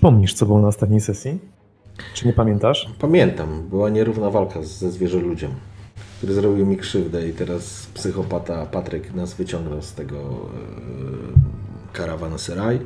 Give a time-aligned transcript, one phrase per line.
[0.00, 1.38] Przypomnisz, co było na ostatniej sesji?
[2.14, 2.90] Czy nie pamiętasz?
[2.98, 5.50] Pamiętam, była nierówna walka ze zwierzoludziem,
[6.18, 12.80] który zrobił mi krzywdę i teraz psychopata Patryk nas wyciągnął z tego e, karawanseraj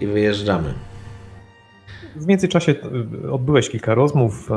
[0.00, 0.74] i wyjeżdżamy.
[2.16, 2.74] W międzyczasie
[3.24, 4.50] e, odbyłeś kilka rozmów.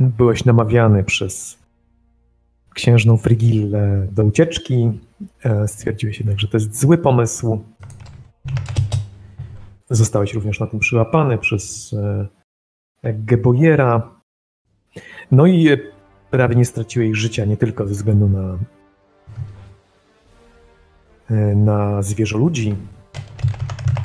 [0.00, 1.58] byłeś namawiany przez
[2.74, 4.90] księżną Frigillę do ucieczki.
[5.44, 7.64] E, Stwierdziłeś jednak, że to jest zły pomysł.
[9.90, 11.94] Zostałeś również na tym przyłapany przez
[13.04, 14.10] e, Gebojera.
[15.30, 15.78] No i e,
[16.30, 18.58] prawie nie straciłeś życia, nie tylko ze względu na,
[21.30, 22.74] e, na zwierzoludzi,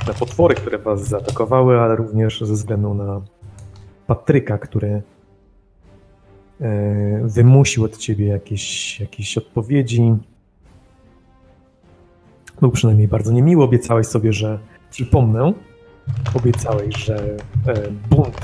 [0.06, 3.20] na potwory, które was zaatakowały, ale również ze względu na
[4.06, 5.02] Patryka, który
[7.22, 10.16] wymusił od ciebie jakieś, jakieś odpowiedzi.
[12.60, 13.64] Był przynajmniej bardzo niemiły.
[13.64, 14.58] Obiecałeś sobie, że
[14.90, 15.52] przypomnę,
[16.34, 18.40] obiecałeś, że e, bunt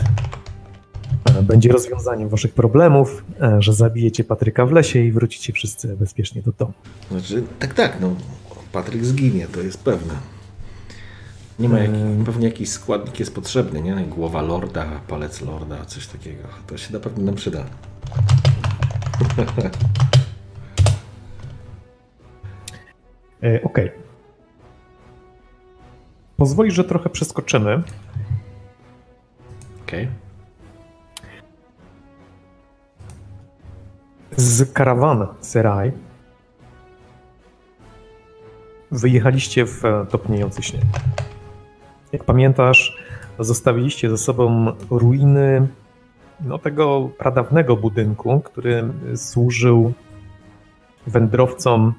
[1.25, 6.43] e, będzie rozwiązaniem waszych problemów, e, że zabijecie Patryka w lesie i wrócicie wszyscy bezpiecznie
[6.43, 6.72] do domu.
[7.10, 8.15] Znaczy, tak, tak, no,
[8.72, 10.15] Patryk zginie, to jest pewne.
[11.59, 11.91] Nie ma jak,
[12.25, 13.94] pewnie jakiś składnik jest potrzebny, nie?
[13.94, 16.42] Głowa lorda, palec lorda, coś takiego.
[16.66, 17.65] To się na pewno nam przyda.
[23.43, 23.91] E, Okej.
[26.37, 27.83] Pozwolisz, że trochę przeskoczymy.
[29.83, 30.09] Okej.
[34.37, 35.93] Z karawana Seraj
[38.91, 40.84] wyjechaliście w topniejący śnieg.
[42.12, 42.97] Jak pamiętasz,
[43.39, 45.69] zostawiliście za sobą ruiny
[46.41, 48.84] no, tego pradawnego budynku, który
[49.17, 49.93] służył
[51.07, 51.95] wędrowcom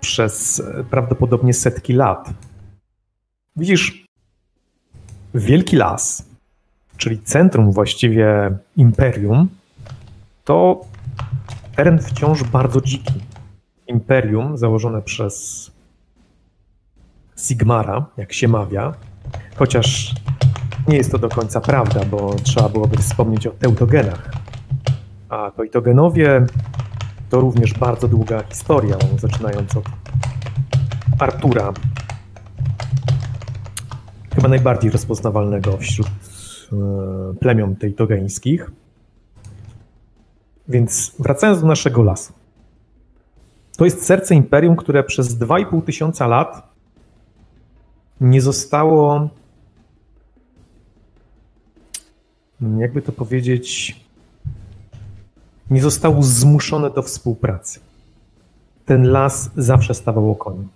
[0.00, 2.30] przez prawdopodobnie setki lat.
[3.56, 4.06] Widzisz
[5.34, 6.28] wielki las,
[6.96, 9.48] czyli centrum właściwie imperium,
[10.44, 10.80] to
[11.76, 13.14] teren wciąż bardzo dziki.
[13.86, 15.70] Imperium założone przez
[17.36, 18.94] Sigmara, jak się mawia,
[19.56, 20.14] chociaż
[20.88, 24.32] nie jest to do końca prawda, bo trzeba byłoby wspomnieć o teutogenach.
[25.28, 26.46] A teutogenowie
[27.30, 29.84] to również bardzo długa historia, zaczynając od
[31.18, 31.72] Artura,
[34.34, 36.76] chyba najbardziej rozpoznawalnego wśród e,
[37.40, 38.70] plemion teutogeńskich.
[40.68, 42.32] Więc wracając do naszego lasu.
[43.76, 46.72] To jest serce imperium, które przez 2,5 tysiąca lat
[48.20, 49.28] nie zostało,
[52.78, 53.96] jakby to powiedzieć,
[55.70, 57.80] nie zostało zmuszone do współpracy.
[58.86, 60.68] Ten las zawsze stawał okoniem.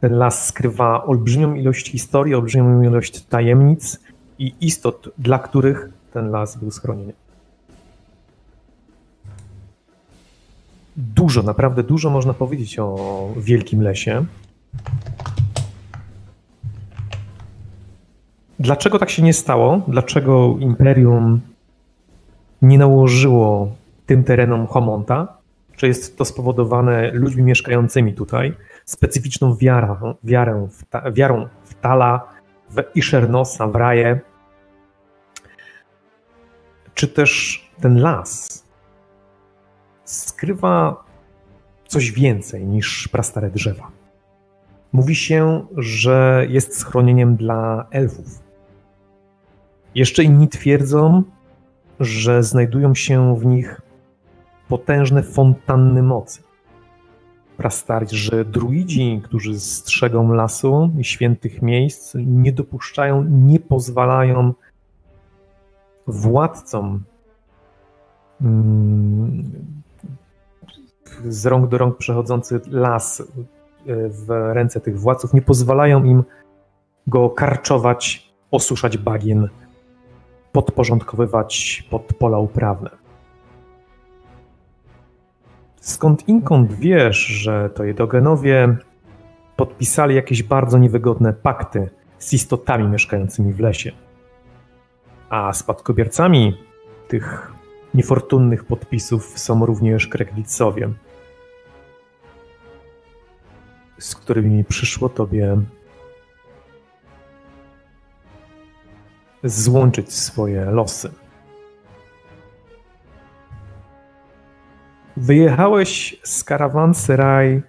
[0.00, 3.98] Ten las skrywa olbrzymią ilość historii, olbrzymią ilość tajemnic
[4.38, 7.16] i istot, dla których ten las był schronieniem.
[10.96, 14.24] Dużo, naprawdę dużo można powiedzieć o Wielkim Lesie.
[18.58, 19.80] Dlaczego tak się nie stało?
[19.88, 21.40] Dlaczego Imperium
[22.62, 23.72] nie nałożyło
[24.06, 25.40] tym terenom Homonta?
[25.76, 28.54] Czy jest to spowodowane ludźmi mieszkającymi tutaj,
[28.84, 32.28] specyficzną wiarą, wiarę w ta, wiarą w Tala,
[32.70, 34.20] w Ishernosa, w Raje?
[37.00, 38.64] czy też ten las
[40.04, 41.04] skrywa
[41.86, 43.90] coś więcej niż prastare drzewa.
[44.92, 48.42] Mówi się, że jest schronieniem dla elfów.
[49.94, 51.22] Jeszcze inni twierdzą,
[52.00, 53.80] że znajdują się w nich
[54.68, 56.42] potężne fontanny mocy.
[57.56, 64.54] Prastarzy druidzi, którzy strzegą lasu i świętych miejsc, nie dopuszczają, nie pozwalają
[66.06, 67.02] władcom
[68.40, 69.52] mm,
[71.28, 73.24] z rąk do rąk przechodzący las e,
[74.08, 76.24] w ręce tych władców, nie pozwalają im
[77.06, 79.48] go karczować, osuszać bagien,
[80.52, 82.90] podporządkowywać pod pola uprawne.
[85.80, 88.76] Skąd inkąd wiesz, że to jedogenowie
[89.56, 93.92] podpisali jakieś bardzo niewygodne pakty z istotami mieszkającymi w lesie?
[95.28, 96.56] A spadkobiercami
[97.08, 97.52] tych
[97.94, 100.90] niefortunnych podpisów są również Kreklicowie,
[103.98, 105.56] z którymi przyszło tobie
[109.44, 111.10] złączyć swoje losy.
[115.16, 117.62] Wyjechałeś z karawanseraj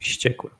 [0.00, 0.50] wściekły.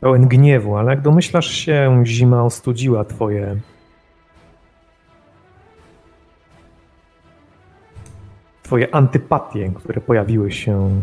[0.00, 3.56] Pełen gniewu, ale jak domyślasz się, zima ostudziła twoje
[8.70, 11.00] twoje antypatie, które pojawiły się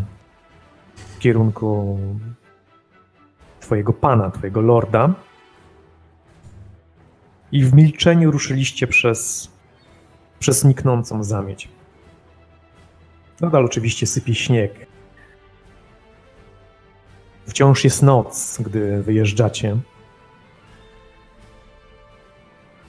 [0.94, 1.98] w kierunku
[3.60, 5.14] twojego pana, twojego lorda.
[7.52, 9.50] I w milczeniu ruszyliście przez,
[10.38, 11.68] przez niknącą zamieć.
[13.40, 14.86] Nadal oczywiście sypie śnieg.
[17.46, 19.76] Wciąż jest noc, gdy wyjeżdżacie.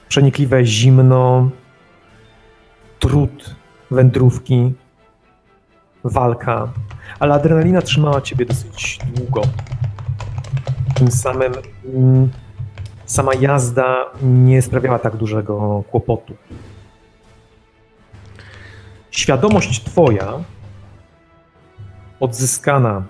[0.08, 1.50] Przenikliwe zimno,
[3.00, 3.56] trud
[3.92, 4.74] wędrówki,
[6.04, 6.74] walka,
[7.20, 9.42] ale adrenalina trzymała ciebie dosyć długo.
[10.96, 11.54] Tym samym
[11.86, 12.30] mm,
[13.10, 16.36] sama jazda nie sprawiała tak dużego kłopotu.
[19.12, 20.34] Świadomość twoja,
[22.20, 23.04] odzyskana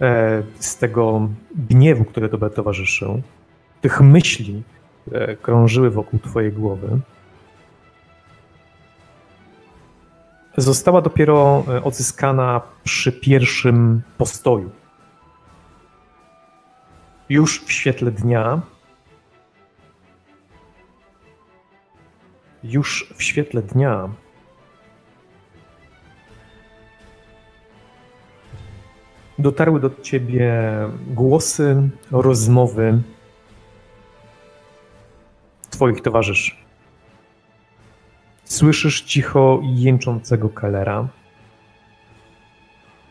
[0.00, 3.22] e, z tego gniewu, który tobie towarzyszył,
[3.80, 4.62] tych myśli,
[5.00, 7.00] które krążyły wokół Twojej głowy,
[10.58, 14.70] została dopiero e, odzyskana przy pierwszym postoju.
[17.28, 18.60] Już w świetle dnia,
[22.64, 24.08] już w świetle dnia
[29.38, 30.52] dotarły do ciebie
[31.06, 33.02] głosy, rozmowy
[35.70, 36.67] twoich towarzyszy.
[38.48, 41.08] Słyszysz cicho jęczącego Kalera.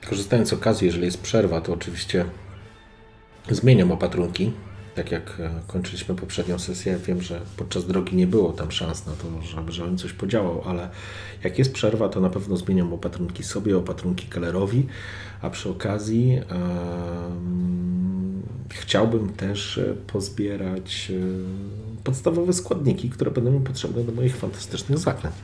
[0.09, 2.25] Korzystając z okazji, jeżeli jest przerwa, to oczywiście
[3.49, 4.51] zmieniam opatrunki.
[4.97, 9.13] Tak jak e, kończyliśmy poprzednią sesję, wiem, że podczas drogi nie było tam szans na
[9.13, 10.89] to, żeby, żebym coś podziałał, ale
[11.43, 14.87] jak jest przerwa, to na pewno zmieniam opatrunki sobie, opatrunki Kellerowi,
[15.41, 16.41] a przy okazji
[18.69, 25.35] chciałbym też e, pozbierać e, podstawowe składniki, które będą mi potrzebne do moich fantastycznych zaklęć.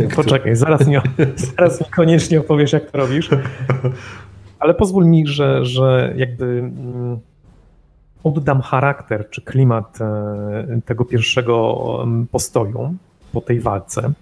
[0.00, 0.96] No poczekaj, zaraz mi,
[1.56, 3.30] zaraz mi koniecznie opowiesz, jak to robisz.
[4.58, 7.20] Ale pozwól mi, że, że jakby mm,
[8.26, 11.78] oddam charakter czy klimat e, tego pierwszego
[12.30, 12.94] postoju
[13.32, 14.12] po tej walce.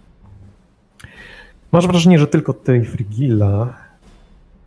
[1.73, 3.75] Masz wrażenie, że tylko ty i Frigilla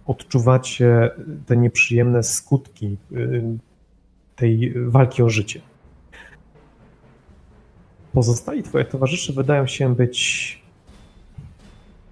[0.06, 1.12] odczuwacie
[1.46, 3.44] te nieprzyjemne skutki y,
[4.36, 5.62] tej walki o życie.
[8.13, 10.62] Pozostali twoje towarzysze wydają się być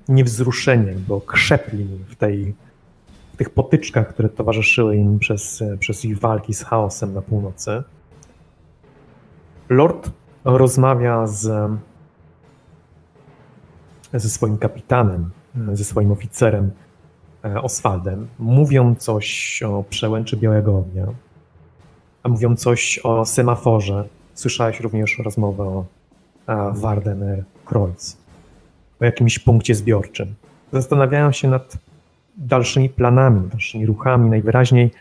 [0.09, 2.53] niewzruszeni, bo krzepli w, tej,
[3.35, 7.83] tych potyczkach, które towarzyszyły im przez, przez ich walki z chaosem na północy.
[9.69, 10.11] Lord
[10.43, 11.71] rozmawia z,
[14.13, 15.29] ze swoim kapitanem,
[15.73, 16.71] ze swoim oficerem,
[17.45, 21.07] E, Oswaldem, mówią coś o przełęczy Białego Ognia,
[22.23, 24.07] a mówią coś o semaforze.
[24.33, 25.85] Słyszałeś również rozmowę o
[26.71, 28.17] Wardener Kreuz,
[29.01, 30.35] o jakimś punkcie zbiorczym.
[30.73, 31.77] Zastanawiają się nad
[32.37, 34.29] dalszymi planami, dalszymi ruchami.
[34.29, 34.91] Najwyraźniej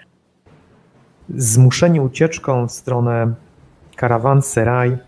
[1.36, 3.34] zmuszeni ucieczką w stronę
[3.96, 4.98] karawan Seraj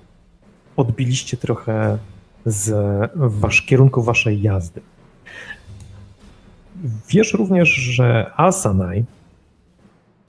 [0.77, 1.99] odbiliście trochę
[2.47, 2.71] z
[3.15, 4.81] wasz, kierunku waszej jazdy.
[7.09, 9.05] Wiesz również, że Asanaj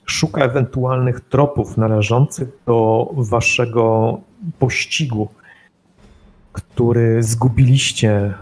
[0.06, 4.18] szuka ewentualnych tropów należących do waszego
[4.60, 5.28] pościgu,
[6.54, 8.34] który zgubiliście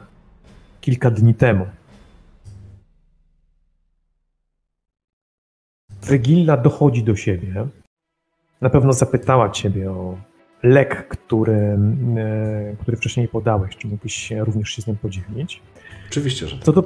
[0.81, 1.65] kilka dni temu.
[6.05, 7.67] Frygilla dochodzi do siebie.
[8.62, 10.17] Na pewno zapytała ciebie o
[10.63, 11.77] lek, który,
[12.17, 13.75] e, który wcześniej podałeś.
[13.75, 15.62] Czy mógłbyś również się z nim podzielić?
[16.09, 16.83] Oczywiście, że Co do,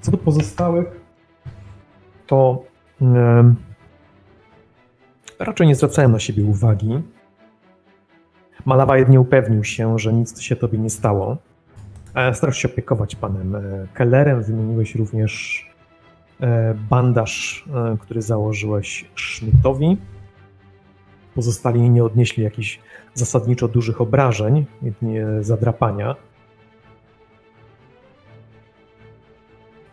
[0.00, 1.00] co do pozostałych,
[2.26, 2.64] to
[3.00, 3.56] um,
[5.38, 7.02] raczej nie zwracałem na siebie uwagi.
[8.64, 11.36] Malawa jedynie upewnił się, że nic się tobie nie stało.
[12.32, 13.60] Starasz się opiekować panem e,
[13.94, 14.42] Kellerem.
[14.42, 15.73] Wymieniłeś również e,
[16.90, 17.64] bandaż,
[18.00, 19.96] który założyłeś Schmidtowi.
[21.34, 22.80] Pozostali nie odnieśli jakichś
[23.14, 26.16] zasadniczo dużych obrażeń, jedynie zadrapania.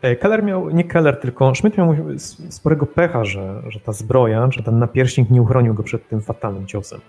[0.02, 1.96] E, Keller miał, nie Keller, tylko Schmidt miał
[2.50, 6.68] sporego pecha, że, że ta zbroja, że ten napierśnik nie uchronił go przed tym fatalnym
[6.68, 7.02] ciosem.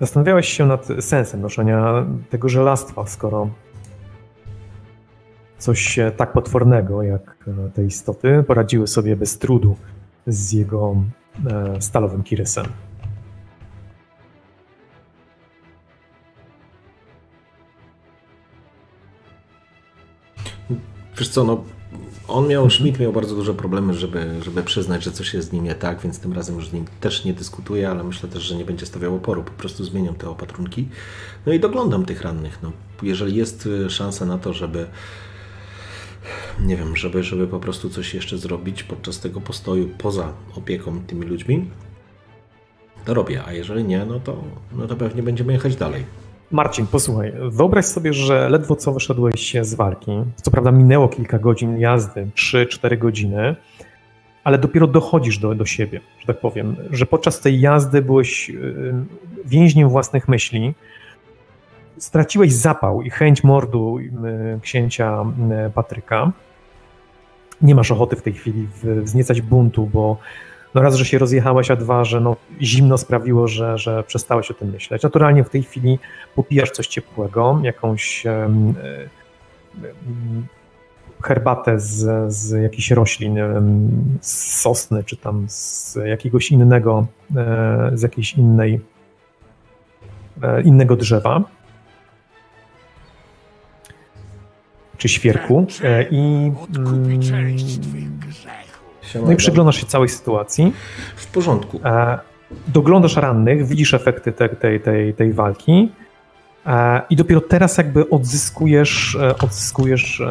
[0.00, 3.48] Zastanawiałeś się nad sensem noszenia tego żelastwa, skoro
[5.62, 7.36] coś tak potwornego jak
[7.74, 9.76] te istoty poradziły sobie bez trudu
[10.26, 10.96] z jego
[11.46, 12.66] e, stalowym kirysem.
[21.18, 21.64] Wiesz co, no
[22.28, 25.64] on miał, Schmidt miał bardzo duże problemy, żeby, żeby przyznać, że coś jest z nim
[25.64, 28.56] nie tak, więc tym razem już z nim też nie dyskutuję, ale myślę też, że
[28.56, 30.88] nie będzie stawiał oporu, po prostu zmieniam te opatrunki.
[31.46, 32.58] No i doglądam tych rannych.
[32.62, 34.86] No, jeżeli jest y, szansa na to, żeby
[36.60, 41.26] nie wiem, żeby, żeby po prostu coś jeszcze zrobić podczas tego postoju poza opieką tymi
[41.26, 41.70] ludźmi,
[43.04, 46.04] to robię, a jeżeli nie, no to, no to pewnie będziemy jechać dalej.
[46.50, 50.10] Marcin, posłuchaj, wyobraź sobie, że ledwo co wyszedłeś z walki.
[50.42, 53.56] Co prawda minęło kilka godzin jazdy, 3-4 godziny,
[54.44, 58.94] ale dopiero dochodzisz do, do siebie, że tak powiem, że podczas tej jazdy byłeś y,
[59.44, 60.74] więźniem własnych myśli,
[62.02, 65.24] straciłeś zapał i chęć mordu y, księcia
[65.66, 66.32] y, Patryka.
[67.62, 70.16] Nie masz ochoty w tej chwili wzniecać buntu, bo
[70.74, 74.54] no raz, że się rozjechałeś, a dwa, że no, zimno sprawiło, że, że przestałeś o
[74.54, 75.02] tym myśleć.
[75.02, 75.98] Naturalnie w tej chwili
[76.34, 78.24] popijasz coś ciepłego, jakąś
[81.22, 83.38] herbatę z, z jakichś roślin,
[84.20, 87.06] z sosny, czy tam z jakiegoś innego,
[87.36, 88.80] e, z jakiejś innej,
[90.42, 91.44] e, innego drzewa.
[95.02, 95.66] Czy świerku.
[96.10, 96.52] I.
[96.76, 97.20] Mm,
[99.24, 100.72] no i przyglądasz się całej sytuacji.
[101.16, 101.80] W porządku.
[101.84, 102.18] E,
[102.68, 105.92] doglądasz rannych, widzisz efekty te, tej, tej, tej walki
[106.66, 110.22] e, i dopiero teraz jakby odzyskujesz, e, odzyskujesz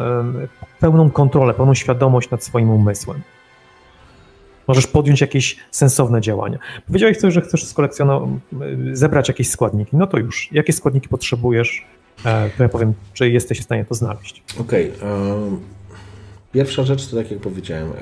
[0.80, 3.22] pełną kontrolę, pełną świadomość nad swoim umysłem.
[4.68, 6.58] Możesz podjąć jakieś sensowne działania.
[6.86, 8.28] Powiedziałeś coś, że chcesz skolekcjonować,
[8.92, 9.96] zebrać jakieś składniki.
[9.96, 10.48] No to już.
[10.52, 11.86] Jakie składniki potrzebujesz?
[12.56, 14.42] To ja powiem, czy jesteś w stanie to znaleźć.
[14.60, 14.92] Okej.
[14.96, 15.60] Okay, um
[16.52, 17.94] Pierwsza rzecz to tak jak powiedziałem, yy,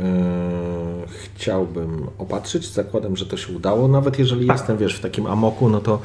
[1.35, 3.89] chciałbym opatrzyć, zakładam, że to się udało.
[3.89, 4.57] Nawet jeżeli tak.
[4.57, 6.01] jestem, wiesz, w takim amoku, no to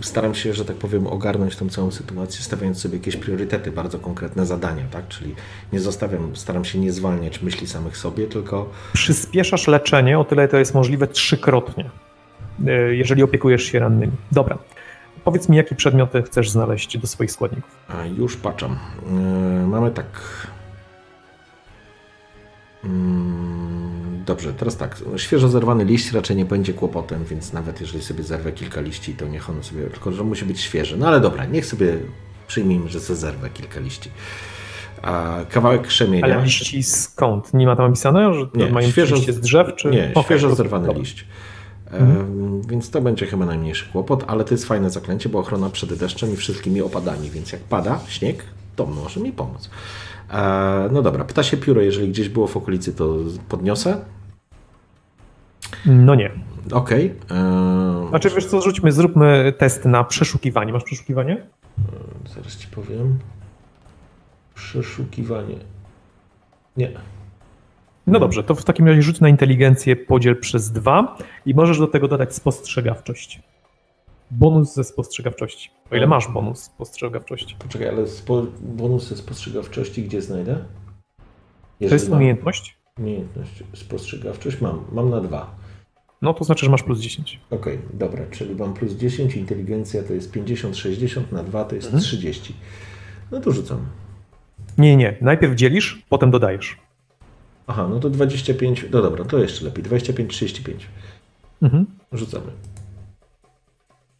[0.00, 4.46] staram się, że tak powiem, ogarnąć tą całą sytuację, stawiając sobie jakieś priorytety, bardzo konkretne
[4.46, 5.08] zadania, tak?
[5.08, 5.34] Czyli
[5.72, 8.70] nie zostawiam, staram się nie zwalniać myśli samych sobie, tylko.
[8.92, 11.90] Przyspieszasz leczenie o tyle to jest możliwe trzykrotnie,
[12.64, 14.12] yy, jeżeli opiekujesz się rannymi.
[14.32, 14.58] Dobra.
[15.24, 17.70] Powiedz mi, jakie przedmioty chcesz znaleźć do swoich składników?
[17.88, 18.68] A już patrzę.
[18.68, 20.06] Yy, mamy tak
[22.84, 24.96] Mm, dobrze, teraz tak.
[25.16, 29.28] Świeżo zerwany liść raczej nie będzie kłopotem, więc nawet jeżeli sobie zerwę kilka liści, to
[29.28, 29.82] niech ono sobie.
[29.82, 30.96] Tylko, że musi być świeży.
[30.96, 31.98] No ale dobra, niech sobie
[32.46, 34.10] przyjmijmy, że sobie zerwę kilka liści.
[35.02, 36.24] A kawałek krzemienia.
[36.24, 37.54] Ale liści skąd?
[37.54, 39.74] Nie ma tam napisane, że nie, mają świeżo z drzew?
[39.76, 39.90] Czy...
[39.90, 41.00] Nie, o, świeżo zerwany dobra.
[41.00, 41.26] liść.
[41.92, 42.62] Mhm.
[42.62, 46.32] Więc to będzie chyba najmniejszy kłopot, ale to jest fajne zaklęcie, bo ochrona przed deszczem
[46.32, 48.44] i wszystkimi opadami, więc jak pada śnieg,
[48.76, 49.70] to może mi pomóc.
[50.30, 53.16] E, no dobra, ptasie pióro, jeżeli gdzieś było w okolicy, to
[53.48, 54.04] podniosę?
[55.86, 56.30] No nie.
[56.72, 57.14] Okej.
[57.26, 57.38] Okay.
[57.38, 60.72] E, znaczy wiesz co, rzućmy, zróbmy test na przeszukiwanie.
[60.72, 61.46] Masz przeszukiwanie?
[62.34, 63.18] Zaraz ci powiem.
[64.54, 65.56] Przeszukiwanie.
[66.76, 66.90] Nie.
[68.06, 71.16] No dobrze, to w takim razie rzuć na inteligencję, podziel przez dwa
[71.46, 73.40] i możesz do tego dodać spostrzegawczość
[74.32, 75.70] bonus ze spostrzegawczości.
[75.90, 77.56] O ile masz bonus spostrzegawczości.
[77.58, 80.64] Poczekaj, ale spo, bonus ze spostrzegawczości gdzie znajdę?
[81.80, 82.76] Jeżeli to jest mam, umiejętność?
[82.98, 84.84] Umiejętność, spostrzegawczość mam.
[84.92, 85.54] Mam na dwa.
[86.22, 87.40] No to znaczy, że masz plus 10.
[87.50, 91.74] Okej, okay, dobra, czyli mam plus 10, inteligencja to jest 50, 60, na 2 to
[91.74, 92.02] jest mhm.
[92.02, 92.54] 30.
[93.30, 93.86] No to rzucam.
[94.78, 96.78] Nie, nie, najpierw dzielisz, potem dodajesz.
[97.66, 98.86] Aha, no to 25.
[98.92, 99.84] No dobra, to jeszcze lepiej.
[99.84, 100.88] 25, 35.
[101.62, 101.86] Mhm.
[102.12, 102.52] Rzucamy.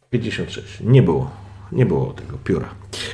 [0.09, 0.79] 56.
[0.81, 1.31] Nie było.
[1.71, 2.69] Nie było tego pióra.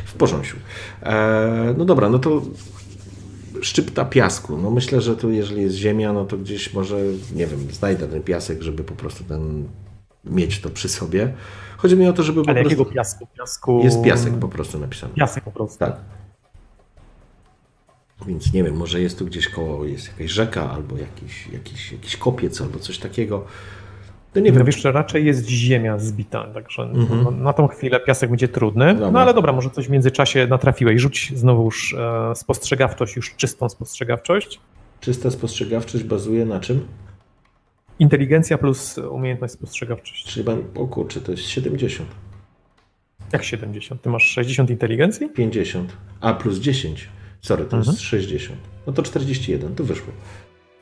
[0.06, 0.58] W porządku.
[1.04, 2.42] E, no dobra, no to
[3.62, 4.58] szczypta piasku.
[4.58, 6.98] No myślę, że tu jeżeli jest ziemia, no to gdzieś może,
[7.36, 9.68] nie wiem, znajdę ten piasek, żeby po prostu ten
[10.26, 11.34] mieć to przy sobie.
[11.78, 12.80] Chodzi mi o to, żeby po Ale prostu...
[12.80, 13.28] jakiego piasku?
[13.38, 13.82] piasku?
[13.84, 15.14] Jest piasek po prostu napisany.
[15.14, 15.80] Piasek po prostu.
[15.80, 16.00] Tak.
[18.28, 22.18] Więc nie wiem, może jest tu gdzieś koło, jest jakaś rzeka, albo jakiś, jakiś, jakiś
[22.18, 23.46] kopiec, albo coś takiego.
[24.36, 28.00] No nie No wiem, wiesz, że raczej jest ziemia zbita, także no, na tą chwilę
[28.00, 28.84] piasek będzie trudny.
[28.84, 28.98] Mhm.
[29.00, 29.12] Dobra.
[29.12, 31.02] No ale dobra, może coś w międzyczasie natrafiłeś.
[31.02, 34.60] Rzuć znowu już e, spostrzegawczość, już czystą spostrzegawczość.
[35.00, 36.88] czysta spostrzegawczość bazuje na czym?
[38.00, 40.30] Inteligencja plus umiejętność spostrzegawczości.
[40.30, 40.46] Czyli,
[40.76, 42.10] o kurczę, to jest 70,
[43.34, 44.02] Jak 70?
[44.02, 45.30] Ty masz 60 inteligencji?
[45.30, 47.10] 50, a plus 10.
[47.42, 47.94] Sorry, to Mhm.
[47.96, 48.60] jest 60.
[48.88, 50.14] No to 41, to wyszło.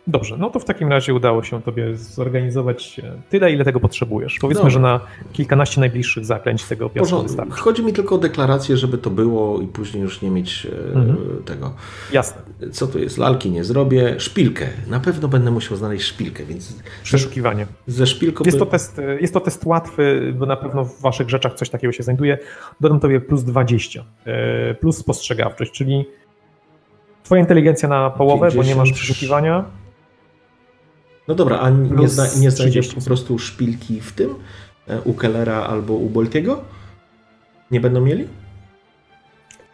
[0.10, 4.38] Dobrze, no to w takim razie udało się tobie zorganizować e, tyle, ile tego potrzebujesz.
[4.42, 5.00] Powiedzmy, że na
[5.34, 7.52] kilkanaście najbliższych zaklęć tego piasku Porząd- wystarczy.
[7.54, 11.18] Chodzi mi tylko o deklarację, żeby to było i później już nie mieć e, Mhm.
[11.46, 11.74] tego.
[12.14, 12.42] Jasne.
[12.72, 13.18] Co to jest?
[13.18, 14.16] Lalki nie zrobię.
[14.20, 14.68] Szpilkę.
[14.90, 17.68] Na pewno będę musiał znaleźć szpilkę, więc Przeszukiwanie.
[17.88, 18.44] ze szpilką...
[18.46, 21.54] Jest by- to, test, e, jest to test łatwy, bo na pewno w waszych rzeczach
[21.54, 22.38] coś takiego się znajduje.
[22.82, 26.06] Dodam tobie plus 20, e, plus spostrzegawczość, czyli
[27.28, 28.96] twoja inteligencja na połowę, bo nie masz 50.
[28.96, 29.66] przeszukiwania.
[31.28, 32.96] No dobra, a nie, zna, nie znajdzie 30.
[32.96, 34.36] po prostu szpilki w tym?
[34.88, 36.62] E, U Kellera albo u Boltiego?
[37.72, 38.28] Nie będą mieli?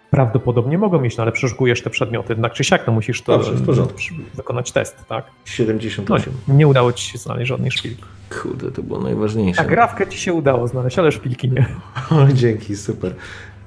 [0.10, 3.52] Prawdopodobnie mogą mieć, no ale przeszukujesz te przedmioty, jednak czy siak, no musisz to Dobrze,
[3.52, 4.00] w porządku.
[4.34, 5.26] wykonać test, tak?
[5.26, 6.34] No 78.
[6.48, 8.04] nie, nie udało ci się znaleźć żadnej szpilki.
[8.42, 9.62] Kurde, to było najważniejsze.
[9.62, 11.66] A grawkę ci się udało znaleźć, ale szpilki nie.
[12.12, 13.16] O, dzięki, super.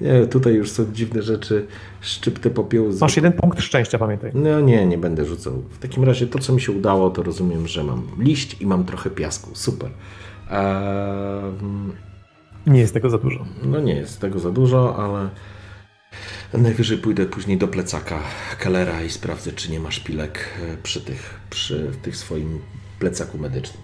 [0.01, 1.67] Nie, tutaj już są dziwne rzeczy,
[2.01, 2.93] szczypty popiołu.
[2.93, 3.01] Z...
[3.01, 4.31] Masz jeden punkt szczęścia, pamiętaj.
[4.35, 5.63] No nie, nie będę rzucał.
[5.71, 8.85] W takim razie to, co mi się udało, to rozumiem, że mam liść i mam
[8.85, 9.51] trochę piasku.
[9.55, 9.91] Super.
[12.67, 13.47] Nie jest tego za dużo.
[13.63, 15.31] no nie jest tego za dużo, ale
[16.63, 18.19] najwyżej pójdę później do plecaka
[18.59, 22.61] Kellera i sprawdzę, czy nie ma szpilek e, przy tych, przy tych swoim
[22.99, 23.83] plecaku medycznym.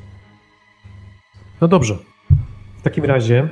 [1.60, 1.98] No dobrze.
[2.78, 3.48] W takim razie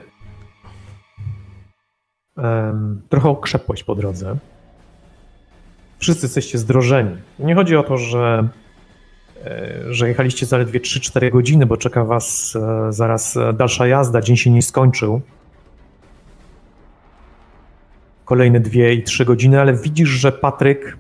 [3.09, 4.37] trochę okrzepłość po drodze.
[5.99, 7.17] Wszyscy jesteście zdrożeni.
[7.39, 8.49] Nie chodzi o to, że,
[9.45, 14.21] e, że jechaliście zaledwie 3-4 godziny, bo czeka was e, zaraz dalsza jazda.
[14.21, 15.21] Dzień się nie skończył.
[18.25, 20.97] Kolejne 2 i 3 godziny, ale widzisz, że Patryk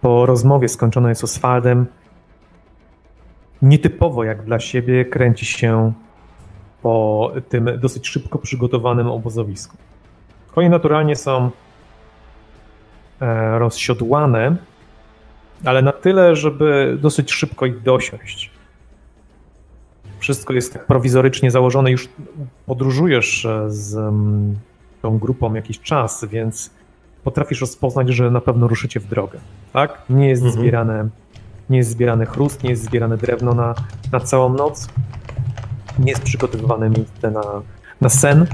[0.00, 1.86] po rozmowie skończonej z Oswaldem
[3.62, 5.92] nietypowo jak dla siebie kręci się
[6.82, 9.76] po tym dosyć szybko przygotowanym obozowisku.
[10.54, 11.50] Konie naturalnie są
[13.20, 14.56] e, rozsiodłane,
[15.64, 18.50] ale na tyle, żeby dosyć szybko ich dosiąść.
[20.18, 22.08] Wszystko jest tak prowizorycznie założone, już
[22.66, 23.94] podróżujesz e, z
[25.02, 26.70] tą grupą jakiś czas, więc
[27.24, 29.38] potrafisz rozpoznać, że na pewno ruszycie w drogę.
[29.72, 30.02] Tak?
[30.10, 30.60] Nie jest Mhm.
[30.62, 31.08] zbierane
[31.70, 33.74] nie jest zbierany chrust, nie jest zbierane drewno na,
[34.12, 34.88] na całą noc,
[35.98, 37.42] nie jest przygotowywane miejsce na,
[38.00, 38.46] na sen,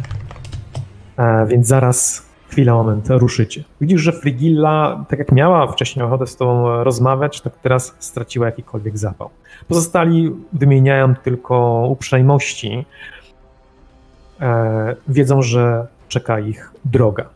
[1.16, 3.64] e, więc zaraz, chwila, moment, ruszycie.
[3.80, 8.98] Widzisz, że Frigilla, tak jak miała wcześniej ochotę z tobą rozmawiać, tak teraz straciła jakikolwiek
[8.98, 9.30] zapał.
[9.68, 12.84] Pozostali wymieniają tylko uprzejmości,
[14.40, 17.28] e, wiedzą, że czeka ich droga.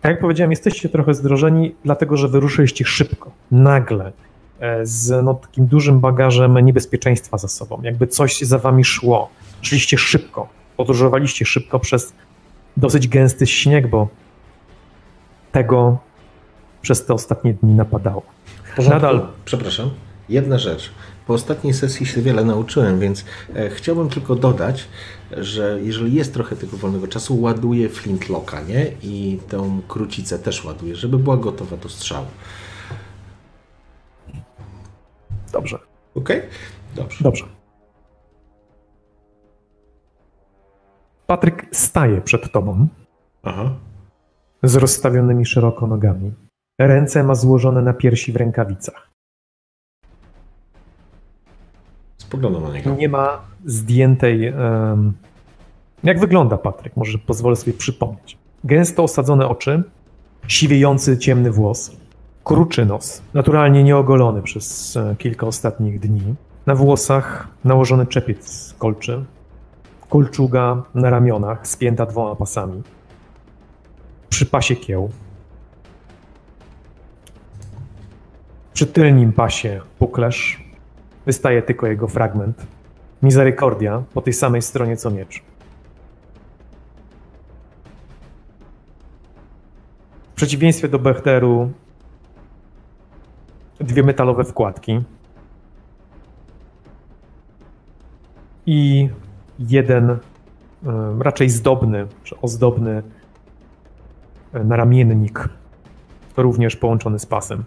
[0.00, 4.12] Tak jak powiedziałem, jesteście trochę zdrożeni, dlatego że wyruszyliście szybko, nagle,
[4.60, 7.80] e, z no, takim dużym bagażem niebezpieczeństwa za sobą.
[7.82, 9.28] Jakby coś za wami szło.
[9.66, 12.12] Szliście szybko, podróżowaliście szybko przez
[12.76, 14.08] dosyć gęsty śnieg, bo
[15.52, 15.98] tego
[16.82, 18.22] przez te ostatnie dni napadało.
[18.88, 19.28] Nadal.
[19.44, 19.90] Przepraszam.
[20.28, 20.90] Jedna rzecz.
[21.26, 23.24] Po ostatniej sesji się wiele nauczyłem, więc
[23.56, 24.88] e, chciałbym tylko dodać,
[25.36, 28.86] że jeżeli jest trochę tego wolnego czasu, ładuję flintlocka, nie?
[29.02, 32.26] I tą krucicę też ładuję, żeby była gotowa do strzału.
[35.52, 35.78] Dobrze,
[36.14, 36.28] Ok?
[36.94, 37.18] Dobrze.
[37.20, 37.55] dobrze.
[41.26, 42.88] Patryk staje przed tobą
[43.42, 43.70] Aha.
[44.62, 46.32] z rozstawionymi szeroko nogami.
[46.80, 49.10] Ręce ma złożone na piersi w rękawicach.
[52.18, 52.94] Spoglądam na niego.
[52.94, 54.46] Nie ma zdjętej.
[54.46, 55.12] em,
[56.04, 56.96] jak wygląda Patryk?
[56.96, 58.38] Może pozwolę sobie przypomnieć.
[58.64, 59.82] Gęsto osadzone oczy,
[60.48, 61.96] siwiejący ciemny włos,
[62.44, 66.34] kruczy nos, naturalnie nieogolony przez e, kilka ostatnich dni.
[66.66, 69.24] Na włosach nałożony czepiec kolczy,
[70.08, 72.82] kolczuga na ramionach spięta dwoma pasami.
[74.28, 75.10] Przy pasie kieł.
[78.72, 80.64] Przy tylnim pasie puklerz
[81.26, 82.66] wystaje tylko jego fragment.
[83.22, 85.42] Miserykordia po tej samej stronie co miecz.
[90.32, 91.72] W przeciwieństwie do Bechteru
[93.80, 95.00] dwie metalowe wkładki
[98.66, 99.08] i
[99.58, 100.18] jeden e,
[101.20, 103.02] raczej zdobny, czy ozdobny
[104.52, 105.48] e, naramiennik,
[106.36, 107.64] również połączony z pasem.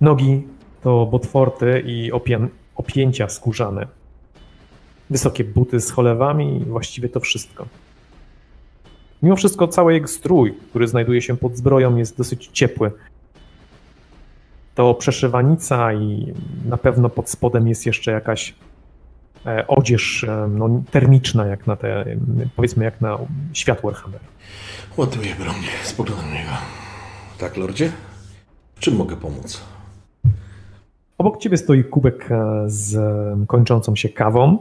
[0.00, 0.46] Nogi
[0.82, 3.86] to botforty i opię- opięcia skórzane.
[5.10, 7.66] Wysokie buty z cholewami i właściwie to wszystko.
[9.22, 12.92] Mimo wszystko cały jego strój, który znajduje się pod zbroją, jest dosyć ciepły.
[14.74, 18.54] To przeszywanica i na pewno pod spodem jest jeszcze jakaś
[19.68, 22.04] odzież e, no, termiczna, jak na te,
[22.56, 23.18] powiedzmy, jak na
[23.52, 24.20] świat Warhammer.
[24.96, 26.50] Ładuję broń, spoglądam na niego.
[27.38, 27.92] Tak, lordzie?
[28.78, 29.60] Czym mogę pomóc?
[31.18, 32.96] Obok ciebie stoi kubek e, z
[33.46, 34.58] kończącą się kawą.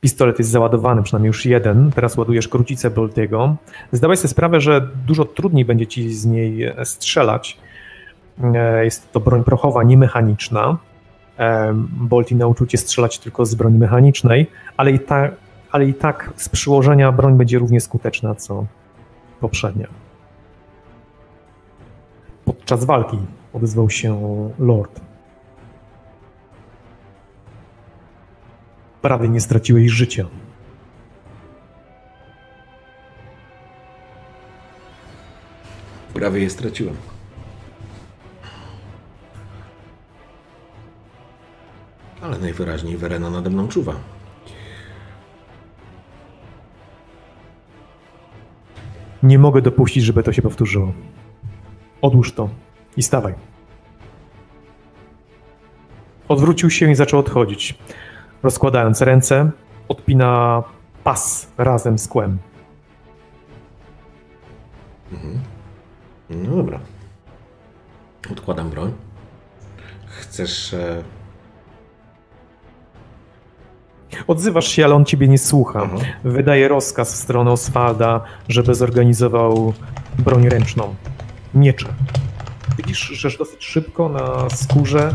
[0.00, 1.90] Pistolet jest załadowany, przynajmniej już jeden.
[1.94, 3.56] Teraz ładujesz krucicę Boltiego.
[3.92, 7.58] Zdawaj sobie sprawę, że dużo trudniej będzie ci z niej e, strzelać.
[8.54, 10.78] E, Jest to broń prochowa, niemechaniczna.
[11.90, 15.36] Bolti nauczył cię strzelać tylko z broni mechanicznej, ale i, tak,
[15.70, 18.66] ale i tak z przyłożenia broń będzie równie skuteczna co
[19.40, 19.88] poprzednia.
[22.44, 23.18] Podczas walki
[23.52, 24.20] odezwał się
[24.58, 25.00] Lord.
[29.02, 30.24] Prawie nie straciłeś życia.
[36.14, 36.96] Prawie je straciłem.
[42.28, 43.94] Ale najwyraźniej Werena nade mną czuwa.
[49.22, 50.92] Nie mogę dopuścić, żeby to się powtórzyło.
[52.02, 52.48] Odłóż to
[52.96, 53.34] i stawaj.
[56.28, 57.78] Odwrócił się i zaczął odchodzić.
[58.42, 59.50] Rozkładając ręce,
[59.88, 60.62] odpina
[61.04, 62.38] pas razem z kłem.
[66.30, 66.80] No dobra.
[68.32, 68.92] Odkładam broń.
[70.06, 70.74] Chcesz.
[74.12, 74.16] E...
[74.26, 75.80] Odzywasz się, ale on ciebie nie słucha.
[75.84, 75.96] Aha.
[76.24, 79.72] Wydaje rozkaz w stronę Oswalda, żeby zorganizował
[80.18, 80.94] broń ręczną.
[81.54, 81.86] Miecze.
[82.76, 85.14] Widzisz, że dosyć szybko na skórze,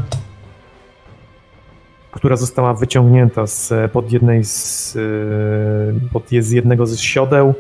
[2.11, 7.53] która została wyciągnięta z, pod jednej z, e, pod, z jednego z siodeł,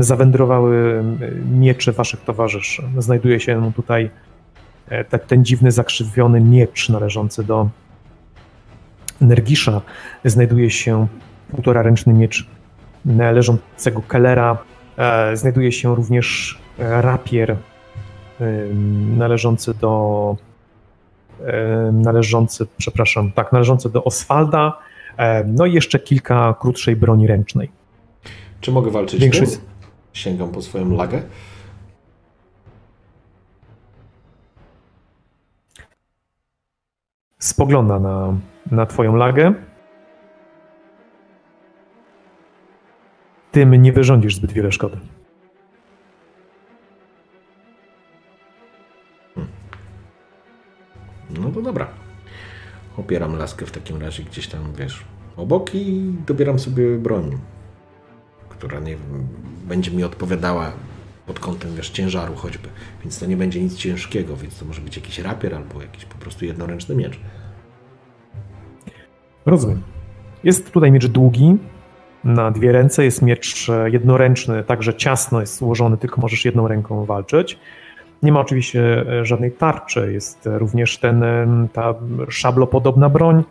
[0.00, 1.04] zawędrowały
[1.58, 2.82] miecze waszych towarzyszy.
[2.98, 4.10] Znajduje się tutaj
[4.88, 7.68] e, te- ten dziwny, zakrzywiony miecz należący do
[9.22, 9.80] Nergisza.
[10.24, 11.06] Znajduje się
[11.50, 12.46] półtora ręczny miecz
[13.04, 14.58] należącego Kellera.
[14.96, 17.56] E, Znajduje się również e, rapier
[18.40, 20.36] em, należący do
[21.92, 24.78] należący, przepraszam, tak, należący do Oswalda.
[25.16, 27.70] E, No i jeszcze kilka krótszej broni ręcznej.
[28.60, 29.60] Czy mogę walczyć Większość- tym?
[30.12, 31.22] Sięgam po swoją lagę.
[37.38, 38.34] spogląda na,
[38.70, 39.54] na twoją lagę.
[43.52, 44.96] Tym nie wyrządzisz zbyt wiele szkody.
[51.40, 51.88] No to dobra.
[52.96, 55.04] Opieram laskę w takim razie gdzieś tam, wiesz,
[55.36, 57.38] obok i dobieram sobie broń,
[58.48, 58.96] która nie
[59.64, 60.72] będzie mi odpowiadała
[61.26, 62.68] pod kątem, wiesz, ciężaru choćby.
[63.02, 66.18] Więc to nie będzie nic ciężkiego, więc to może być jakiś rapier albo jakiś po
[66.18, 67.20] prostu jednoręczny miecz.
[69.46, 69.82] Rozumiem.
[70.44, 71.56] Jest tutaj miecz długi,
[72.24, 73.04] na dwie ręce.
[73.04, 77.58] Jest miecz e, jednoręczny, także ciasno jest złożony, tylko możesz jedną ręką walczyć.
[78.22, 80.12] Nie ma oczywiście e, żadnej tarczy.
[80.12, 81.24] Jest e, również ten,
[81.72, 81.94] ta
[82.28, 83.44] szablopodobna broń.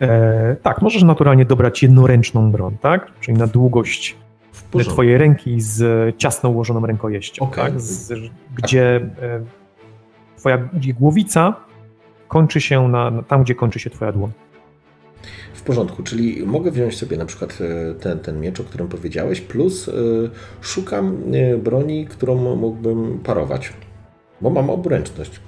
[0.00, 3.12] E, tak, możesz naturalnie dobrać jednoręczną broń, tak?
[3.20, 4.16] Czyli na długość
[4.88, 7.64] twojej ręki z ciasno ułożoną rękojeścią, Okej.
[7.64, 7.80] tak?
[7.80, 8.12] Z,
[8.54, 9.40] gdzie e,
[10.36, 11.54] twoja głowica
[12.28, 14.30] kończy się na, na tam, gdzie kończy się twoja dłoń.
[15.54, 19.40] W porządku, czyli mogę wziąć sobie na przykład e, ten, ten miecz, o którym powiedziałeś,
[19.40, 19.92] plus e,
[20.60, 23.72] szukam e, broni, którą mógłbym parować,
[24.40, 25.40] bo mam obręczność.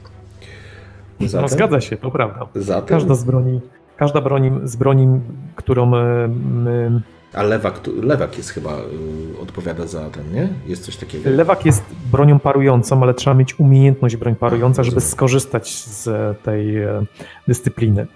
[1.21, 2.47] No, zgadza się, to prawda.
[2.55, 3.61] Zatem, Każda z broni,
[3.97, 5.21] każda broni, z broni,
[5.57, 7.01] którą my,
[7.35, 10.49] a lewak, lewak jest chyba, e, odpowiada za ten, nie?
[10.67, 11.31] Jest coś takiego.
[11.31, 16.09] lewak jest bronią parującą, ale trzeba mieć umiejętność broń parująca, żeby skorzystać z
[16.43, 17.05] tej e,
[17.49, 18.07] dyscypliny.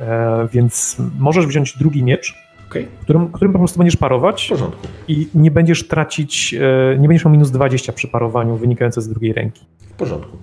[0.00, 2.34] E, Więc możesz wziąć drugi miecz,
[2.70, 4.86] Okej, którym, którym po prostu będziesz w parować porządku.
[5.08, 9.32] i nie będziesz tracić, e, nie będziesz miał minus 20 przy parowaniu wynikające z drugiej
[9.32, 9.64] ręki.
[9.78, 10.36] W porządku.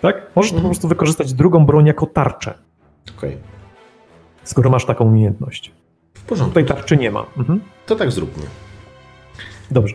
[0.00, 0.16] Tak?
[0.36, 0.62] Możesz Mhm.
[0.62, 2.54] po prostu wykorzystać drugą broń jako tarczę,
[3.18, 3.36] Okej,
[4.44, 5.72] skoro masz taką umiejętność.
[6.26, 6.50] Porządku.
[6.50, 7.26] Tutaj tarczy nie ma.
[7.36, 7.60] Mhm.
[7.86, 8.42] To tak zróbmy.
[9.70, 9.94] Dobrze.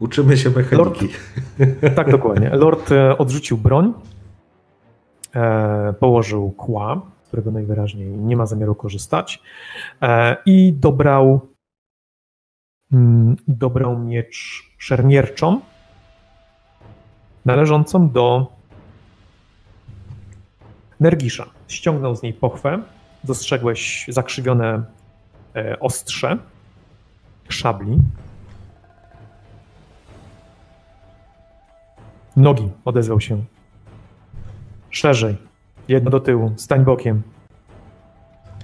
[0.00, 1.08] Uczymy się mechaniki.
[1.96, 2.50] Tak, dokładnie.
[2.50, 3.92] Lord e, odrzucił broń,
[5.34, 9.42] e, położył kła, z którego najwyraźniej nie ma zamiaru korzystać
[10.02, 11.40] e, i dobrał,
[12.92, 15.60] mm, dobrał miecz szermierczą
[17.44, 18.46] należącą do
[21.00, 21.46] Nergisza.
[21.68, 22.82] Ściągnął z niej pochwę,
[23.24, 24.82] dostrzegłeś zakrzywione
[25.56, 26.38] e, ostrze
[27.48, 27.98] szabli,
[32.36, 33.44] Nogi, odezwał się.
[34.90, 35.36] Szerzej.
[35.88, 36.52] Jedno do tyłu.
[36.56, 37.22] Stań bokiem.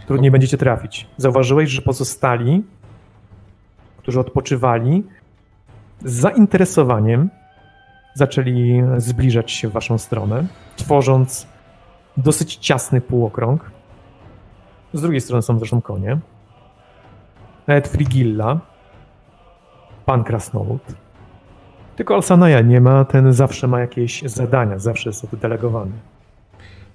[0.07, 1.07] Trudniej będziecie trafić.
[1.16, 2.64] Zauważyłeś, że pozostali,
[3.99, 5.05] którzy odpoczywali,
[6.05, 7.31] z zainteresowaniem
[8.14, 10.46] zaczęli zbliżać się w waszą stronę,
[10.77, 11.46] tworząc
[12.16, 13.70] dosyć ciasny półokrąg.
[14.92, 16.18] Z drugiej strony są zresztą konie.
[17.66, 18.61] Nawet Frigilla,
[20.07, 20.83] pan Krasnolud,
[21.96, 25.92] tylko Alsanaja nie ma, ten zawsze ma jakieś zadania, zawsze jest oddelegowany.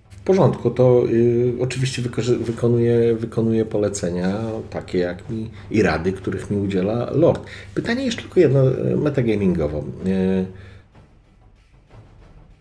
[0.09, 2.01] W porządku, to y, oczywiście
[2.39, 4.37] wykonuję, wykonuję polecenia
[4.69, 7.45] takie jak mi i rady, których mi udziela Lord.
[7.75, 8.59] Pytanie jeszcze tylko jedno,
[8.97, 9.83] metagamingowo.
[10.05, 10.45] Y,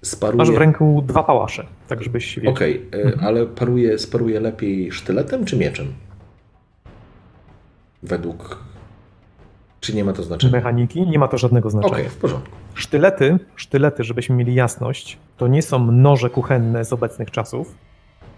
[0.02, 0.38] Sparuję...
[0.38, 2.52] Masz w ręku dwa pałasze, tak żebyś wiedział.
[2.52, 5.86] Okej, y, ale paruje, sparuje lepiej sztyletem czy mieczem?
[8.02, 8.58] Według...
[9.80, 10.52] Czy nie ma to znaczenia?
[10.52, 12.08] Mechaniki nie ma to żadnego Okej, znaczenia.
[12.08, 12.56] w porządku.
[12.74, 17.74] Sztylety, sztylety, żebyśmy mieli jasność, to nie są noże kuchenne z obecnych czasów.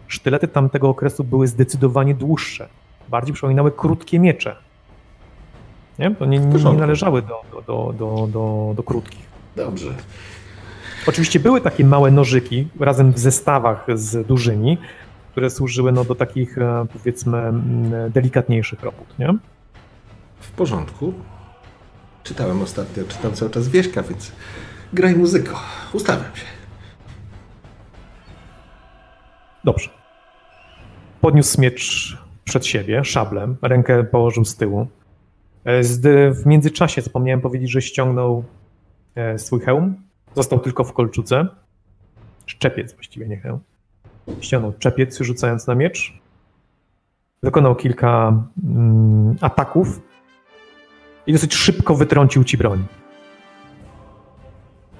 [0.08, 2.68] Sztylety tamtego okresu były zdecydowanie dłuższe.
[3.08, 4.56] Bardziej przypominały krótkie miecze.
[5.98, 6.10] Nie?
[6.10, 9.26] To nie, nie, należały do, do, do, do, do krótkich.
[9.56, 9.94] Dobrze.
[11.06, 14.78] Oczywiście były takie małe nożyki razem w zestawach z dużymi,
[15.30, 17.52] które służyły no, do takich e, powiedzmy
[18.10, 19.18] delikatniejszych robót.
[19.18, 19.34] Nie?
[20.40, 21.14] W porządku.
[22.22, 24.32] Czytałem ostatnio, czytam cały czas Wieśka, więc
[24.92, 25.60] graj muzyko.
[25.92, 26.44] Ustawiam się.
[29.64, 29.90] Dobrze.
[31.20, 34.86] Podniósł miecz przed siebie, szablem, rękę położył z tyłu.
[35.64, 35.82] E,
[36.32, 38.44] w międzyczasie zapomniałem powiedzieć, że ściągnął
[39.14, 40.11] e, swój hełm.
[40.34, 41.46] Został tylko w kolczuce.
[42.46, 43.60] Czepiec właściwie, nie hełm.
[44.40, 46.12] Ściągnął czepiec, rzucając na miecz.
[47.42, 50.00] Wykonał kilka mm, ataków
[51.26, 52.84] i dosyć szybko wytrącił ci broń.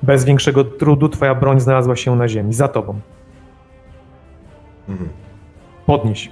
[0.02, 3.00] Bez większego trudu twoja broń znalazła się na ziemi, za tobą.
[4.88, 5.10] Mhm.
[5.86, 6.30] Podnieś.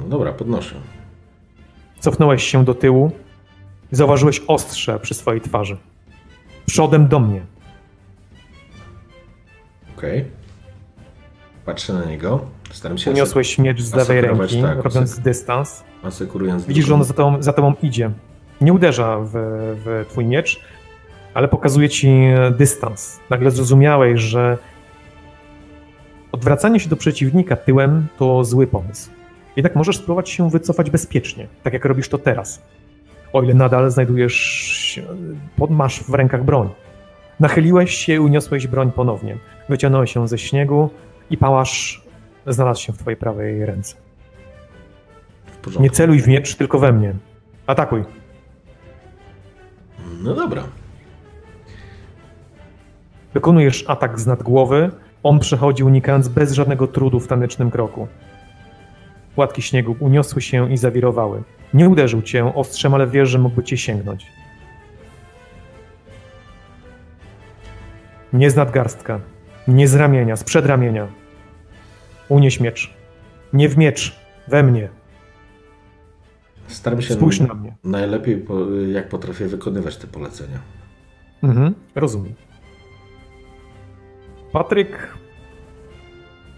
[0.00, 0.74] No dobra, podnoszę.
[1.98, 3.12] Cofnąłeś się do tyłu
[3.92, 5.76] i zauważyłeś ostrze przy swojej twarzy.
[6.66, 7.42] Przodem do mnie.
[9.98, 10.24] Okej.
[11.64, 12.40] Patrzę na niego.
[12.72, 15.84] Staram się Uniosłeś miecz z lewej ręki, tak, robiąc dystans.
[16.02, 18.10] asekurując Widzisz, że on za tobą, za tobą idzie.
[18.60, 19.30] Nie uderza w,
[19.84, 20.60] w twój miecz,
[21.34, 22.12] ale pokazuje ci
[22.58, 23.20] dystans.
[23.30, 24.58] Nagle zrozumiałeś, że
[26.32, 29.10] odwracanie się do przeciwnika tyłem to zły pomysł.
[29.56, 32.62] Jednak możesz spróbować się wycofać bezpiecznie, tak jak robisz to teraz.
[33.32, 34.34] O ile nadal znajdujesz,
[34.94, 35.02] się-
[35.70, 36.68] masz w rękach broń.
[37.40, 39.38] Nachyliłeś się i uniosłeś broń ponownie.
[39.68, 40.90] Wyciągnąłeś ją ze śniegu
[41.30, 42.02] i pałasz
[42.46, 43.96] znalazł się w twojej prawej ręce.
[45.80, 47.14] Nie celuj w miecz, tylko we mnie.
[47.66, 48.04] Atakuj.
[50.22, 50.62] No dobra.
[53.34, 54.90] Wykonujesz atak z nad głowy.
[55.22, 58.08] On przechodzi unikając bez żadnego trudu w tanecznym kroku.
[59.34, 61.42] Płatki śniegu uniosły się i zawirowały.
[61.74, 64.26] Nie uderzył cię ostrzem, ale wiesz, że mógłby cię sięgnąć.
[68.34, 69.20] Nie z nadgarstka,
[69.68, 71.08] nie z ramienia, z przedramienia.
[72.28, 72.94] Unieś miecz.
[73.52, 74.16] Nie w miecz,
[74.48, 74.88] we mnie.
[76.66, 77.76] Staram się Spójrz na mnie.
[77.84, 78.46] najlepiej,
[78.92, 80.58] jak potrafię wykonywać te polecenia.
[81.42, 82.34] Mhm, rozumiem.
[84.52, 85.14] Patryk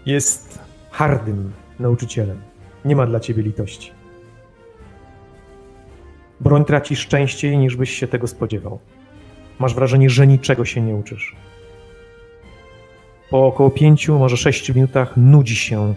[0.05, 0.59] jest
[0.91, 2.41] hardym nauczycielem.
[2.85, 3.91] Nie ma dla ciebie litości.
[6.39, 8.79] Broń tracisz częściej niż byś się tego spodziewał.
[9.59, 11.35] Masz wrażenie, że niczego się nie uczysz.
[13.29, 15.93] Po około pięciu, może sześciu minutach nudzi się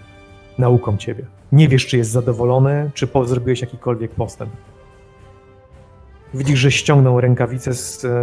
[0.59, 1.25] nauką ciebie.
[1.53, 4.51] Nie wiesz, czy jest zadowolony, czy zrobiłeś jakikolwiek postęp.
[6.35, 7.75] Widzisz, że ściągnął rękawicę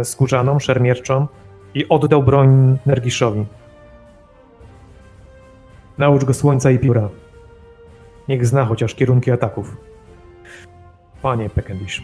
[0.04, 1.26] skórzaną, szermierczą
[1.74, 3.46] i oddał broń Nergiszowi.
[5.98, 7.08] Naucz go słońca i pióra.
[8.28, 9.76] Niech zna chociaż kierunki ataków.
[11.22, 12.02] Panie Pekendish.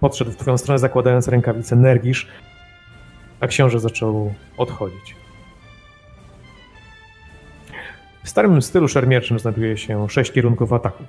[0.00, 2.28] Podszedł w twoją stronę, zakładając rękawice Nergisz,
[3.40, 5.23] a książę zaczął odchodzić.
[8.24, 11.04] W starym stylu szermierczym znajduje się sześć kierunków ataku.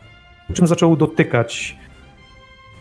[0.47, 1.77] Po czym zaczął dotykać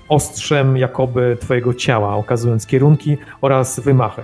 [0.09, 4.23] ostrzem jakoby twojego ciała, okazując kierunki oraz wymachy.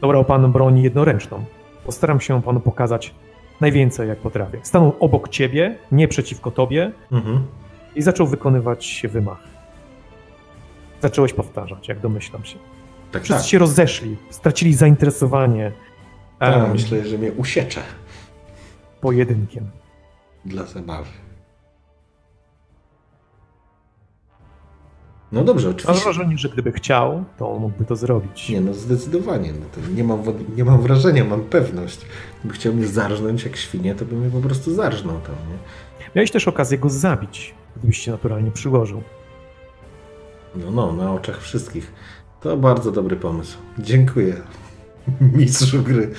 [0.00, 1.44] Dobrał pan broń jednoręczną.
[1.86, 3.14] Postaram się panu pokazać
[3.60, 4.58] najwięcej, jak potrafię.
[4.62, 7.44] Stanął obok ciebie, nie przeciwko tobie Mhm.
[7.94, 9.38] i zaczął wykonywać wymach.
[11.02, 12.58] Zacząłeś powtarzać, jak domyślam się.
[13.12, 13.50] Tak, Wszyscy tak.
[13.50, 15.72] się rozeszli, stracili zainteresowanie
[16.38, 17.82] Tak, em, myślę, że mnie usiecze
[19.00, 19.70] pojedynkiem.
[20.44, 21.08] dla zabawy.
[25.32, 26.04] No dobrze, Mam oczywiście.
[26.04, 28.48] wrażenie, że gdyby chciał, to mógłby to zrobić.
[28.48, 29.52] Nie, no zdecydowanie.
[29.52, 30.22] No nie, mam,
[30.56, 32.00] nie mam wrażenia, mam pewność.
[32.40, 35.58] Gdyby chciał mnie zarżnąć jak świnie, to by mnie po prostu zarżnął tam, nie?
[36.16, 39.02] Miałeś też okazję go zabić, gdybyś się naturalnie przyłożył.
[40.56, 41.92] No, no, na oczach wszystkich.
[42.40, 43.58] To bardzo dobry pomysł.
[43.78, 44.36] Dziękuję,
[45.38, 46.10] mistrzu gry.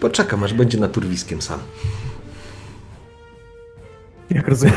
[0.00, 1.58] Poczekam, aż będzie naturwiskiem sam.
[4.30, 4.74] Jak rozumiem,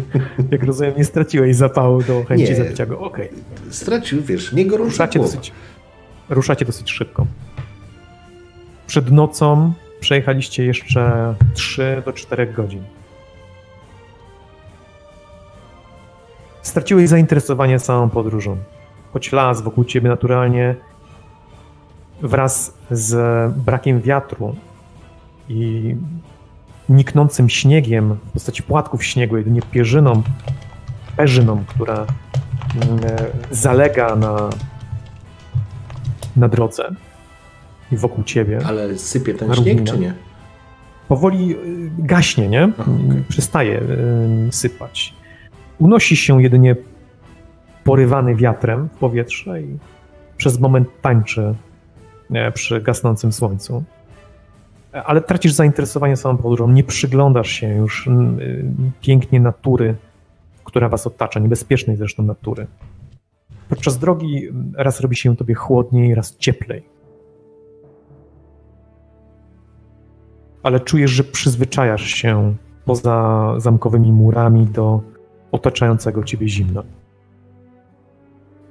[0.52, 2.56] jak rozumiem nie straciłeś zapału do chęci Nie.
[2.56, 3.00] zabicia go.
[3.00, 3.28] Okej.
[3.70, 5.34] Stracił, wiesz, nie gorąca Ruszacie głowa.
[5.34, 5.52] dosyć,
[6.28, 7.26] ruszacie dosyć szybko.
[8.86, 12.82] Przed nocą przejechaliście jeszcze 3 do 4 godzin.
[16.62, 18.56] Straciłeś zainteresowanie całą podróżą.
[19.12, 20.74] Choć las wokół ciebie naturalnie
[22.22, 23.14] wraz z
[23.56, 24.56] brakiem wiatru
[25.48, 25.94] i
[26.88, 30.22] niknącym śniegiem w postaci płatków śniegu, jedynie pierzyną,
[31.16, 33.16] perzyną, która mm, e,
[33.50, 34.50] zalega na,
[36.36, 36.94] na drodze
[37.92, 38.58] i wokół ciebie.
[38.66, 40.14] Ale sypie ten śnieg, czy nie?
[41.08, 42.72] Powoli y, gaśnie, nie?
[42.78, 43.24] Aha, okej.
[43.28, 45.14] Przestaje y, sypać.
[45.78, 46.76] Unosi się jedynie
[47.84, 49.78] porywany wiatrem w powietrze i
[50.36, 51.54] przez moment tańczy e,
[52.54, 53.84] przy gasnącym słońcu.
[54.94, 58.10] E, Ale tracisz zainteresowanie samą podróżą, nie przyglądasz się już y,
[59.00, 59.96] pięknie natury,
[60.64, 62.66] która was otacza, niebezpiecznej zresztą natury.
[63.68, 66.82] Podczas drogi raz robi się tobie chłodniej, raz cieplej.
[70.62, 75.00] ale czujesz, że przyzwyczajasz się poza zamkowymi murami do
[75.52, 76.82] otaczającego ciebie zimna.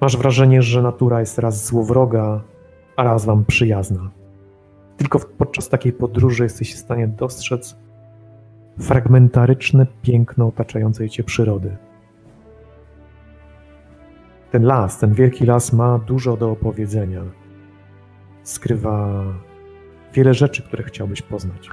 [0.01, 2.41] Masz wrażenie, że natura jest raz złowroga,
[2.99, 4.11] a raz wam przyjazna.
[4.97, 7.75] Tylko podczas takiej podróży jesteś w stanie dostrzec
[8.79, 11.77] fragmentaryczne piękno otaczającej cię przyrody.
[14.51, 17.21] Ten las, ten wielki las ma dużo do opowiedzenia.
[18.43, 19.23] Skrywa
[20.13, 21.69] wiele rzeczy, które chciałbyś poznać.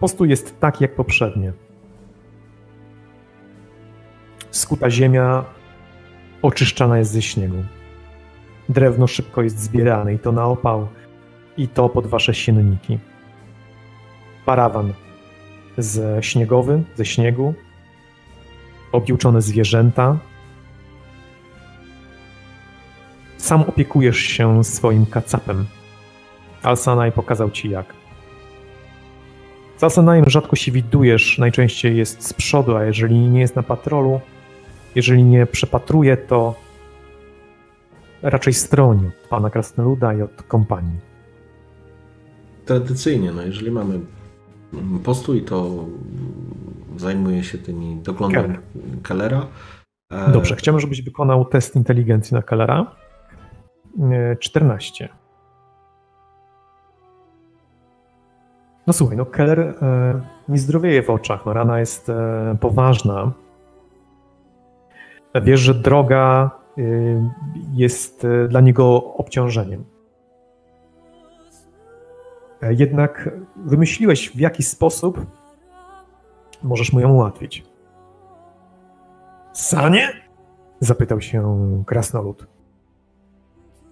[0.00, 1.52] Postój jest tak jak poprzednie.
[4.50, 5.57] Skuta ziemia
[6.42, 7.64] oczyszczana jest ze śniegu.
[8.68, 10.88] Drewno szybko jest zbierane i to na opał,
[11.56, 12.98] i to pod wasze sienniki.
[14.46, 14.92] Parawan
[15.78, 17.54] z śniegowy, ze śniegu,
[18.92, 20.18] objuczone zwierzęta,
[23.38, 25.66] Sam opiekujesz się swoim kacapem.
[26.62, 27.94] Alsanaj pokazał ci jak.
[29.76, 34.20] Z Alsanajem rzadko się widujesz, najczęściej jest z przodu, a jeżeli nie jest na patrolu,
[34.94, 36.54] jeżeli nie przepatruje, to
[38.22, 40.98] raczej stroni od pana Krasnoluda i od kompanii.
[42.64, 44.00] Tradycyjnie, no jeżeli mamy
[45.04, 45.84] postój, to
[46.96, 48.60] zajmuje się tymi doglądem Keller.
[49.02, 49.46] Kellera.
[50.10, 52.94] E, Dobrze, chciałbym, żebyś wykonał test inteligencji na Kellera.
[54.12, 55.08] E, 14.
[58.86, 63.32] No słuchaj, no Keller e, nie zdrowieje w oczach, no rana jest e, poważna.
[65.34, 66.82] Wiesz, że droga e,
[67.72, 69.84] jest e, dla niego obciążeniem.
[72.62, 75.26] E, Jednak wymyśliłeś, w jaki sposób
[76.62, 77.64] możesz mu ją ułatwić.
[79.52, 80.08] Sanie?
[80.80, 81.42] Zapytał się
[81.86, 82.46] krasnolud.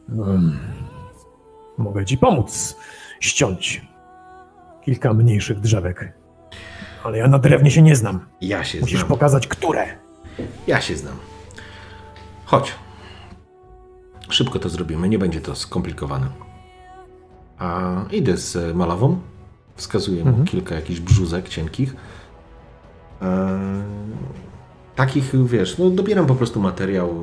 [0.08, 0.58] "Mm,
[1.78, 2.76] Mogę ci pomóc
[3.20, 3.86] ściąć
[4.82, 6.12] kilka mniejszych drzewek.
[7.04, 8.26] Ale ja na drewnie się nie znam.
[8.40, 9.08] Ja się Musisz znam.
[9.08, 9.86] pokazać, które.
[10.66, 11.16] Ja się znam.
[12.44, 12.74] Chodź.
[14.28, 16.28] Szybko to zrobimy, nie będzie to skomplikowane.
[17.58, 19.18] A idę z malawą.
[19.76, 20.46] Wskazuję mu Mhm.
[20.46, 21.96] kilka jakichś brzuzek cienkich.
[23.22, 23.58] E,
[24.96, 27.14] takich, wiesz, no dobieram po prostu materiał,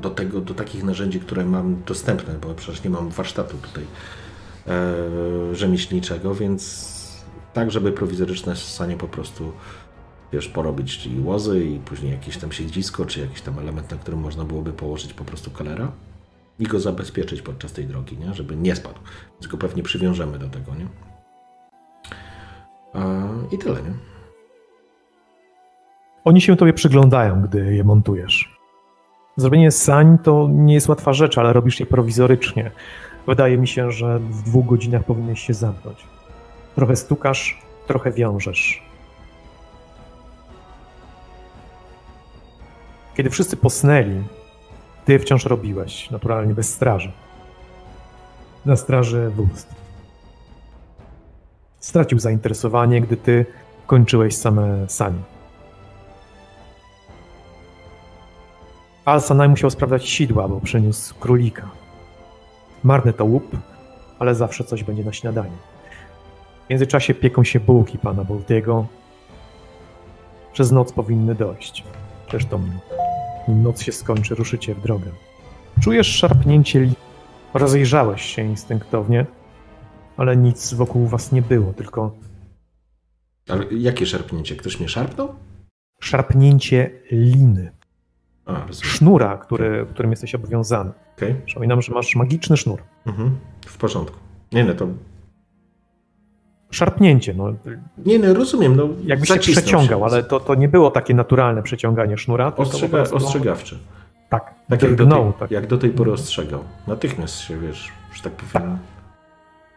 [0.00, 3.84] do, tego, do takich narzędzi, które mam dostępne, bo przecież nie mam warsztatu tutaj
[4.66, 6.86] e, rzemieślniczego, więc
[7.52, 9.52] tak, żeby prowizoryczne sanie po prostu
[10.32, 14.20] wiesz, porobić czyli łozy i później jakieś tam siedzisko, czy jakiś tam element, na którym
[14.20, 15.92] można byłoby położyć po prostu kalera
[16.58, 18.34] i go zabezpieczyć podczas tej drogi, nie?
[18.34, 18.98] żeby nie spadł.
[19.32, 20.86] Więc go pewnie przywiążemy do tego, nie?
[23.52, 23.92] I tyle, nie?
[26.24, 28.58] Oni się tobie przyglądają, gdy je montujesz.
[29.36, 32.70] Zrobienie sań to nie jest łatwa rzecz, ale robisz je prowizorycznie.
[33.26, 36.06] Wydaje mi się, że w dwóch godzinach powinieneś się zamknąć.
[36.74, 38.82] Trochę stukasz, trochę wiążesz.
[43.16, 44.22] Kiedy wszyscy posnęli,
[45.04, 47.12] ty wciąż robiłeś, naturalnie bez straży.
[48.66, 49.66] Na straży wódz.
[51.80, 53.46] Stracił zainteresowanie, gdy ty
[53.86, 55.22] kończyłeś same sani.
[59.04, 61.70] Al-Sanai musiał sprawdzać sidła, bo przyniósł królika.
[62.84, 63.56] Marny to łup,
[64.18, 65.56] ale zawsze coś będzie na śniadanie.
[66.66, 68.86] W międzyczasie pieką się bułki pana Boltiego.
[70.52, 71.84] Przez noc powinny dojść.
[72.30, 72.62] Zresztą,
[73.48, 75.10] nim noc się skończy, ruszycie w drogę.
[75.82, 76.94] Czujesz szarpnięcie li...
[77.54, 79.26] Rozejrzałeś się instynktownie,
[80.16, 82.14] ale nic wokół was nie było, tylko...
[83.48, 84.56] Ale jakie szarpnięcie?
[84.56, 85.34] Ktoś mnie szarpnął?
[86.00, 87.72] Szarpnięcie liny.
[88.46, 90.90] A, sznura, który, którym jesteś obowiązany.
[91.16, 91.34] Okay.
[91.46, 92.82] Przypominam, że masz magiczny sznur.
[93.06, 93.38] Mhm.
[93.66, 94.18] W porządku.
[94.52, 94.88] Nie no, to...
[96.70, 97.54] Szarpnięcie, no.
[98.06, 98.88] Nie no, rozumiem, no.
[99.04, 100.04] Jakby się przeciągał, się.
[100.04, 102.52] ale to, to nie było takie naturalne przeciąganie sznura.
[102.56, 103.16] Ostrzega, prostu...
[103.16, 103.76] Ostrzegawcze.
[104.28, 105.50] Tak, tak jak, do tej, tak.
[105.50, 106.64] jak do tej pory ostrzegał.
[106.86, 108.50] Natychmiast się, wiesz, że tak powiem...
[108.52, 108.78] Tak.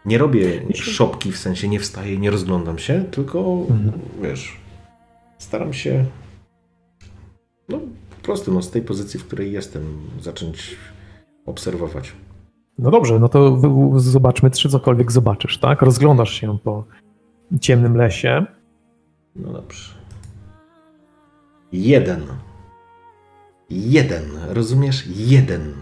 [0.06, 3.92] Nie robię szopki, w sensie nie wstaję, nie rozglądam się, tylko, mhm.
[4.22, 4.58] wiesz,
[5.38, 6.06] staram się
[7.70, 7.80] no,
[8.10, 9.84] po prostu no, z tej pozycji, w której jestem,
[10.22, 10.76] zacząć
[11.46, 12.12] obserwować.
[12.82, 13.62] No dobrze, no to
[13.96, 15.82] zobaczmy, czy cokolwiek zobaczysz, tak?
[15.82, 16.84] Rozglądasz się po
[17.62, 18.46] ciemnym lesie.
[19.36, 19.94] No dobrze.
[21.72, 22.24] Jeden.
[23.70, 24.24] Jeden.
[24.50, 25.08] Rozumiesz?
[25.08, 25.74] Jeden.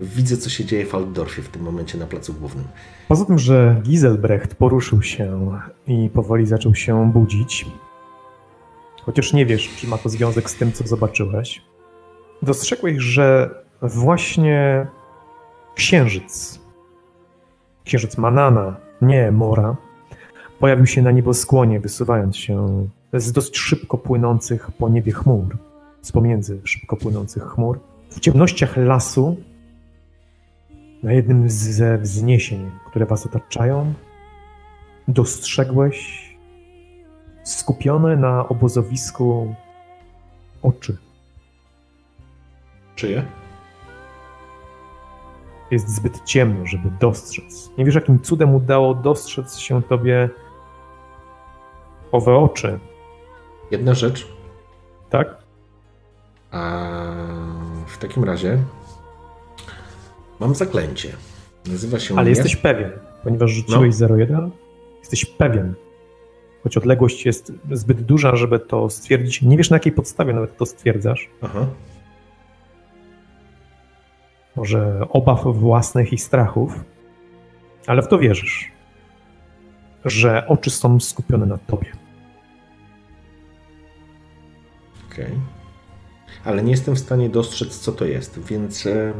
[0.00, 2.64] Widzę, co się dzieje w Altdorfie w tym momencie na placu głównym.
[3.08, 5.50] Poza tym, że Giselbrecht poruszył się
[5.86, 7.66] i powoli zaczął się budzić,
[9.02, 11.62] chociaż nie wiesz, czy ma to związek z tym, co zobaczyłeś,
[12.42, 13.50] dostrzegłeś, że
[13.82, 14.86] właśnie
[15.76, 16.60] księżyc,
[17.84, 19.76] księżyc Manana, nie Mora,
[20.58, 25.58] pojawił się na nieboskłonie, wysuwając się z dość szybko płynących po niebie chmur,
[26.02, 27.80] z pomiędzy szybko płynących chmur.
[28.10, 29.36] W ciemnościach lasu,
[31.02, 33.94] na jednym ze wzniesień, które was otaczają,
[35.08, 36.26] dostrzegłeś
[37.44, 39.54] skupione na obozowisku
[40.62, 40.96] oczy.
[42.94, 43.45] Czyje?
[45.70, 47.70] Jest zbyt ciemno, żeby dostrzec.
[47.78, 50.30] Nie wiesz, jakim cudem udało dostrzec się tobie
[52.12, 52.78] owe oczy.
[53.70, 54.26] Jedna rzecz.
[55.10, 55.36] Tak?
[56.50, 56.86] A
[57.86, 58.58] w takim razie
[60.40, 61.12] mam zaklęcie.
[61.66, 62.16] Nazywa się.
[62.18, 62.90] Ale jesteś pewien,
[63.24, 64.16] ponieważ rzuciłeś no.
[64.16, 64.50] 01?
[65.00, 65.74] Jesteś pewien,
[66.62, 69.42] choć odległość jest zbyt duża, żeby to stwierdzić.
[69.42, 71.30] Nie wiesz na jakiej podstawie nawet to stwierdzasz.
[71.42, 71.66] Aha.
[74.56, 76.84] Może obaw własnych i strachów,
[77.86, 78.72] ale w to wierzysz,
[80.04, 81.92] że oczy są skupione na tobie.
[85.10, 85.24] Okej.
[85.24, 85.38] Okay.
[86.44, 89.12] Ale nie jestem w stanie dostrzec, co to jest, więc e,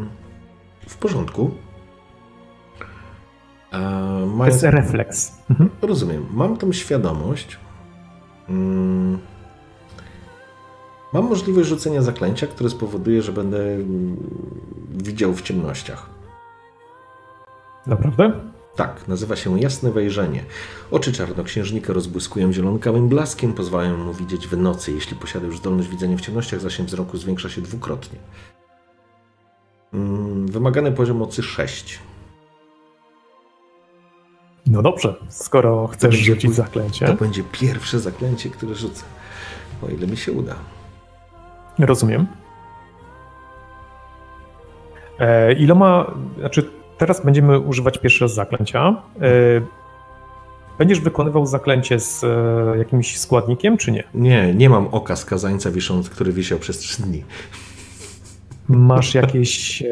[0.89, 1.51] w porządku.
[4.27, 4.61] Mając...
[4.61, 5.43] To jest refleks.
[5.51, 5.71] Mhm.
[5.83, 6.27] Rozumiem.
[6.31, 7.59] Mam tą świadomość.
[8.49, 9.19] Mm.
[11.17, 14.17] Mam możliwość rzucenia zaklęcia, które spowoduje, że będę mm,
[14.91, 16.11] widział w ciemnościach.
[17.87, 18.33] Naprawdę?
[18.75, 20.45] Tak, nazywa się Jasne Wejrzenie.
[20.91, 24.93] Oczy czarnoksiężnika rozbłyskują zielonkawym blaskiem, pozwalają mu widzieć w nocy.
[24.93, 28.19] Jeśli posiada już zdolność widzenia w ciemnościach, zasięg wzroku zwiększa się dwukrotnie.
[29.95, 31.99] Mm, wymagany poziom mocy 6.
[34.67, 37.07] No dobrze, skoro chcesz rzucić zaklęcie.
[37.07, 39.03] To będzie pierwsze zaklęcie, które rzucę.
[39.83, 40.76] O ile mi się uda.
[41.79, 42.27] Rozumiem.
[45.19, 49.03] E, iloma, znaczy teraz będziemy używać pierwszy raz zaklęcia.
[49.21, 49.27] E,
[50.79, 54.05] będziesz wykonywał zaklęcie z e, jakimś składnikiem, czy nie?
[54.15, 57.25] Nie, nie mam oka skazańca, wisząc, który wisiał przez trzy dni.
[58.69, 59.83] Masz jakieś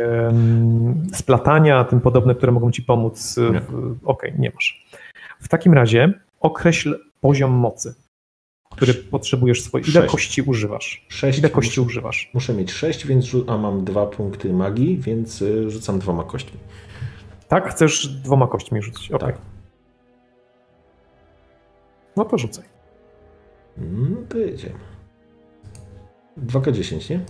[1.12, 3.38] splatania, tym podobne, które mogą ci pomóc?
[3.38, 4.86] Okej, okay, nie masz.
[5.40, 7.94] W takim razie określ poziom mocy,
[8.76, 9.84] który potrzebujesz swoje.
[9.84, 10.10] Ile Sześć.
[10.12, 11.06] kości używasz?
[11.08, 12.30] Sześć Ile kości muszę, używasz?
[12.34, 16.58] muszę mieć 6, więc a mam dwa punkty magii, więc y, rzucam dwoma kośćmi.
[17.48, 17.70] Tak?
[17.70, 19.12] Chcesz dwoma kośćmi rzucić?
[19.12, 19.28] Okej.
[19.28, 19.38] Tak.
[22.16, 22.64] No to rzucaj.
[23.76, 24.78] No to jedziemy.
[26.46, 27.20] 2K10, nie?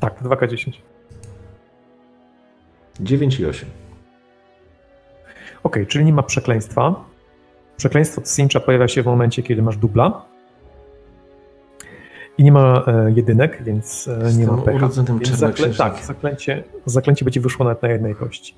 [0.00, 0.72] Tak, 2K10.
[3.00, 3.68] 9 i 8.
[5.62, 7.04] Okej, czyli nie ma przekleństwa.
[7.76, 10.31] Przekleństwo Cincha pojawia się w momencie, kiedy masz dubla.
[12.38, 14.76] I nie ma e, jedynek, więc e, nie ma pecha.
[14.76, 15.40] urodzonym Więc
[15.76, 18.54] tak, zaklęcie, zaklęcie będzie wyszło nawet na jednej kości.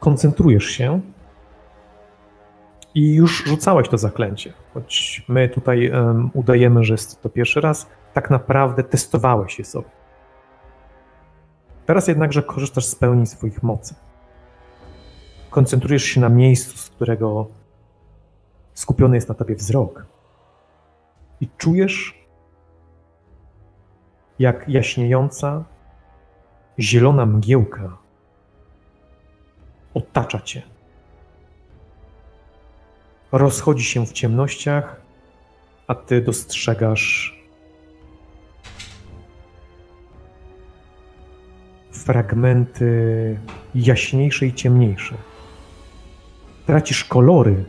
[0.00, 1.00] Koncentrujesz się
[2.94, 4.52] i już rzucałeś to zaklęcie.
[4.74, 9.88] Choć my tutaj em, udajemy, że jest to pierwszy raz, tak naprawdę testowałeś je sobie.
[11.86, 13.94] Teraz jednakże korzystasz z pełni swoich mocy.
[15.50, 17.46] Koncentrujesz się na miejscu, z którego
[18.74, 20.11] skupiony jest na tobie wzrok.
[21.42, 22.14] I czujesz,
[24.38, 25.64] jak jaśniejąca,
[26.78, 27.98] zielona mgiełka
[29.94, 30.62] otacza cię.
[33.32, 35.00] Rozchodzi się w ciemnościach,
[35.86, 37.38] a ty dostrzegasz
[41.92, 43.38] fragmenty
[43.74, 45.14] jaśniejsze i ciemniejsze.
[46.66, 47.64] Tracisz kolory,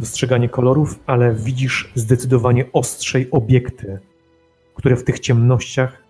[0.00, 3.98] dostrzeganie kolorów, ale widzisz zdecydowanie ostrzej obiekty,
[4.74, 6.02] które w tych ciemnościach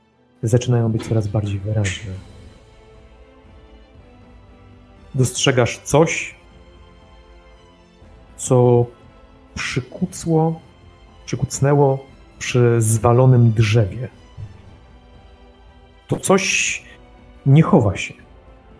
[0.43, 2.13] zaczynają być coraz bardziej wyraźne.
[5.15, 6.35] Dostrzegasz coś,
[8.37, 8.87] co
[9.55, 10.61] przykucło,
[11.27, 12.07] przykucnęło
[12.39, 14.09] przy zwalonym drzewie.
[16.09, 16.83] To coś
[17.47, 18.15] nie chowa się.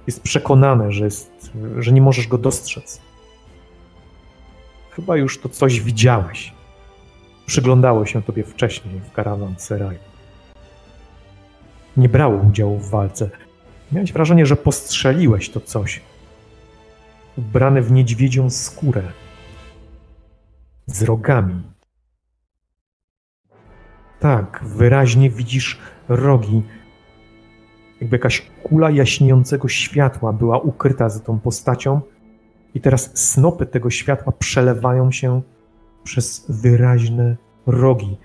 [0.07, 3.01] Jest przekonane, że, jest, że nie możesz go dostrzec.
[4.97, 6.53] Chyba już to coś widziałeś.
[7.47, 9.99] Przyglądało się tobie wcześniej w karawanseraju.
[11.97, 13.31] Nie brało udziału w walce.
[13.93, 16.01] Miałeś wrażenie, że postrzeliłeś to coś.
[17.39, 19.03] Ubrane w niedźwiedzią skórę.
[20.87, 21.63] Z rogami.
[24.21, 25.79] Tak, wyraźnie widzisz
[26.09, 26.63] rogi.
[28.01, 32.01] Jakby jakaś kula jaśniejącego światła była ukryta za tą postacią,
[32.75, 35.43] i teraz snopy tego światła przelewają się
[36.05, 38.17] przez wyraźne rogi,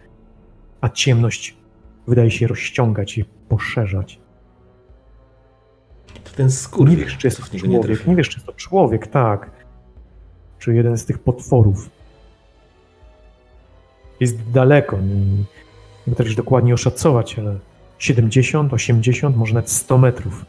[0.81, 1.57] a ciemność
[2.07, 4.19] wydaje się rozciągać i poszerzać.
[6.23, 6.89] To ten skór.
[6.89, 8.09] Nie wiesz, czy jest to nie człowiek, trafiłem.
[8.09, 9.51] nie wiesz, czy jest to człowiek, tak.
[10.59, 11.89] Czy jeden z tych potworów.
[14.19, 15.45] Jest daleko, nie, nie
[16.09, 17.59] potrafisz dokładnie oszacować, ale
[17.99, 20.45] 70, 80, może nawet 100 metrów.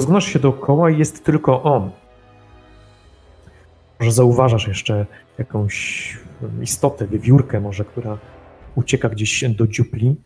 [0.00, 1.90] Rozglądasz się dookoła i jest tylko on.
[3.98, 5.06] Może zauważasz jeszcze
[5.38, 6.18] jakąś
[6.62, 8.18] istotę, wiewiórkę może, która
[8.74, 10.16] ucieka gdzieś do dziupli.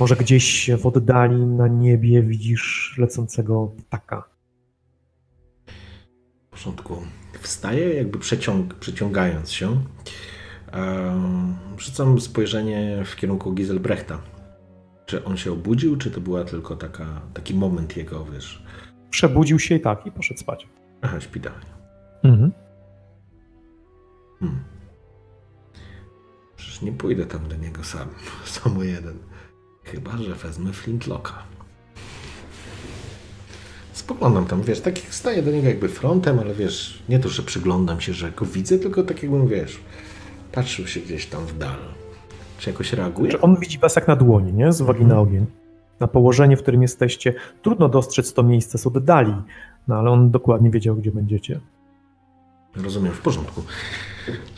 [0.00, 4.28] Może gdzieś w oddali na niebie widzisz lecącego ptaka.
[6.46, 6.96] W porządku.
[7.40, 9.82] Wstaję, jakby przeciąg, przeciągając się.
[10.72, 14.18] Ehm, Rzucam spojrzenie w kierunku Giselbrechta.
[15.10, 18.62] Czy on się obudził, czy to była tylko taka, taki moment jego, wiesz...
[19.10, 20.68] Przebudził się i tak, i poszedł spać.
[21.02, 21.60] Aha, śpi dalej.
[22.22, 22.52] Mhm.
[24.40, 24.64] Hmm.
[26.56, 28.08] Przecież nie pójdę tam do niego sam,
[28.60, 29.18] samo jeden.
[29.84, 31.42] Chyba, że wezmę flintlocka.
[33.92, 37.42] Spoglądam tam, wiesz, tak jak staję do niego jakby frontem, ale wiesz, nie to, że
[37.42, 39.80] przyglądam się, że go widzę, tylko tak jakbym, wiesz,
[40.52, 41.78] patrzył się gdzieś tam w dal.
[42.60, 43.30] Czy jakoś reaguje?
[43.30, 44.72] Czy on widzi was jak na dłoni, nie?
[44.72, 45.46] Z uwagi na ogień.
[46.00, 47.34] Na położenie, w którym jesteście.
[47.62, 49.34] Trudno dostrzec to miejsce z oddali,
[49.88, 51.60] no ale on dokładnie wiedział, gdzie będziecie.
[52.76, 53.62] Rozumiem, w porządku.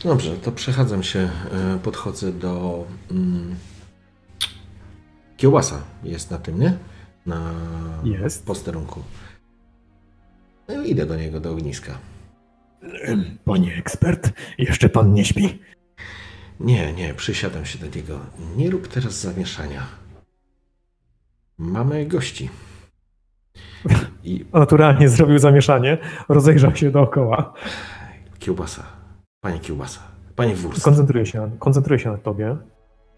[0.03, 3.55] Dobrze, to przechadzam się, e, podchodzę do mm,
[5.37, 5.81] kiełbasa.
[6.03, 6.77] Jest na tym, nie?
[7.25, 7.51] Na
[8.03, 8.45] Jest.
[8.45, 8.99] posterunku.
[10.67, 11.97] No i idę do niego, do ogniska.
[13.45, 15.59] Panie ekspert, jeszcze pan nie śpi?
[16.59, 18.19] Nie, nie, przysiadam się do niego.
[18.57, 19.85] Nie rób teraz zamieszania.
[21.57, 22.49] Mamy gości.
[24.23, 25.97] I Naturalnie zrobił zamieszanie,
[26.29, 27.53] rozejrzał się dookoła.
[28.39, 28.83] kiełbasa.
[29.41, 29.99] Panie kiełbasa.
[30.35, 30.83] Panie Wurst.
[30.83, 32.57] Koncentruje się, koncentruje się na tobie.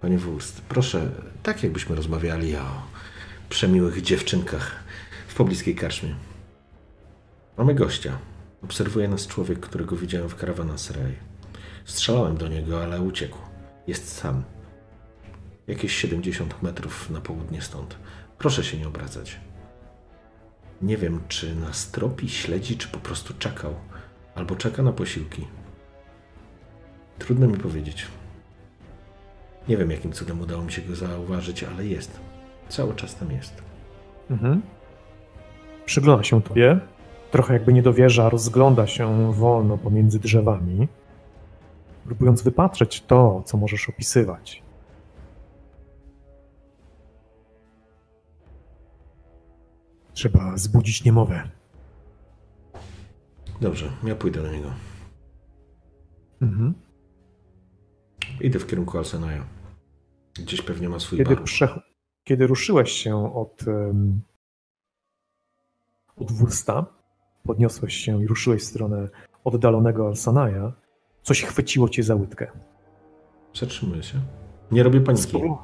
[0.02, 1.12] Panie Wurst, proszę,
[1.44, 2.62] tak jakbyśmy rozmawiali o
[3.50, 4.84] przemiłych dziewczynkach
[5.28, 6.16] w pobliskiej karczmie.
[7.58, 8.18] Mamy gościa.
[8.64, 11.14] Obserwuje nas człowiek, którego widziałem w karawanserai.
[11.86, 13.38] Strzelałem do niego, ale uciekł.
[13.88, 14.44] Jest sam.
[15.68, 17.98] Jakieś 70 metrów na południe stąd.
[18.38, 19.40] Proszę się nie obracać.
[20.82, 23.74] Nie wiem, czy nas tropi, śledzi, czy po prostu czekał.
[24.36, 25.48] Albo czeka na posiłki.
[27.20, 28.08] Trudno mi powiedzieć.
[29.68, 32.20] Nie wiem, jakim cudem udało mi się go zauważyć, ale jest.
[32.70, 33.64] Cały czas tam jest.
[34.30, 34.62] Mhm.
[35.86, 36.80] Przygląda się tobie.
[37.32, 40.88] Trochę jakby nie dowierza, rozgląda się wolno pomiędzy drzewami,
[42.06, 44.64] próbując wypatrzeć to, co możesz opisywać.
[50.14, 51.50] Trzeba zbudzić niemowę.
[53.62, 54.70] Dobrze, ja pójdę do niego.
[56.42, 56.74] Mhm.
[58.42, 59.46] Idę w kierunku Alsenaja.
[60.34, 61.36] Gdzieś pewnie ma swój Kiedy.
[62.24, 64.22] Kiedy ruszyłeś się od, em,
[66.18, 66.86] od wózka,
[67.44, 69.10] podniosłeś się i ruszyłeś w stronę
[69.44, 70.74] oddalonego Alsanaja,
[71.26, 72.48] coś chwyciło cię za łydkę.
[73.56, 74.18] Zatrzymuję się.
[74.72, 75.38] Nie robię paniki.
[75.38, 75.56] Mhm.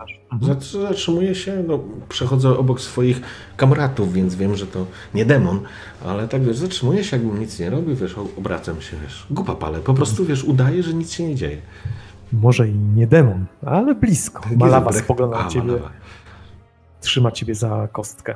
[0.41, 3.21] Zat- Zatrzymuję się, no, przechodzę obok swoich
[3.57, 5.59] kamratów, więc wiem, że to nie demon,
[6.05, 9.79] ale tak wiesz, zatrzymuję się, jakbym nic nie robił, wiesz, obracam się, wiesz, głupa palę,
[9.79, 11.57] po prostu, wiesz, udaję, że nic się nie dzieje.
[12.33, 14.41] Może i nie demon, ale blisko.
[14.55, 15.89] Malawa spogląda na ciebie, Malawa.
[17.01, 18.35] trzyma ciebie za kostkę.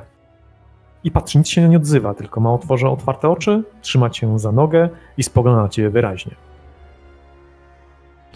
[1.04, 4.88] I patrzy, nic się nie odzywa, tylko ma otworze, otwarte oczy, trzyma cię za nogę
[5.16, 6.34] i spogląda na ciebie wyraźnie.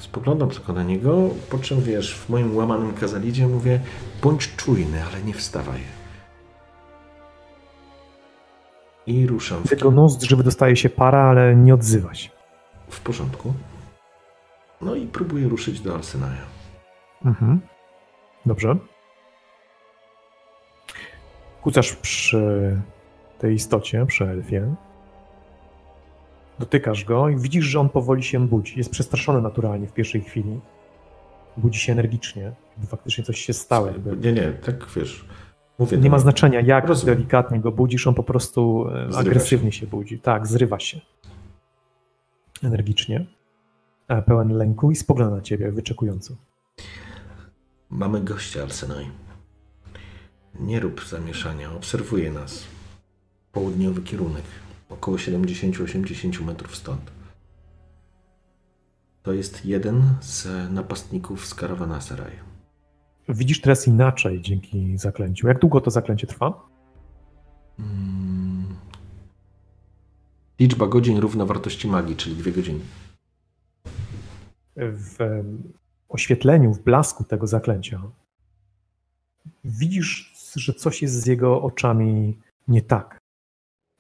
[0.01, 3.81] Spoglądam tylko na niego, po czym, wiesz, w moim łamanym kazalidzie mówię,
[4.23, 5.81] bądź czujny, ale nie wstawaj.
[9.07, 12.31] I ruszam Z w, jego nozdrzy wydostaje się para, ale nie odzywa się.
[12.89, 13.55] w porządku.
[14.81, 16.43] No i próbuję ruszyć do Arsenaja.
[17.25, 17.61] Mhm.
[18.47, 18.77] Dobrze.
[21.63, 22.77] Kucasz przy
[23.39, 24.75] tej istocie, przy elfie.
[26.61, 28.79] Dotykasz go i widzisz, że on powoli się budzi.
[28.79, 30.61] Jest przestraszony naturalnie w pierwszej chwili.
[31.57, 32.43] Budzi się energicznie,
[32.73, 33.87] jakby faktycznie coś się stało.
[33.87, 35.25] Jakby Nie, nie, tak wiesz,
[35.79, 36.19] mówię nie ma niego.
[36.19, 37.15] znaczenia, jak Rozumiem.
[37.17, 39.87] delikatnie go budzisz, on po prostu e, Zrywa agresywnie się.
[39.87, 40.19] budzi.
[40.19, 41.01] Tak, zrywa się.
[42.63, 43.27] Energicznie.
[44.09, 46.35] E, Pełen lęku i spogląda na ciebie wyczekująco.
[47.91, 49.07] Mamy gościa, Arsenaj.
[50.61, 52.65] Nie rób zamieszania, obserwuje nas.
[53.53, 54.45] Południowy kierunek,
[54.91, 57.11] około 70-80 metrów stąd.
[59.23, 62.33] To jest jeden z napastników z Karawanasaraj.
[63.29, 65.49] Widzisz teraz inaczej dzięki zaklęciu.
[65.49, 66.69] Jak długo to zaklęcie trwa?
[67.79, 68.77] Mm.
[70.61, 72.81] Liczba godzin równa wartości magii, czyli dwie godziny.
[74.77, 75.17] W
[76.09, 78.03] oświetleniu, w blasku tego zaklęcia
[79.65, 82.39] widzisz, że coś jest z jego oczami
[82.69, 83.20] nie tak.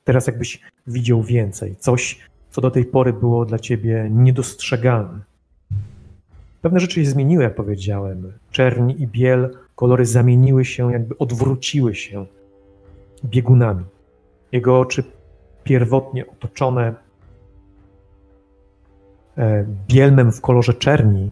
[0.04, 1.76] Teraz jakbyś widział więcej.
[1.76, 2.18] Coś,
[2.50, 5.20] co do tej pory było dla ciebie niedostrzegalne.
[6.62, 8.32] Pewne rzeczy się zmieniły, jak powiedziałem.
[8.50, 12.26] Czerń i biel, kolory zamieniły się, jakby odwróciły się
[13.24, 13.84] biegunami.
[14.52, 15.04] Jego oczy
[15.64, 16.94] pierwotnie otoczone
[19.38, 21.30] e, bielmem w kolorze czerni,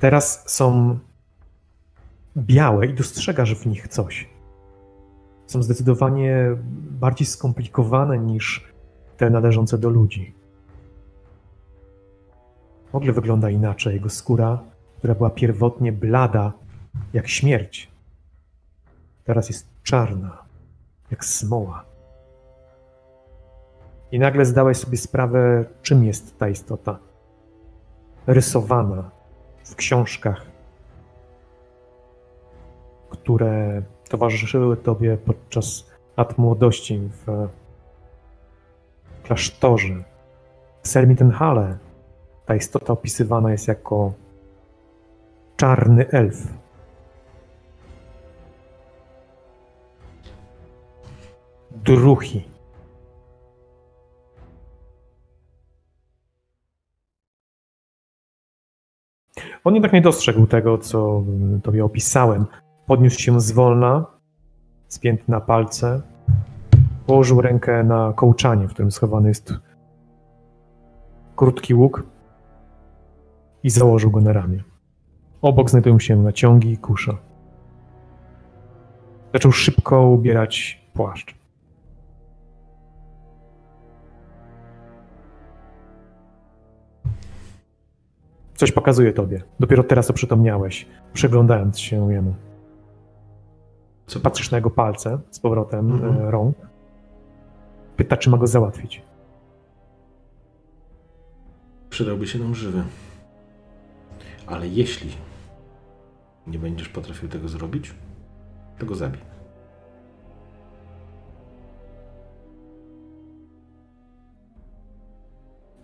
[0.00, 0.98] teraz są
[2.36, 4.31] białe i dostrzegasz w nich coś.
[5.52, 6.56] Są zdecydowanie
[6.90, 8.72] bardziej skomplikowane niż
[9.16, 10.34] te należące do ludzi.
[12.92, 13.94] W ogóle wygląda inaczej.
[13.94, 14.62] Jego skóra,
[14.98, 16.52] która była pierwotnie blada,
[17.12, 17.90] jak śmierć,
[19.24, 20.38] teraz jest czarna,
[21.10, 21.84] jak smoła.
[24.12, 26.98] I nagle zdałeś sobie sprawę, czym jest ta istota.
[28.26, 29.10] Rysowana
[29.64, 30.46] w książkach,
[33.10, 33.82] które
[34.12, 37.48] towarzyszyły tobie podczas lat młodości w
[39.22, 40.04] klasztorze.
[40.82, 41.78] W Selmitenhale
[42.46, 44.12] ta istota opisywana jest jako
[45.56, 46.36] czarny elf.
[51.70, 52.52] Druchi.
[59.64, 61.22] On jednak nie dostrzegł tego, co
[61.62, 62.46] tobie opisałem.
[62.86, 64.06] Podniósł się zwolna,
[64.88, 66.02] spięty na palce,
[67.06, 69.54] położył rękę na kołczanie, w którym schowany jest
[71.36, 72.02] krótki łuk
[73.62, 74.62] i założył go na ramię.
[75.42, 77.16] Obok znajdują się naciągi i kusza.
[79.32, 81.34] Zaczął szybko ubierać płaszcz.
[88.54, 89.42] Coś pokazuje tobie.
[89.60, 92.34] Dopiero teraz oprzytomniałeś, przyglądając się jemu.
[94.12, 96.16] Co Patrzysz na jego palce z powrotem Mhm.
[96.26, 96.56] e, rąk.
[97.96, 99.02] Pyta, czy ma go załatwić.
[101.90, 102.84] Przydałby się nam żywy.
[104.46, 105.10] Ale jeśli
[106.46, 107.94] nie będziesz potrafił tego zrobić,
[108.78, 109.20] to go zabij.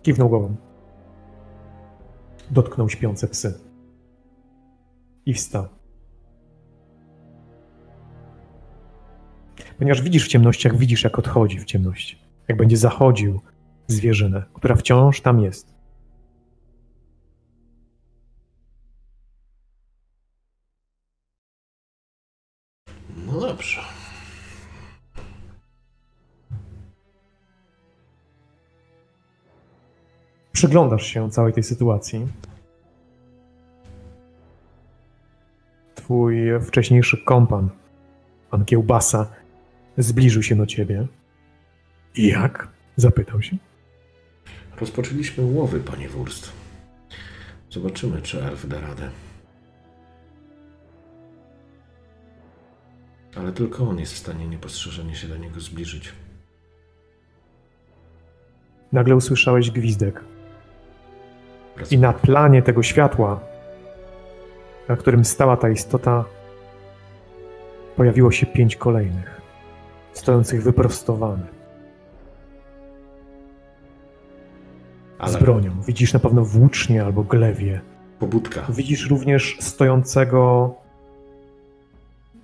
[0.01, 0.55] Kiwnął głową.
[2.51, 3.59] Dotknął śpiące psy.
[5.25, 5.78] I wstał.
[9.79, 12.17] Ponieważ widzisz w ciemnościach, widzisz jak odchodzi w ciemności.
[12.47, 13.41] Jak będzie zachodził
[13.87, 15.73] zwierzynę, która wciąż tam jest.
[23.25, 23.81] No dobrze.
[30.51, 32.27] Przyglądasz się całej tej sytuacji.
[35.95, 37.69] Twój wcześniejszy kompan,
[38.51, 39.38] pan Kiełbasa,
[39.99, 41.07] zbliżył się do ciebie.
[42.15, 42.67] I jak?
[42.95, 43.57] Zapytał się.
[44.81, 46.51] Rozpoczęliśmy łowy, panie Wurst.
[47.69, 49.09] Zobaczymy, czy elf da radę.
[53.35, 56.13] Ale tylko on jest w stanie niepostrzeżenie się do niego zbliżyć.
[58.91, 60.23] Nagle usłyszałeś gwizdek.
[61.91, 63.39] I na planie tego światła,
[64.89, 66.25] na którym stała ta istota,
[67.95, 69.41] pojawiło się pięć kolejnych,
[70.13, 71.59] stojących wyprostowanych,
[75.19, 75.71] z Ale bronią.
[75.87, 77.81] Widzisz na pewno włócznie albo glewie.
[78.19, 78.61] pobudka.
[78.69, 80.73] Widzisz również stojącego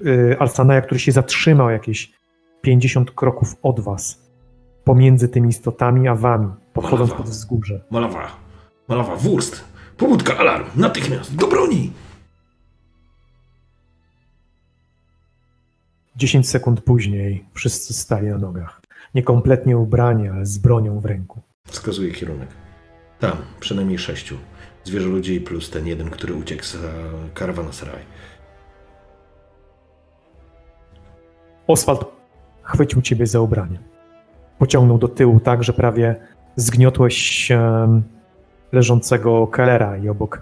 [0.06, 2.12] y, Alsanaja, który się zatrzymał jakieś
[2.62, 4.22] 50 kroków od was,
[4.84, 7.24] pomiędzy tymi istotami a wami, podchodząc Brawo.
[7.24, 7.82] pod wzgórze.
[7.92, 8.28] Malawa.
[8.88, 9.64] Malawa, Wurst.
[9.98, 10.66] Pobudka, alarm.
[10.76, 11.36] Natychmiast.
[11.36, 11.92] Do broni.
[16.16, 18.82] 10 sekund później wszyscy stali na nogach.
[19.16, 21.42] Niekompletnie ubrani, ale z bronią w ręku.
[21.68, 22.50] Wskazuje kierunek.
[23.20, 24.38] Tam, przynajmniej sześciu.
[24.84, 26.78] Zwierzę ludzi plus ten jeden, który uciekł z
[27.34, 28.02] Karawanasaraj.
[31.68, 32.06] Oswald
[32.64, 33.80] chwycił ciebie za ubranie.
[34.60, 36.16] Pociągnął do tyłu tak, że prawie
[36.56, 38.04] zgniotłeś em,
[38.72, 40.42] leżącego Kellera i obok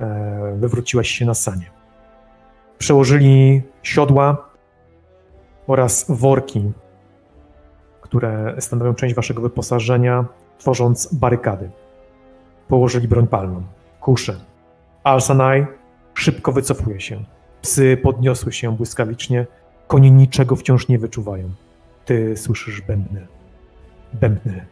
[0.00, 1.70] e, wywróciłeś się na sanie.
[2.78, 4.49] Przełożyli siodła
[5.66, 6.72] oraz worki,
[8.00, 10.24] które stanowią część waszego wyposażenia,
[10.58, 11.70] tworząc barykady.
[12.68, 13.62] Położyli broń palną,
[14.00, 14.36] kusze.
[15.04, 15.66] Al-Sanai
[16.14, 17.24] szybko wycofuje się.
[17.62, 19.46] Psy podniosły się błyskawicznie,
[19.90, 21.50] Konie niczego wciąż nie wyczuwają.
[22.04, 23.26] Ty słyszysz bębny.
[24.12, 24.66] Bębny.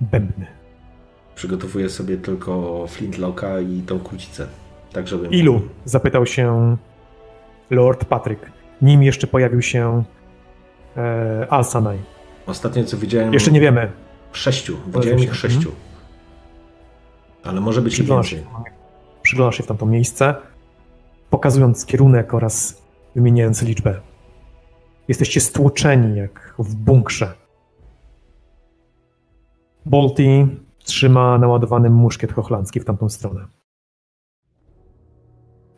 [0.00, 0.46] Bębny.
[1.34, 4.46] Przygotowuję sobie tylko flintlocka i tą kłócicę.
[4.92, 5.28] Tak, żeby...
[5.28, 5.60] Ilu?
[5.84, 6.76] Zapytał się
[7.70, 8.52] Lord Patryk.
[8.82, 10.04] Nim jeszcze pojawił się
[10.96, 11.98] e, Al-Sanai.
[12.46, 13.32] Ostatnio co widziałem...
[13.32, 13.92] Jeszcze nie wiemy.
[14.32, 14.76] Sześciu.
[14.86, 15.72] Widziałem ich sześciu.
[17.44, 18.52] Ale może być Przyglądasz się, więcej.
[19.22, 20.34] przyglądasz się w tamto miejsce,
[21.30, 22.82] pokazując kierunek oraz
[23.14, 24.00] wymieniając liczbę.
[25.08, 27.34] Jesteście stłoczeni jak w bunkrze.
[29.86, 30.46] Bolti
[30.84, 33.46] trzyma naładowany muszkiet hochlandzki w tamtą stronę.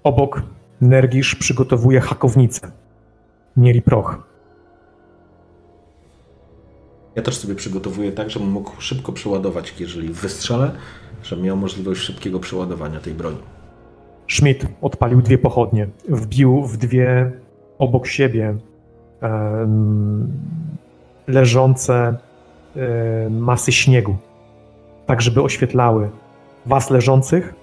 [0.03, 0.43] Obok
[0.81, 2.73] Nergisz przygotowuje hakownicę.
[3.57, 4.33] Mieli proch.
[7.15, 10.71] Ja też sobie przygotowuję tak, żebym mógł szybko przeładować, jeżeli wystrzelę,
[11.23, 13.39] żebym miał możliwość szybkiego przeładowania tej broni.
[14.29, 15.89] Schmidt odpalił dwie pochodnie.
[16.09, 17.33] Wbił w dwie
[17.79, 18.57] obok siebie
[19.21, 20.33] em,
[21.27, 22.17] leżące
[22.77, 24.17] em, masy śniegu,
[25.07, 26.11] tak żeby oświetlały
[26.67, 27.55] was leżących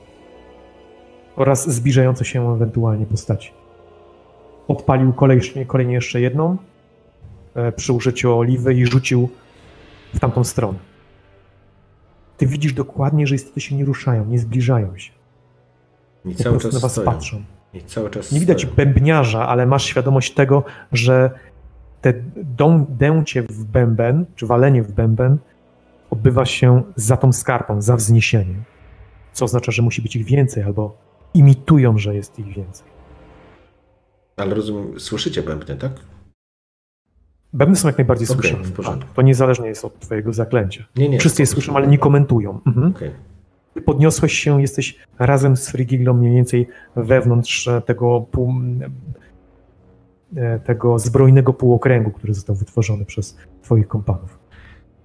[1.36, 3.52] oraz zbliżające się ewentualnie postaci.
[4.70, 6.58] Odpalił kolejnie, kolejnie jeszcze jedną
[7.56, 9.30] e, przy użyciu oliwy i rzucił
[10.14, 10.80] w tamtą stronę.
[12.38, 15.12] Ty widzisz dokładnie, że istoty się nie ruszają, nie zbliżają się.
[16.26, 17.06] I Po cały czas na was stoją.
[17.12, 17.44] patrzą.
[17.74, 18.76] I cały czas Nie widać stoją.
[18.76, 21.32] bębniarza, ale masz świadomość tego, że
[22.02, 25.38] te dą, dęcie w bęben, czy walenie w bęben
[26.10, 28.64] odbywa się za tą skarpą, za wzniesieniem.
[29.34, 30.98] Co oznacza, że musi być ich więcej, albo
[31.34, 32.99] imitują, że jest ich więcej.
[34.40, 35.92] Ale rozumiem, słyszycie bębny, tak?
[37.54, 38.70] Bębny są jak najbardziej słyszalne.
[38.70, 39.08] porządku.
[39.08, 40.86] Tak, to niezależnie jest od twojego zaklęcia.
[40.96, 41.20] Nie, nie.
[41.20, 42.60] Wszyscy je słyszą, ale nie komentują.
[42.68, 42.92] Mhm.
[42.96, 43.12] Okej.
[43.74, 48.54] Ty podniosłeś się, jesteś razem z Frigiglą mniej więcej wewnątrz e, tego pół,
[50.36, 54.40] e, tego zbrojnego półokręgu, który został wytworzony przez twoich kompanów.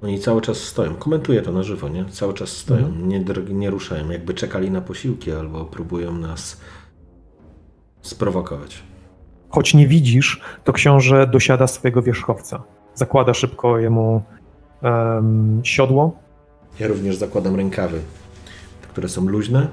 [0.03, 0.95] Oni cały czas stoją.
[0.95, 2.05] Komentuję to na żywo, nie?
[2.05, 2.87] Cały czas stoją.
[2.87, 3.09] Mhm.
[3.09, 3.25] Nie,
[3.55, 4.11] nie ruszają.
[4.11, 6.61] Jakby czekali na posiłki albo próbują nas
[8.03, 8.83] sprowokować.
[9.55, 12.63] Choć nie widzisz, to książę dosiada swojego wierzchowca.
[12.95, 14.23] Zakłada szybko jemu
[14.83, 16.17] em, siodło.
[16.81, 18.01] Ja również zakładam rękawy,
[18.83, 19.69] które są luźne.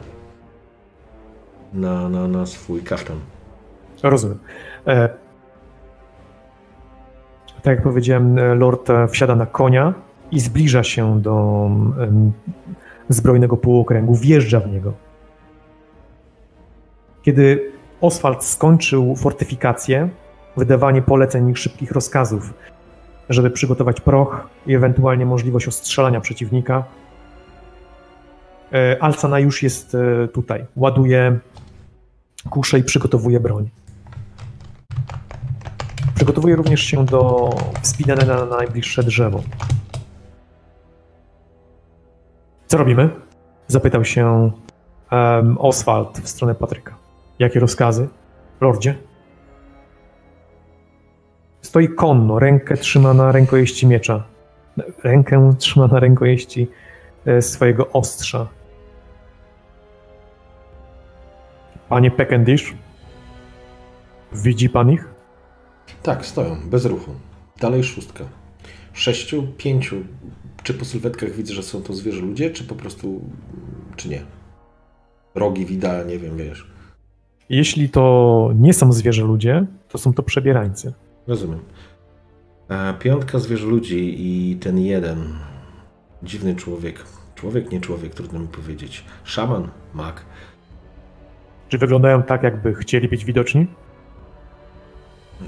[1.73, 3.17] na, na, na swój kaftan.
[4.03, 4.37] Rozumiem.
[4.87, 5.09] E,
[7.55, 9.93] tak jak powiedziałem, e, Lord e, wsiada na konia
[10.31, 11.67] i zbliża się do
[11.99, 12.31] em,
[13.09, 14.93] zbrojnego półokręgu, wjeżdża w niego.
[17.21, 17.70] Kiedy
[18.01, 20.09] Oswald skończył fortyfikację,
[20.57, 22.53] wydawanie poleceń i szybkich rozkazów,
[23.29, 26.83] żeby przygotować proch i ewentualnie możliwość ostrzelania przeciwnika,
[28.73, 30.65] e, Alcana już jest e, tutaj.
[30.75, 31.39] Ładuje
[32.49, 33.69] kuszę i przygotowuje broń.
[36.15, 37.49] Przygotowuje również się do
[37.81, 39.43] wspinania na najbliższe drzewo.
[42.67, 43.09] Co robimy?
[43.67, 44.51] Zapytał się
[45.11, 47.00] um, Oswald w stronę Patryka.
[47.41, 48.07] Jakie rozkazy?
[48.61, 48.95] Lordzie?
[51.61, 54.23] Stoi konno, rękę trzyma na rękojeści miecza.
[55.03, 56.67] Rękę trzyma na rękojeści
[57.25, 58.47] e, swojego ostrza.
[61.89, 62.75] Panie Peckendish,
[64.33, 65.07] widzi pan ich?
[66.03, 67.11] Tak, stoją, bez ruchu.
[67.59, 68.23] Dalej szóstka.
[68.93, 69.95] Sześciu, pięciu.
[70.63, 73.21] Czy po sylwetkach widzę, że są to zwierzę ludzie, czy po prostu,
[73.95, 74.21] czy nie?
[75.35, 76.70] Rogi widać, nie wiem, wiesz.
[77.51, 80.93] Jeśli to nie są zwierzę ludzie, to są to przebierańcy.
[81.27, 81.59] Rozumiem.
[82.69, 85.33] A piątka zwierzę ludzi i ten jeden
[86.23, 87.05] dziwny człowiek.
[87.35, 89.05] Człowiek, nie człowiek, trudno mi powiedzieć.
[89.23, 90.25] Szaman, mag.
[91.69, 93.67] Czy wyglądają tak, jakby chcieli być widoczni?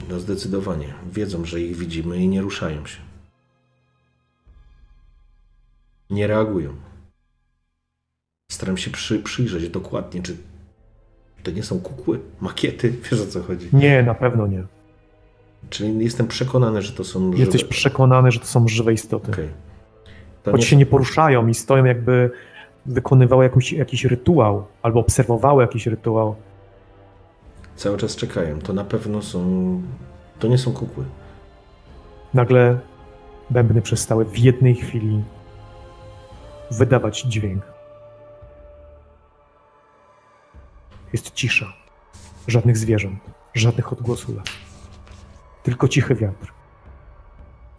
[0.09, 0.93] No zdecydowanie.
[1.11, 3.01] Wiedzą, że ich widzimy i nie ruszają się.
[6.09, 6.73] Nie reagują.
[8.51, 10.37] Staram się przy, przyjrzeć dokładnie, czy
[11.43, 13.69] to nie są kukły, makiety, wiesz o co chodzi.
[13.73, 14.63] Nie, na pewno nie.
[15.69, 17.71] Czyli jestem przekonany, że to są Jesteś żywe.
[17.71, 19.49] przekonany, że to są żywe istoty.
[20.43, 22.31] To Choć nie się nie poruszają i stoją, jakby
[22.85, 26.35] wykonywały jakiś, jakiś rytuał albo obserwowały jakiś rytuał.
[27.75, 28.59] Cały czas czekają.
[28.59, 29.81] To na pewno są.
[30.39, 31.03] To nie są kukły.
[32.33, 32.79] Nagle
[33.49, 35.23] bębny przestały w jednej chwili
[36.71, 37.72] wydawać dźwięk.
[41.13, 41.73] Jest cisza.
[42.47, 43.19] Żadnych zwierząt,
[43.53, 44.53] żadnych odgłosów lasu.
[45.63, 46.53] Tylko cichy wiatr.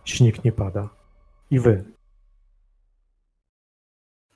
[0.04, 0.88] Śnieg nie pada.
[1.50, 1.84] I wy.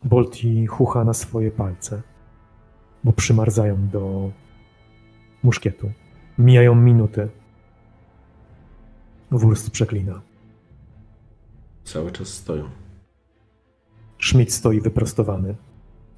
[0.04, 2.02] Bolti chucha na swoje palce,
[3.04, 4.30] bo przymarzają do
[5.42, 5.92] muszkietu.
[6.38, 7.28] Mijają minuty.
[9.30, 10.20] Wurst przeklina.
[11.84, 12.70] Cały czas stoją.
[14.22, 15.54] Schmidt stoi wyprostowany,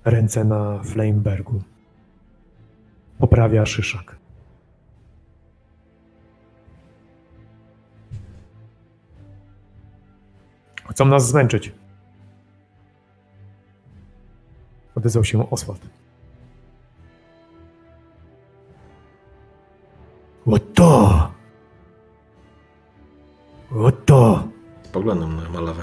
[0.05, 1.63] ręce na Flamebergu.
[3.21, 4.17] Poprawia szyszak.
[10.91, 11.73] Chcą nas zmęczyć.
[14.95, 15.89] Odezwał się Oswald.
[20.47, 21.31] Oto!
[23.77, 24.49] Oto!
[24.83, 25.83] Spoglądam na malawę.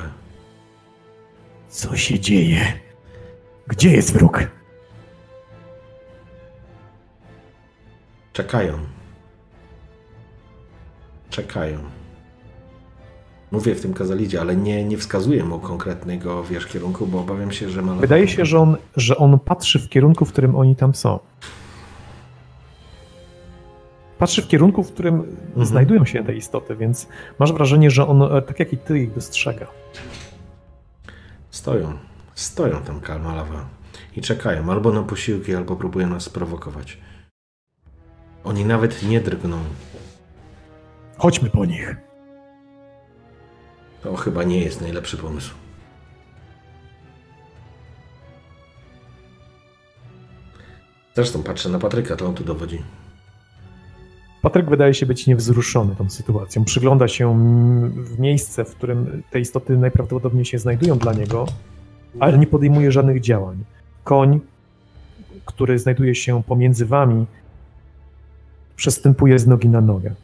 [1.70, 2.80] Co się dzieje?
[3.68, 4.57] Gdzie jest wróg?
[8.38, 8.74] Czekają.
[11.30, 11.80] Czekają.
[13.52, 17.70] Mówię w tym kazalidzie, ale nie, nie wskazuję mu konkretnego wiesz, kierunku, bo obawiam się,
[17.70, 18.02] że malawa.
[18.02, 21.20] Wydaje się, że on, że on patrzy w kierunku, w którym oni tam są.
[24.18, 27.08] Patrzy w kierunku, w którym znajdują się te istoty, więc
[27.40, 29.68] masz wrażenie, że on, e, tak jak i ty, ich dostrzega.
[31.50, 31.94] Stoją.
[32.36, 33.66] Stoją tam kalmalawa.
[34.16, 36.98] I czekają albo na posiłki, albo próbują nas sprowokować.
[38.48, 39.58] Oni nawet nie drgną.
[41.18, 41.98] Chodźmy po nich.
[44.04, 45.54] To chyba nie jest najlepszy pomysł.
[51.16, 52.84] Zresztą patrzę na Patryka, to on tu dowodzi.
[54.42, 56.66] Patryk wydaje się być niewzruszony tą sytuacją.
[56.66, 57.38] Przygląda się
[57.90, 61.46] w miejsce, w którym te istoty najprawdopodobniej się znajdują dla niego,
[62.20, 63.64] ale nie podejmuje żadnych działań.
[64.04, 64.40] Koń,
[65.46, 67.26] który znajduje się pomiędzy wami,
[68.78, 70.16] przestępuje z nogi na nogę.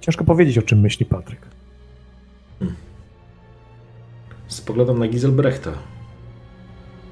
[0.00, 1.46] Ciężko powiedzieć, o czym myśli Patryk.
[4.46, 5.72] Spoglądam na Giselbrechta.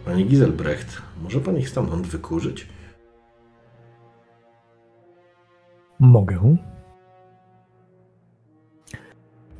[0.05, 2.67] Panie Giselbrecht, może pan ich stamtąd wykurzyć?
[5.99, 6.57] Mogę.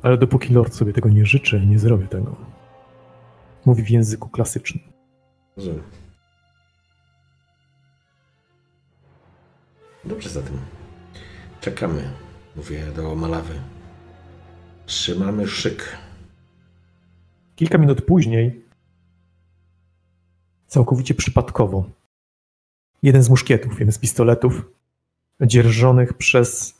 [0.01, 2.35] Ale dopóki Lord sobie tego nie życzy, nie zrobię tego.
[3.65, 4.90] Mówi w języku klasycznym.
[5.57, 5.83] Rozumiem.
[10.05, 10.57] Dobrze zatem.
[11.61, 12.13] Czekamy,
[12.55, 13.61] mówię do Malawy.
[14.85, 15.97] Trzymamy szyk.
[17.55, 18.65] Kilka minut później,
[20.67, 21.85] całkowicie przypadkowo,
[23.03, 24.71] jeden z muszkietów, jeden z pistoletów
[25.41, 26.73] dzierżonych przez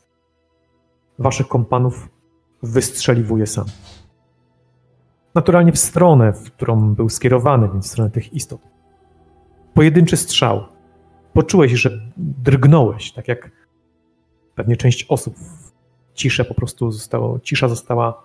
[1.19, 2.09] waszych kompanów
[2.63, 3.65] wystrzeliwuje sam.
[5.35, 8.61] Naturalnie w stronę, w którą był skierowany, więc w stronę tych istot.
[9.73, 10.63] Pojedynczy strzał.
[11.33, 13.51] Poczułeś, że drgnąłeś, tak jak
[14.55, 15.35] pewnie część osób.
[16.13, 18.23] Ciszę po prostu zostało, cisza została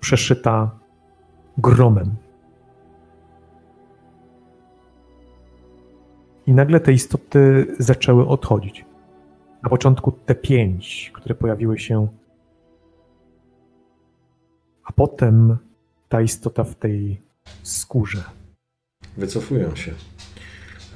[0.00, 0.70] przeszyta
[1.58, 2.14] gromem.
[6.46, 8.84] I nagle te istoty zaczęły odchodzić.
[9.62, 12.08] Na początku te pięć, które pojawiły się,
[14.84, 15.58] a potem
[16.08, 17.22] ta istota w tej
[17.62, 18.24] skórze.
[19.16, 19.94] Wycofują się.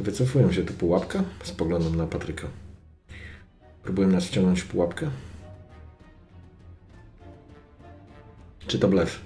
[0.01, 0.65] Wycofują się.
[0.65, 1.25] To pułapka?
[1.43, 2.49] Spoglądam na Patryka.
[3.83, 5.11] Próbują nas wciągnąć w pułapkę?
[8.67, 9.21] Czy to blef?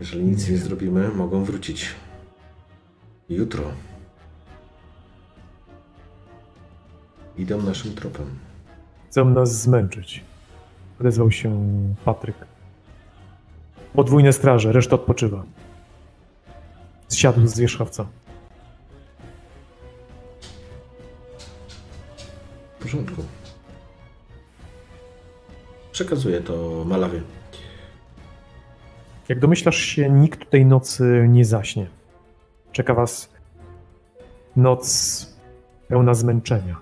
[0.00, 1.86] Jeżeli nic nie zrobimy, mogą wrócić.
[3.28, 3.64] Jutro.
[7.38, 8.26] Idą naszym tropem.
[9.10, 10.24] Chcą nas zmęczyć.
[11.00, 11.68] Odezwał się
[12.04, 12.36] Patryk.
[13.94, 15.44] Podwójne straże, reszta odpoczywa.
[17.08, 18.06] Zsiadł z wierzchowca.
[22.78, 23.22] W porządku.
[25.92, 27.22] Przekazuję to Malawie.
[29.28, 31.86] Jak domyślasz się, nikt tej nocy nie zaśnie.
[32.72, 33.32] Czeka was
[34.56, 35.26] noc
[35.88, 36.76] pełna zmęczenia.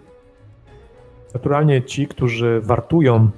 [1.35, 3.31] Naturalnie ci, którzy wartują,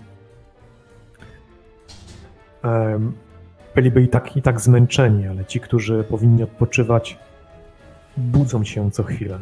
[3.74, 7.18] byliby i tak, i tak zmęczeni, ale ci, którzy powinni odpoczywać,
[8.16, 9.38] budzą się co chwilę.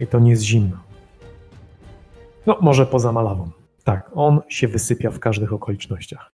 [0.00, 0.76] I to nie jest zimno.
[2.46, 3.50] No, może poza malawą.
[3.84, 6.32] Tak, on się wysypia w każdych okolicznościach.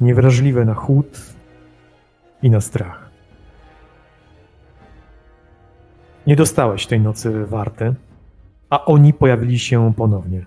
[0.00, 1.20] Niewrażliwe na chłód
[2.42, 3.10] i na strach.
[6.26, 7.94] Nie dostałeś tej nocy warty,
[8.70, 10.46] a oni pojawili się ponownie.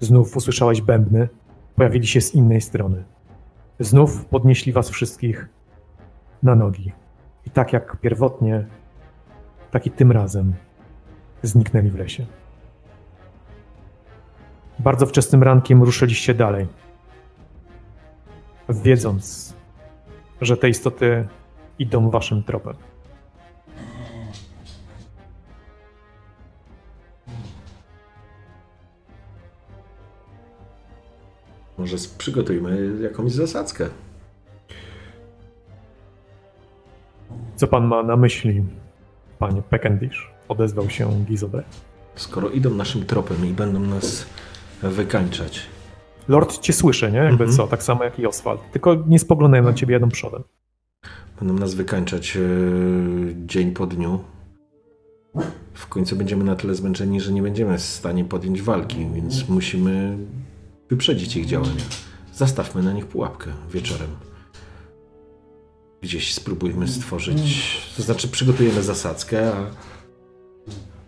[0.00, 1.28] Znów usłyszałeś bębny,
[1.76, 3.04] pojawili się z innej strony.
[3.80, 5.48] Znów podnieśli was wszystkich
[6.42, 6.92] na nogi.
[7.46, 8.66] I tak jak pierwotnie,
[9.70, 10.54] tak i tym razem
[11.42, 12.26] zniknęli w lesie.
[14.78, 16.66] Bardzo wczesnym rankiem ruszyliście dalej,
[18.68, 19.54] wiedząc,
[20.40, 21.28] że te istoty
[21.78, 22.89] idą waszym tropem.
[31.80, 33.88] Może przygotujmy jakąś zasadzkę.
[37.56, 38.64] Co pan ma na myśli,
[39.38, 40.30] panie Peckendish?
[40.48, 41.62] Odezwał się Gizobre.
[42.14, 44.26] Skoro idą naszym tropem i będą nas
[44.82, 45.66] wykańczać.
[46.28, 47.18] Lord cię słyszy, nie?
[47.18, 47.52] Jakby Mhm.
[47.56, 48.60] co, tak samo jak i Oswald.
[48.72, 50.42] Tylko nie spoglądają na ciebie, jadą przodem.
[51.38, 52.40] Będą nas wykańczać e,
[53.46, 54.24] dzień po dniu.
[55.74, 60.16] W końcu będziemy na tyle zmęczeni, że nie będziemy w stanie podjąć walki, więc musimy
[60.90, 61.84] wyprzedzić ich działania.
[62.34, 64.10] Zastawmy na nich pułapkę wieczorem.
[66.02, 69.66] Gdzieś spróbujmy stworzyć, to znaczy przygotujemy zasadzkę, a,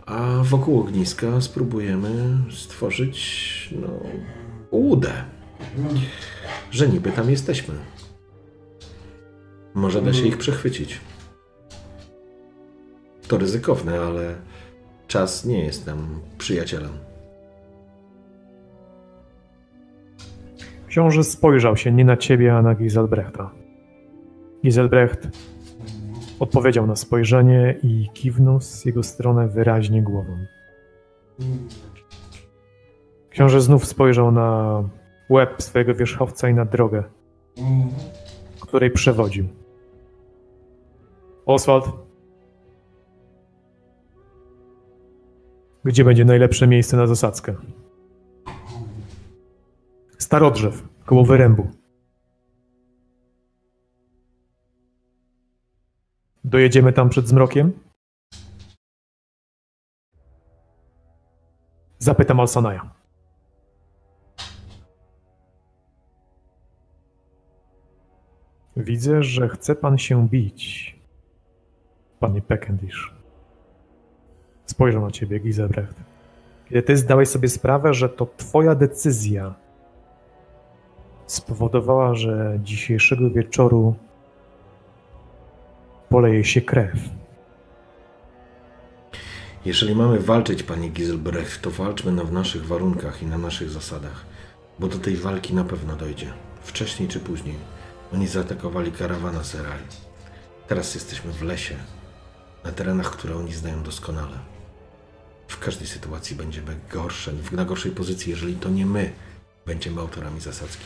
[0.05, 3.99] a wokół ogniska spróbujemy stworzyć no,
[4.71, 5.23] łudę,
[6.71, 7.75] że niby tam jesteśmy.
[9.73, 11.01] Może da się ich przechwycić.
[13.27, 14.35] To ryzykowne, ale
[15.07, 17.12] czas nie jest nam przyjacielem.
[20.93, 23.51] Książę spojrzał się nie na ciebie, a na Giselbrechta.
[24.63, 25.27] Giselbrecht
[26.39, 30.37] odpowiedział na spojrzenie i kiwnął z jego strony wyraźnie głową.
[33.29, 34.83] Książę znów spojrzał na
[35.29, 37.03] łeb swojego wierzchowca i na drogę,
[38.61, 39.47] której przewodził.
[41.45, 41.91] Oswald,
[45.83, 47.55] gdzie będzie najlepsze miejsce na zasadzkę?
[50.23, 51.67] Starodrzew, koło wyrębu.
[56.43, 57.71] Dojedziemy tam przed zmrokiem?
[61.99, 62.89] Zapytam Alsanaja.
[68.77, 70.95] Widzę, że chce pan się bić,
[72.19, 73.13] panie Peckendish.
[74.65, 75.95] Spojrzał na ciebie, Giselbrecht.
[76.69, 79.62] Kiedy ty zdałeś sobie sprawę, że to twoja decyzja
[81.33, 83.95] spowodowała, że dzisiejszego wieczoru
[86.09, 86.93] poleje się krew.
[89.65, 94.25] Jeżeli mamy walczyć, panie Giselbrecht, to walczmy na, w naszych warunkach i na naszych zasadach,
[94.79, 96.33] bo do tej walki na pewno dojdzie.
[96.61, 97.55] Wcześniej czy później.
[98.13, 99.83] Oni zaatakowali karawana Serai.
[100.67, 101.75] Teraz jesteśmy w lesie,
[102.63, 104.37] na terenach, które oni znają doskonale.
[105.47, 109.11] W każdej sytuacji będziemy gorsze, na gorszej pozycji, jeżeli to nie my
[109.65, 110.85] będziemy autorami zasadzki.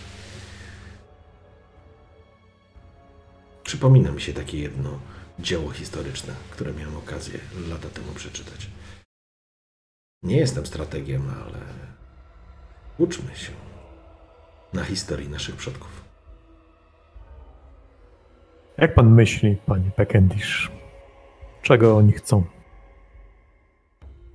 [3.68, 4.90] Przypomina mi się takie jedno
[5.40, 7.40] dzieło historyczne, które miałem okazję
[7.70, 8.70] lata temu przeczytać.
[10.24, 11.60] Nie jestem strategiem, ale
[12.98, 13.52] uczmy się
[14.74, 16.02] na historii naszych przodków.
[18.78, 20.72] Jak pan myśli, panie Pekendish?
[21.62, 22.44] Czego oni chcą?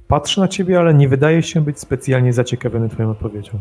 [0.09, 3.61] Patrzę na ciebie, ale nie wydaje się być specjalnie zaciekawiony twoją odpowiedzią.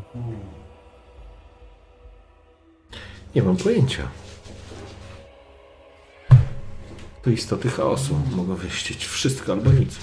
[3.35, 4.07] Nie mam pojęcia.
[7.21, 8.15] To istoty chaosu.
[8.35, 9.99] Mogą wyścić wszystko albo nic.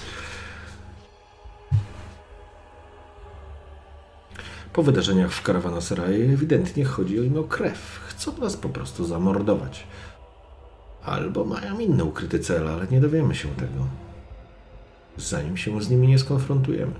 [4.73, 7.99] Po wydarzeniach w Karawanaseraje ewidentnie chodzi o krew.
[8.07, 9.87] Chcą nas po prostu zamordować.
[11.03, 13.87] Albo mają inny ukryty cel, ale nie dowiemy się tego.
[15.17, 16.93] Zanim się z nimi nie skonfrontujemy.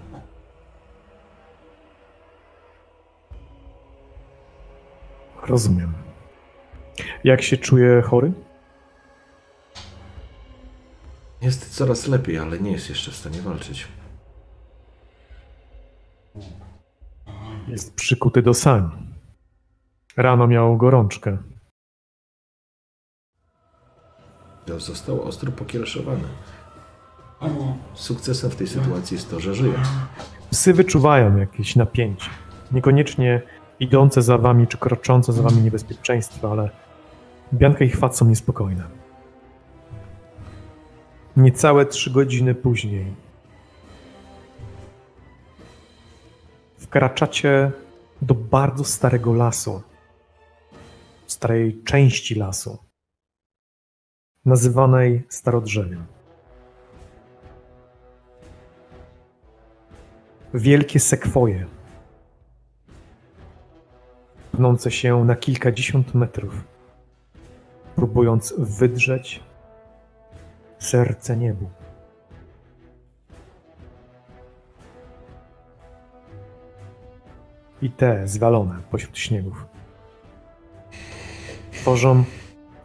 [5.48, 5.94] Rozumiem.
[7.24, 8.32] Jak się czuje chory?
[11.42, 13.88] Jest coraz lepiej, ale nie jest jeszcze w stanie walczyć.
[17.68, 18.90] Jest przykuty do sani.
[20.18, 21.38] Rano miał gorączkę.
[24.78, 26.24] Został ostro pokiereszowany.
[27.94, 29.80] Sukcesem w tej sytuacji jest to, że żyje.
[30.52, 32.30] Psy wyczuwają jakieś napięcie.
[32.72, 33.42] Niekoniecznie
[33.80, 36.70] idące za wami czy kroczące za wami niebezpieczeństwo, ale
[37.54, 38.84] Bianka i Chwat są niespokojne.
[41.40, 43.14] Niecałe trzy godziny później.
[46.78, 47.72] Wkraczacie
[48.22, 49.82] do bardzo starego lasu,
[51.28, 52.78] starej części lasu,
[54.46, 56.06] nazywanej Starodrzewiem.
[60.54, 61.66] Wielkie sekwoje,
[64.52, 66.64] pnące się na kilkadziesiąt metrów,
[67.96, 69.49] próbując wydrzeć
[70.80, 71.70] serce niebu.
[77.82, 79.66] I te zwalone pośród śniegów
[81.72, 82.24] tworzą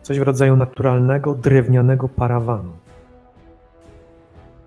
[0.02, 2.72] coś w rodzaju naturalnego, drewnianego parawanu,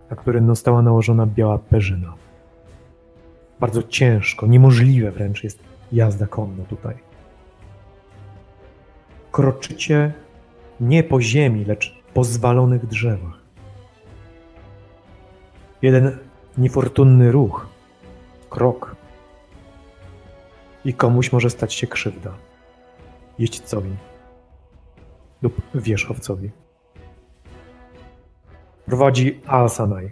[0.10, 2.14] na którym została nałożona biała perzyna.
[3.60, 5.60] Bardzo ciężko, niemożliwe wręcz jest
[5.92, 6.96] jazda konna tutaj.
[9.32, 10.14] Kroczycie
[10.80, 13.42] nie po ziemi, lecz po zwalonych drzewach.
[15.82, 16.18] Jeden
[16.58, 17.68] niefortunny ruch,
[18.50, 18.96] krok
[20.86, 22.38] i komuś może stać się krzywda.
[23.40, 23.96] Jeźdźcowi
[25.42, 26.52] lub wierzchowcowi.
[28.86, 30.12] Prowadzi Al-Sanaj.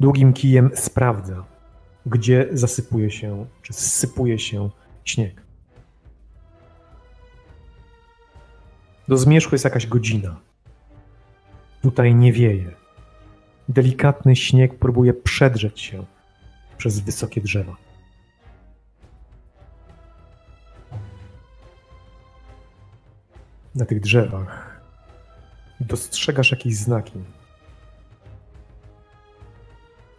[0.00, 1.44] Długim kijem sprawdza,
[2.06, 4.70] gdzie zasypuje się, czy sypuje się
[5.04, 5.45] śnieg.
[9.08, 10.36] Do zmierzchu jest jakaś godzina.
[11.82, 12.70] Tutaj nie wieje.
[13.68, 16.04] Delikatny śnieg próbuje przedrzeć się
[16.78, 17.76] przez wysokie drzewa.
[23.74, 24.80] Na tych drzewach
[25.80, 27.20] dostrzegasz jakieś znaki.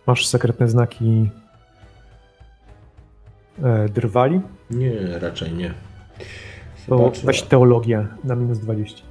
[0.07, 1.29] Masz sekretne znaki
[3.63, 4.41] e, drwali?
[4.69, 5.73] Nie, raczej nie.
[6.87, 9.01] To weź teologię na minus 20.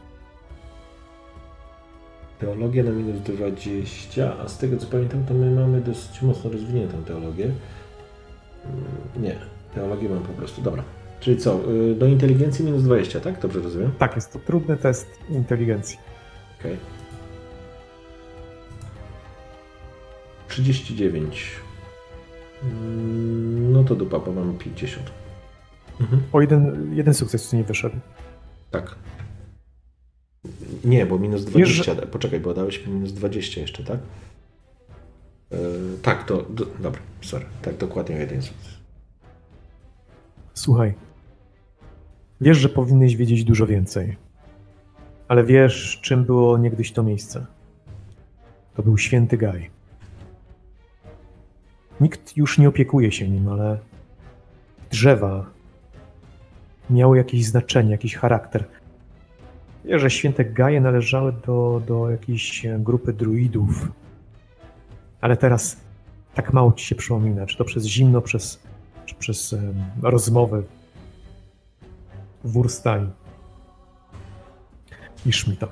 [2.39, 7.03] Teologia na minus 20, a z tego co pamiętam, to my mamy dosyć mocno rozwiniętą
[7.05, 7.44] teologię.
[7.44, 8.85] Mm,
[9.16, 9.39] Nie,
[9.74, 10.62] teologię mam po prostu.
[10.62, 10.82] Dobra.
[11.20, 13.40] Czyli co, y, do inteligencji minus 20, tak?
[13.40, 13.93] Dobrze rozumiem?
[13.98, 15.98] Tak, jest to trudny test inteligencji.
[16.61, 16.77] Okej.
[20.48, 21.51] 39.
[22.62, 25.11] Mm, No to dupa, bo mam 50.
[26.01, 26.23] Mhm.
[26.32, 27.97] O jeden, jeden sukces tu nie wyszedł.
[28.70, 28.97] Tak.
[30.85, 32.06] Nie, bo minus Wiesz, 20.
[32.06, 33.98] Poczekaj, bo dałeś mi minus 20 jeszcze, tak?
[35.51, 35.59] Yy,
[36.02, 36.43] tak, to.
[36.43, 37.47] Do, dobra, sorry.
[37.62, 38.74] Tak, dokładnie o jeden sukces.
[40.55, 40.94] Słuchaj.
[42.40, 44.16] Wiesz, że powinieneś wiedzieć dużo więcej.
[45.28, 47.47] Ale wiesz, czym było niegdyś to miejsce.
[48.74, 49.70] To był święty Gaj.
[52.01, 53.78] Nikt już nie opiekuje się nim, ale
[54.90, 55.56] drzewa
[56.90, 58.64] miały jakieś znaczenie, jakiś charakter.
[59.84, 63.88] Wiesz, że święte Gaje należały do, do jakiejś grupy druidów.
[65.20, 65.76] Ale teraz
[66.34, 68.62] tak mało ci się przypomina, czy to przez zimno, przez,
[69.06, 70.62] czy przez em, rozmowy
[72.44, 73.06] wór stali.
[75.26, 75.66] I Szmita.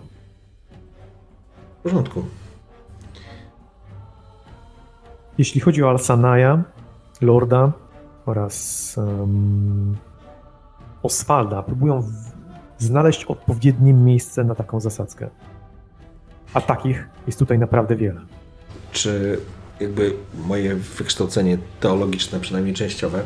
[1.79, 2.25] W porządku.
[5.39, 6.65] Jeśli chodzi o Alsanaja,
[7.21, 7.73] Lorda
[8.27, 9.97] oraz um,
[11.05, 12.03] Oswalda, próbują
[12.79, 15.31] znaleźć odpowiednie miejsce na taką zasadzkę.
[16.55, 18.21] A takich jest tutaj naprawdę wiele.
[18.93, 19.41] Czy
[19.81, 23.25] jakby moje wykształcenie teologiczne, przynajmniej częściowe,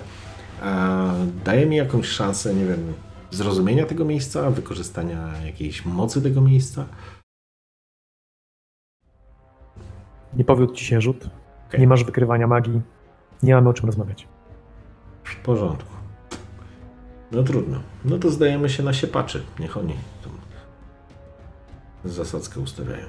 [1.45, 2.95] daje mi jakąś szansę, nie wiem,
[3.31, 6.85] zrozumienia tego miejsca, wykorzystania jakiejś mocy tego miejsca?
[10.37, 11.29] Nie powiódł ci się rzut.
[11.69, 11.81] Okay.
[11.81, 12.81] Nie masz wykrywania magii.
[13.43, 14.29] Nie mamy o czym rozmawiać.
[15.25, 15.98] W porządku.
[17.33, 17.79] No trudno.
[18.05, 19.43] No to zdajemy się na siepaczy.
[19.59, 19.95] Niech oni
[20.25, 20.31] tą
[22.05, 23.07] zasadzkę ustawiają.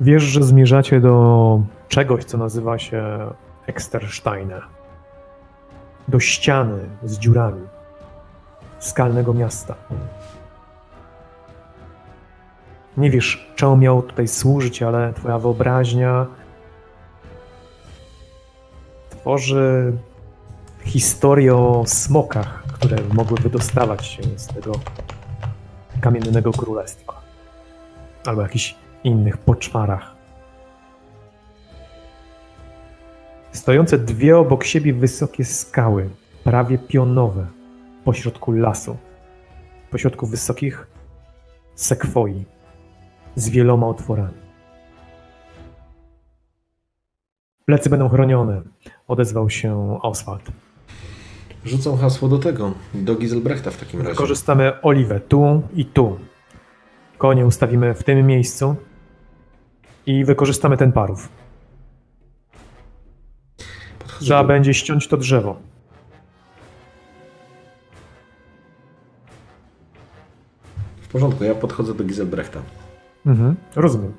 [0.00, 3.02] Wiesz, że zmierzacie do czegoś, co nazywa się
[3.66, 4.60] Ekstersteine.
[6.08, 7.66] Do ściany z dziurami
[8.78, 9.74] skalnego miasta.
[12.96, 16.26] Nie wiesz, czemu miał tutaj służyć, ale twoja wyobraźnia
[19.20, 19.92] tworzy
[20.84, 24.72] historię o smokach, które mogły wydostawać się z tego
[26.00, 27.20] kamiennego królestwa.
[28.26, 28.74] Albo jakichś
[29.04, 30.14] innych poczwarach.
[33.52, 36.10] Stojące dwie obok siebie wysokie skały,
[36.44, 37.46] prawie pionowe,
[38.04, 38.96] pośrodku lasu,
[39.90, 40.86] pośrodku wysokich
[41.74, 42.44] sekwoi
[43.36, 44.39] z wieloma otworami.
[47.66, 48.62] Plecy będą chronione,
[49.08, 50.42] odezwał się Oswald.
[51.64, 54.14] Rzucą hasło do tego, do Giselbrechta w takim razie.
[54.14, 56.18] Korzystamy oliwę tu i tu.
[57.18, 58.76] Konie ustawimy w tym miejscu
[60.06, 61.28] i wykorzystamy ten parów.
[64.20, 64.48] Trzeba do...
[64.48, 65.56] będzie ściąć to drzewo.
[71.00, 72.62] W porządku, ja podchodzę do Giselbrechta.
[73.26, 74.12] Mhm, rozumiem.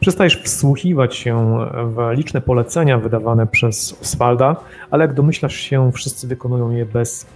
[0.00, 4.56] Przestajesz wsłuchiwać się w liczne polecenia wydawane przez Oswalda,
[4.90, 7.26] ale jak domyślasz się, wszyscy wykonują je bez,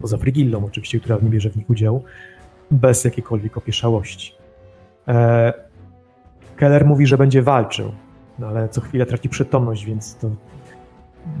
[0.00, 2.04] poza Frigillą oczywiście, która nie bierze w nich udziału,
[2.70, 4.34] bez jakiejkolwiek opieszałości.
[5.08, 5.52] E,
[6.56, 7.92] Keller mówi, że będzie walczył,
[8.38, 10.30] no ale co chwilę traci przytomność, więc to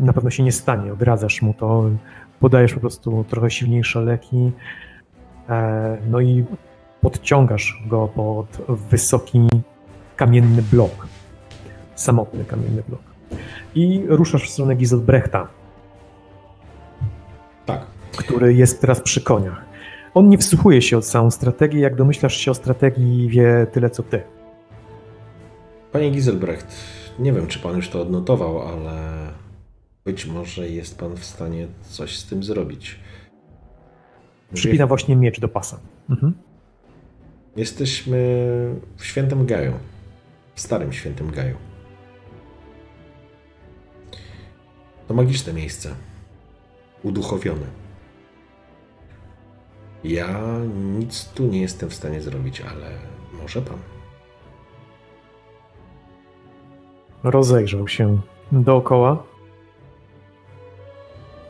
[0.00, 0.92] na pewno się nie stanie.
[0.92, 1.90] Odradzasz mu to,
[2.40, 4.52] podajesz po prostu trochę silniejsze leki,
[5.48, 6.44] e, no i
[7.00, 9.48] podciągasz go pod wysoki
[10.16, 11.06] kamienny blok.
[11.94, 13.00] Samotny kamienny blok.
[13.74, 15.48] I ruszasz w stronę Giselbrechta.
[17.66, 17.86] Tak.
[18.16, 19.64] Który jest teraz przy koniach.
[20.14, 24.02] On nie wsłuchuje się o całą strategię, jak domyślasz się o strategii, wie tyle co
[24.02, 24.22] ty.
[25.92, 26.66] Panie Giselbrecht,
[27.18, 28.92] nie wiem, czy pan już to odnotował, ale
[30.04, 32.98] być może jest pan w stanie coś z tym zrobić.
[34.54, 35.80] Przypina właśnie miecz do pasa.
[36.10, 36.34] Mhm.
[37.56, 38.18] Jesteśmy
[38.96, 39.72] w Świętym Gaju.
[40.54, 41.56] W Starym Świętym Gaju.
[45.08, 45.94] To magiczne miejsce.
[47.02, 47.66] Uduchowione.
[50.04, 50.40] Ja
[50.98, 52.90] nic tu nie jestem w stanie zrobić, ale
[53.42, 53.78] może pan.
[57.22, 58.20] Rozejrzał się
[58.52, 59.22] dookoła.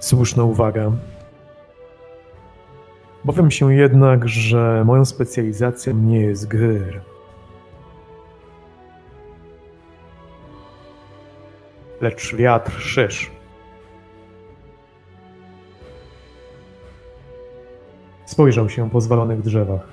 [0.01, 0.93] Słuszna uwaga.
[3.25, 7.01] Bowiem się jednak, że moją specjalizacją nie jest gry.
[12.03, 13.31] Lecz wiatr szysz.
[18.27, 19.89] Spojrzał się po zwalonych drzewach.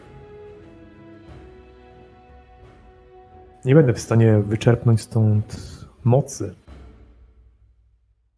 [3.66, 5.58] Nie będę w stanie wyczerpnąć stąd
[6.04, 6.56] mocy,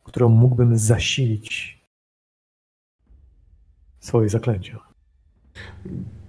[0.04, 1.82] którą mógłbym zasilić
[4.00, 4.80] swoje zaklęcia.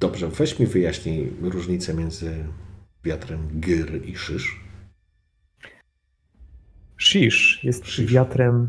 [0.00, 2.44] Dobrze, weź mi wyjaśnij różnicę między
[3.04, 4.71] wiatrem gyr i szysz.
[7.02, 8.12] Shish jest Shish.
[8.12, 8.68] wiatrem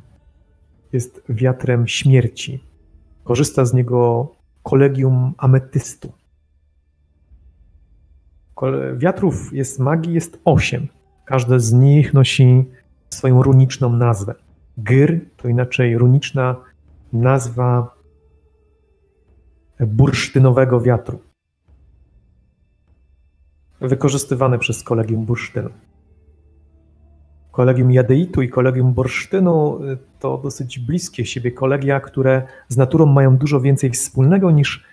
[0.94, 2.64] jest wiatrem śmierci.
[3.24, 4.32] Korzysta z niego
[4.64, 6.14] kolegium ametystu.
[8.98, 10.88] Wiatrów jest magii jest osiem.
[11.26, 12.66] Każde z nich nosi
[13.10, 14.36] swoją runiczną nazwę.
[14.78, 16.56] Gyr to inaczej runiczna
[17.14, 17.96] nazwa
[19.80, 21.20] bursztynowego wiatru.
[23.82, 25.70] Wykorzystywane przez kolegium bursztynu.
[27.54, 33.38] Kolegium Jadeitu i Kolegium Borsztynu y, to dosyć bliskie siebie kolegia, które z naturą mają
[33.38, 34.84] dużo więcej wspólnego niż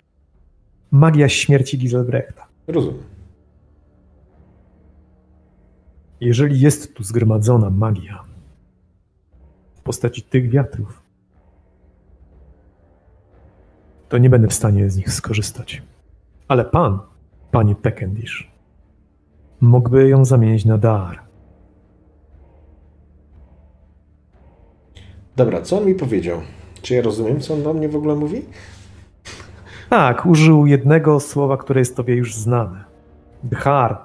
[0.90, 2.46] magia śmierci Giselbrechta.
[2.66, 3.02] Rozumiem.
[6.20, 8.24] Jeżeli jest tu zgromadzona magia
[9.74, 11.02] w postaci tych wiatrów,
[14.08, 15.82] to nie będę w stanie z nich skorzystać.
[16.48, 16.98] Ale pan,
[17.50, 18.50] panie Pekendish,
[19.60, 21.29] mógłby ją zamienić na dar
[25.36, 26.40] Dobra, co on mi powiedział?
[26.82, 28.42] Czy ja rozumiem, co on do mnie w ogóle mówi?
[29.90, 32.84] Tak, użył jednego słowa, które jest tobie już znane.
[33.42, 33.98] Dhar.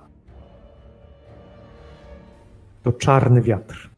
[2.83, 3.89] To czarny wiatr.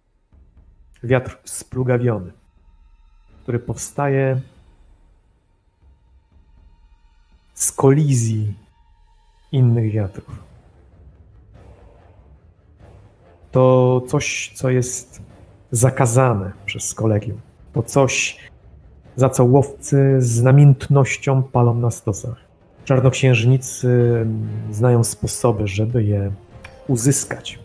[1.04, 2.32] Wiatr splugawiony,
[3.44, 4.42] który powstaje
[7.54, 8.54] z kolizji
[9.52, 10.44] innych wiatrów.
[13.52, 15.22] To coś, co jest
[15.72, 17.42] zakazane przez kolegium.
[17.74, 18.38] To coś,
[19.16, 22.38] za co łowcy z namiętnością palą na stosach.
[22.86, 23.88] Czarnoksiężnicy
[24.22, 26.32] mm, znają sposoby, żeby je
[26.88, 27.60] uzyskać.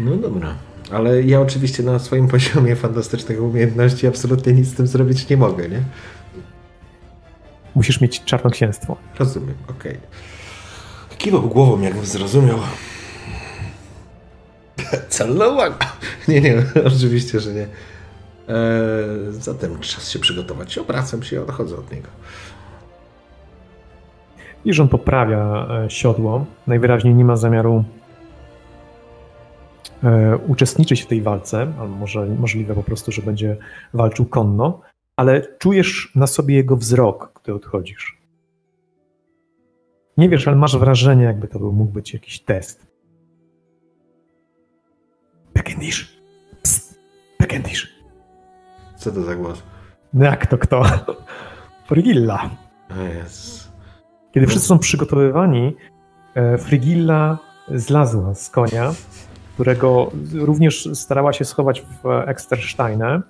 [0.00, 0.54] No dobra,
[0.92, 5.68] ale ja oczywiście na swoim poziomie fantastycznych umiejętności absolutnie nic z tym zrobić nie mogę,
[5.68, 5.82] nie?
[7.74, 8.96] Musisz mieć czarnoksięstwo.
[9.18, 9.96] Rozumiem, okej.
[11.18, 12.58] Kiwał głową, jakbym zrozumiał.
[15.08, 15.72] Celował.
[16.28, 16.62] Nie, nie,
[16.96, 17.66] oczywiście, że nie.
[18.48, 20.78] Eee, zatem czas się przygotować.
[20.78, 22.08] Obracam się i odchodzę od niego.
[24.64, 26.46] I że on poprawia e, siodło.
[26.66, 27.84] Najwyraźniej nie ma zamiaru
[30.04, 33.56] e, uczestniczyć w tej walce, albo może, możliwe po prostu, że będzie
[33.94, 34.80] walczył konno,
[35.16, 38.22] ale czujesz na sobie jego wzrok, gdy odchodzisz.
[40.16, 42.91] Nie wiesz, ale masz wrażenie, jakby to był, mógł być jakiś test.
[45.72, 46.22] Peckendish.
[46.62, 47.00] Psst.
[47.38, 47.88] Peckendish.
[48.96, 49.62] Co to za głos?
[50.14, 50.82] No jak to kto?
[51.88, 52.50] Frigilla.
[53.14, 53.72] Jezus.
[54.32, 55.76] Kiedy wszyscy są przygotowywani,
[56.34, 57.38] e, Frigilla
[57.68, 58.92] zlazła z konia,
[59.54, 63.22] którego również starała się schować w Ekstersteinę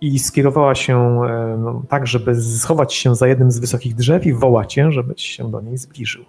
[0.00, 4.32] i skierowała się e, no, tak, żeby schować się za jednym z wysokich drzew i
[4.32, 6.24] wołać cię, żebyś się do niej zbliżył.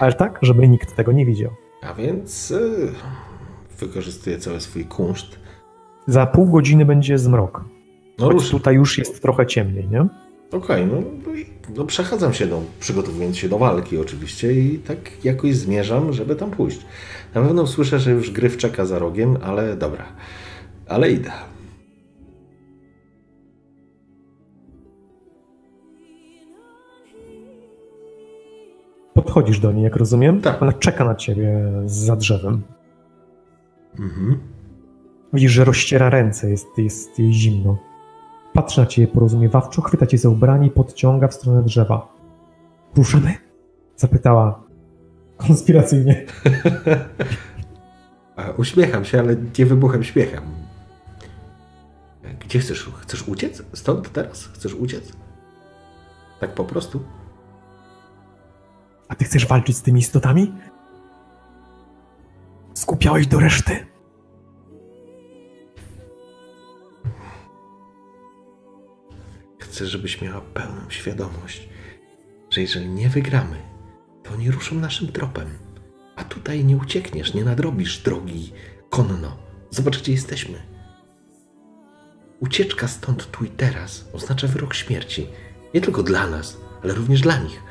[0.00, 1.50] Ale tak, żeby nikt tego nie widział.
[1.82, 2.52] A więc
[3.80, 5.38] wykorzystuję cały swój kunszt.
[6.06, 7.64] Za pół godziny będzie zmrok.
[8.18, 10.06] No Choć tutaj już jest trochę ciemniej, nie?
[10.52, 10.94] Okej, no,
[11.26, 11.46] no, i-
[11.76, 16.50] no przechadzam się, no, przygotowując się do walki oczywiście i tak jakoś zmierzam, żeby tam
[16.50, 16.78] pójść.
[17.34, 20.04] Na pewno słyszę, że już gryf czeka za rogiem, ale dobra.
[20.88, 21.30] Ale idę.
[29.14, 30.40] Podchodzisz do niej, jak rozumiem.
[30.40, 30.62] Tak.
[30.62, 32.62] Ona czeka na ciebie za drzewem.
[33.98, 34.38] Mhm.
[35.32, 37.78] Widzisz, że rozciera ręce, jest, jest jej zimno.
[38.52, 42.14] Patrzy na ciebie porozumiewawczo, chwyta cię za ubranie i podciąga w stronę drzewa.
[42.96, 43.34] Ruszamy?
[43.96, 44.62] Zapytała
[45.36, 46.26] konspiracyjnie.
[48.58, 50.42] Uśmiecham się, ale nie wybuchem śmiechem.
[52.40, 52.90] Gdzie chcesz?
[53.00, 53.62] Chcesz uciec?
[53.72, 54.46] Stąd teraz?
[54.46, 55.12] Chcesz uciec?
[56.40, 57.02] Tak po prostu?
[59.08, 60.52] A ty chcesz walczyć z tymi istotami?
[62.78, 63.86] Skupiałeś do reszty.
[69.58, 71.68] Chcę, żebyś miała pełną świadomość,
[72.50, 73.56] że jeżeli nie wygramy,
[74.22, 75.48] to nie ruszą naszym tropem.
[76.16, 78.52] A tutaj nie uciekniesz, nie nadrobisz drogi
[78.90, 79.36] konno.
[79.70, 80.58] Zobacz, gdzie jesteśmy.
[82.40, 85.26] Ucieczka stąd tu i teraz oznacza wyrok śmierci.
[85.74, 87.67] Nie tylko dla nas, ale również dla nich.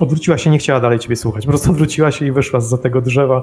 [0.00, 1.44] Odwróciła się, nie chciała dalej ciebie słuchać.
[1.44, 3.42] Po prostu odwróciła się i wyszła za tego drzewa,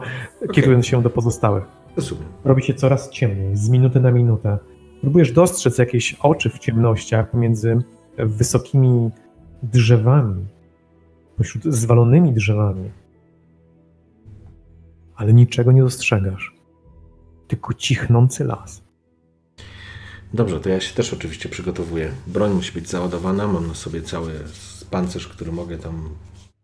[0.54, 1.64] kierując się do pozostałych.
[1.96, 2.26] Rozumiem.
[2.44, 4.58] Robi się coraz ciemniej, z minuty na minutę.
[5.02, 7.78] Próbujesz dostrzec jakieś oczy w ciemnościach pomiędzy
[8.18, 9.10] wysokimi
[9.64, 10.46] drzewami,
[11.38, 12.92] pośród zwalonymi drzewami.
[15.16, 16.56] Ale niczego nie dostrzegasz.
[17.48, 18.84] Tylko cichnący las.
[20.34, 22.12] Dobrze, to ja się też oczywiście przygotowuję.
[22.28, 24.32] Broń musi być załadowana, mam na sobie cały
[24.92, 26.10] pancerz, który mogę tam,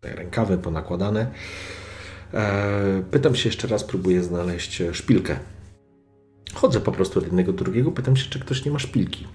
[0.03, 1.31] rękawy ponakładane.
[2.33, 5.39] Eee, pytam się jeszcze raz, próbuję znaleźć e, szpilkę.
[6.53, 9.27] Chodzę po prostu od jednego do drugiego, pytam się, czy ktoś nie ma szpilki.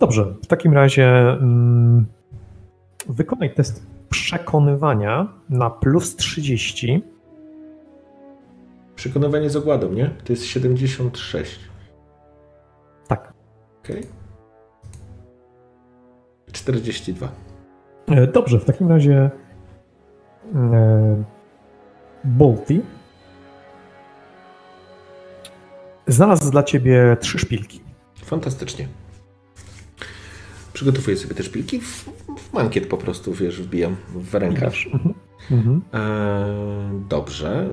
[0.00, 2.06] Dobrze, w takim razie mm,
[3.08, 7.02] wykonaj test przekonywania na plus 30.
[8.96, 10.10] Przekonywanie z ogładą, nie?
[10.24, 11.60] To jest 76.
[13.08, 13.32] Tak.
[13.82, 14.02] Okej.
[16.52, 17.45] 42.
[18.08, 19.30] E, Dobrze, w takim razie
[20.54, 21.24] e,
[22.24, 22.80] Bolty
[26.06, 27.80] znalazł dla ciebie trzy szpilki.
[28.24, 28.88] Fantastycznie.
[30.72, 32.04] Przygotowuję sobie te szpilki w,
[32.38, 34.74] w mankiet po prostu, wiesz, wbijam w rękaw.
[34.92, 35.14] Mhm.
[35.50, 35.82] Mhm.
[35.92, 37.68] Eee, dobrze,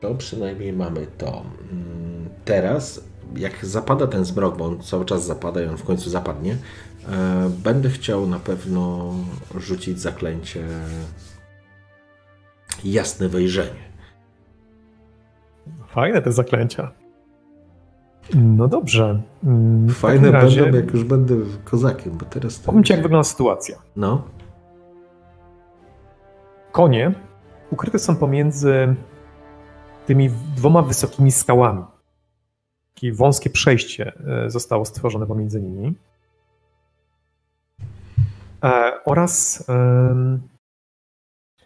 [0.00, 1.42] to przynajmniej mamy to.
[1.72, 3.04] Mm, Teraz
[3.36, 6.56] jak zapada ten zmrok, bo on cały czas zapada i on w końcu zapadnie, e,
[7.64, 9.14] będę chciał na pewno
[9.56, 10.64] rzucić zaklęcie
[12.84, 13.88] jasne wejrzenie.
[15.88, 16.92] Fajne te zaklęcia.
[18.34, 19.22] No dobrze.
[19.44, 21.34] Mm, w Fajne razie będą, jak już będę
[21.64, 22.58] kozakiem, bo teraz...
[22.58, 23.76] Powiem ci, jak wygląda sytuacja.
[23.96, 24.22] No,
[26.72, 27.14] Konie
[27.70, 28.94] ukryte są pomiędzy
[30.06, 31.84] tymi dwoma wysokimi skałami.
[32.94, 34.12] Takie wąskie przejście
[34.44, 35.94] e, zostało stworzone pomiędzy nimi.
[38.64, 39.64] E, oraz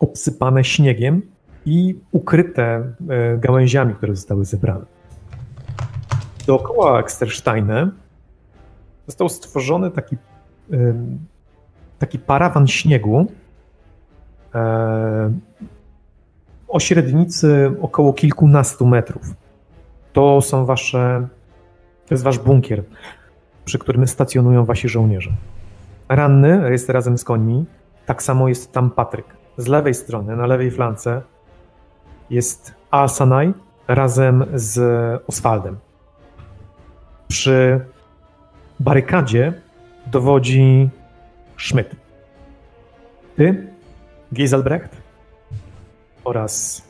[0.00, 1.22] obsypane śniegiem
[1.66, 2.62] i ukryte
[3.08, 4.84] e, gałęziami, które zostały zebrane.
[6.46, 7.90] Dookoła Ekstersteine
[9.06, 10.16] został stworzony taki,
[11.98, 13.26] taki parawan śniegu,
[14.54, 15.32] e,
[16.68, 19.34] o średnicy około kilkunastu metrów.
[20.12, 21.28] To są wasze,
[22.06, 22.84] to jest wasz bunkier,
[23.64, 25.30] przy którym stacjonują wasi żołnierze.
[26.14, 27.64] Ranny jest razem z końmi,
[28.06, 29.26] tak samo jest tam Patryk.
[29.56, 31.22] Z lewej strony, na lewej flance
[32.30, 33.54] jest Al-Sanai
[33.88, 34.78] razem z
[35.26, 35.78] Oswaldem.
[37.28, 37.80] Przy
[38.80, 39.52] barykadzie
[40.06, 40.90] dowodzi
[41.58, 41.96] Schmidt.
[43.36, 43.72] Ty,
[44.34, 44.96] Giselbrecht
[46.24, 46.82] oraz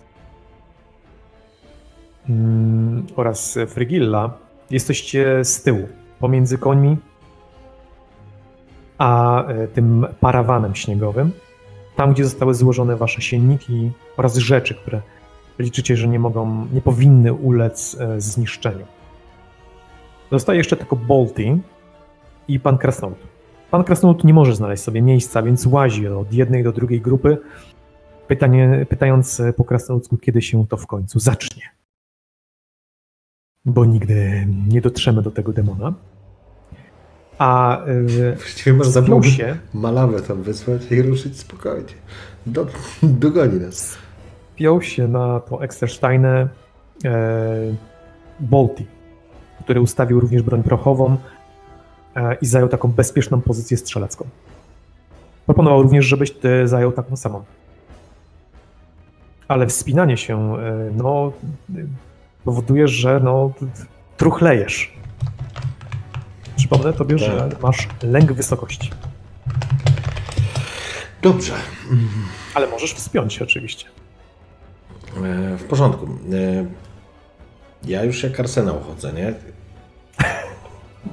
[2.28, 4.30] mm, oraz Frigilla
[4.70, 5.88] jesteście z tyłu,
[6.20, 6.96] pomiędzy końmi
[8.98, 11.30] a e, tym parawanem śniegowym,
[11.96, 15.02] tam gdzie zostały złożone wasze sienniki oraz rzeczy, które
[15.58, 18.86] liczycie, że nie mogą, nie powinny ulec e, zniszczeniu.
[20.30, 21.58] Zostaje jeszcze tylko Bolty
[22.48, 23.18] i pan Krasnolud.
[23.70, 27.38] Pan Krasnolud nie może znaleźć sobie miejsca, więc łazi od jednej do drugiej grupy,
[28.28, 31.62] pytanie, pytając po krasnoludzku, kiedy się to w końcu zacznie.
[33.64, 35.94] Bo nigdy nie dotrzemy do tego demona.
[37.42, 41.94] A yy, właściwie można się, malawę tam wysłać i ruszyć spokojnie.
[42.46, 42.66] Do,
[43.02, 43.98] dogoni nas.
[44.54, 46.48] spiął się na to Extersteine e,
[48.40, 48.86] Bolti,
[49.64, 51.16] który ustawił również broń prochową
[52.16, 54.26] e, i zajął taką bezpieczną pozycję strzelecką.
[55.46, 57.44] Proponował również, żebyś ty zajął taką samą.
[59.48, 61.32] Ale wspinanie się, e, no,
[62.44, 63.52] powoduje, że no,
[64.16, 65.01] truchlejesz.
[66.56, 68.90] Przypomnę tobie, że masz lęk wysokości.
[71.22, 71.52] Dobrze.
[72.54, 73.86] Ale możesz wspiąć się oczywiście.
[75.16, 76.06] E, w porządku.
[76.06, 76.66] E,
[77.84, 79.34] ja już jak arsenał chodzę, nie?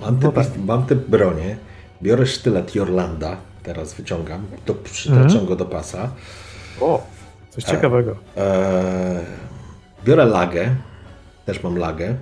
[0.01, 0.47] Mam te, No tak.
[0.65, 1.57] mam te bronie,
[2.01, 5.45] biorę sztylet Jorlanda, teraz wyciągam, to przytaczam Mhm.
[5.45, 6.09] go do pasa.
[6.81, 7.07] O,
[7.49, 7.75] coś Tak.
[7.75, 8.15] ciekawego.
[8.37, 9.19] E,
[10.05, 10.75] biorę lagę,
[11.45, 12.15] też mam lagę.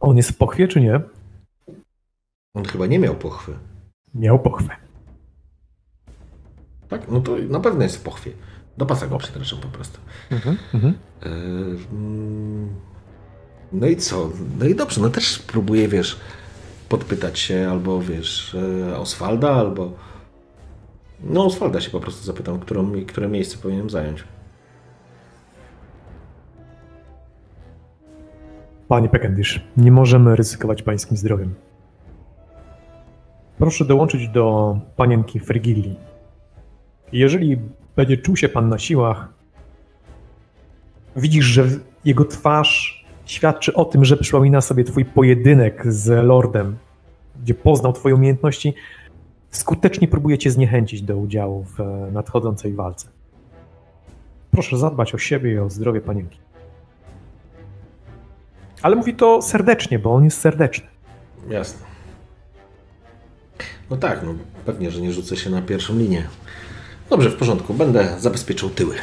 [0.00, 1.00] On jest w pochwie, czy nie?
[2.54, 3.52] On chyba nie miał pochwy.
[4.14, 4.76] Miał pochwę.
[6.88, 7.08] Tak?
[7.08, 8.32] No to na pewno jest w pochwie.
[8.78, 9.98] Do pasa go przytaczam po prostu.
[10.30, 10.94] Mhm, mhm.
[11.22, 11.28] E,
[11.92, 12.74] mm,
[13.72, 14.30] No i co?
[14.58, 16.20] No i dobrze, no też spróbuję, wiesz,
[16.88, 18.56] podpytać się albo, wiesz,
[18.90, 19.92] e, Oswalda, albo...
[21.20, 24.24] No Oswalda się po prostu zapytam, którą, które miejsce powinienem zająć.
[28.88, 31.54] Panie Pekendish, nie możemy ryzykować pańskim zdrowiem.
[33.62, 35.96] Proszę dołączyć do panienki Frigilli.
[37.12, 37.58] Jeżeli
[37.96, 39.28] będzie czuł się pan na siłach,
[41.16, 41.64] widzisz, że
[42.04, 46.76] jego twarz świadczy o tym, że przypomina sobie twój pojedynek z Lordem,
[47.42, 48.74] gdzie poznał twoje umiejętności,
[49.50, 53.08] skutecznie próbuje cię zniechęcić do udziału w e, nadchodzącej walce.
[54.50, 56.38] Proszę zadbać o siebie i o zdrowie panienki.
[58.82, 60.86] Ale mówi to serdecznie, bo on jest serdeczny.
[61.48, 61.91] Jasne.
[63.92, 64.34] No tak, no
[64.66, 66.28] pewnie, że nie rzucę się na pierwszą linię.
[67.10, 68.94] Dobrze, w porządku, będę zabezpieczał tyły.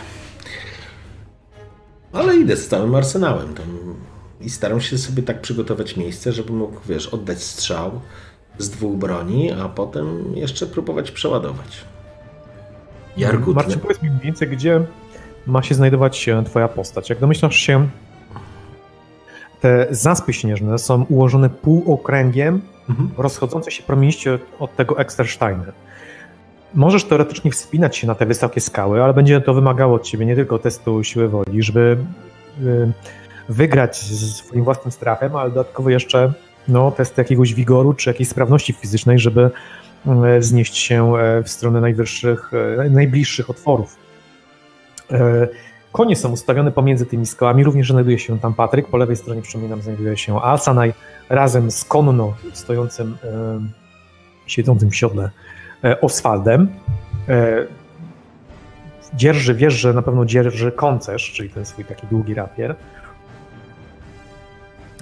[2.14, 3.96] Ale idę z całym arsenałem tam
[4.42, 8.02] i staram się sobie tak przygotować miejsce, żeby mógł, wiesz, oddać strzał
[8.58, 11.86] z dwóch broni, a potem jeszcze próbować przeładować.
[13.18, 14.86] Jarku, Marcin, powiedz mi mniej więcej, gdzie
[15.48, 17.10] ma się znajdować e, twoja postać.
[17.10, 17.90] Jak domyślasz się,
[19.62, 23.10] te zaspy śnieżne są ułożone półokręgiem, Mhm.
[23.18, 25.72] rozchodzące się promieniście od, tego Ekstersteine.
[26.74, 30.36] Możesz teoretycznie wspinać się na te wysokie skały, ale będzie to wymagało od ciebie nie
[30.36, 31.98] tylko testu siły woli, żeby
[32.64, 32.92] y,
[33.50, 36.34] wygrać z swoim własnym strachem, ale dodatkowo jeszcze
[36.68, 39.50] no, test jakiegoś wigoru czy jakiejś sprawności fizycznej, żeby
[40.06, 43.96] e, wznieść się e, w stronę najwyższych, e, najbliższych otworów.
[45.92, 49.82] Konie są ustawione pomiędzy tymi skałami, również znajduje się tam Patryk, po lewej stronie przypominam
[49.82, 50.94] znajduje się Alsanaj
[51.30, 53.60] razem z konno stojącym, e,
[54.48, 55.30] siedzącym w siodle
[55.84, 56.70] e, Oswaldem.
[57.30, 57.66] E,
[59.14, 62.76] dzierży, wiesz, że na pewno dzierży koncerz, czyli ten swój taki długi rapier,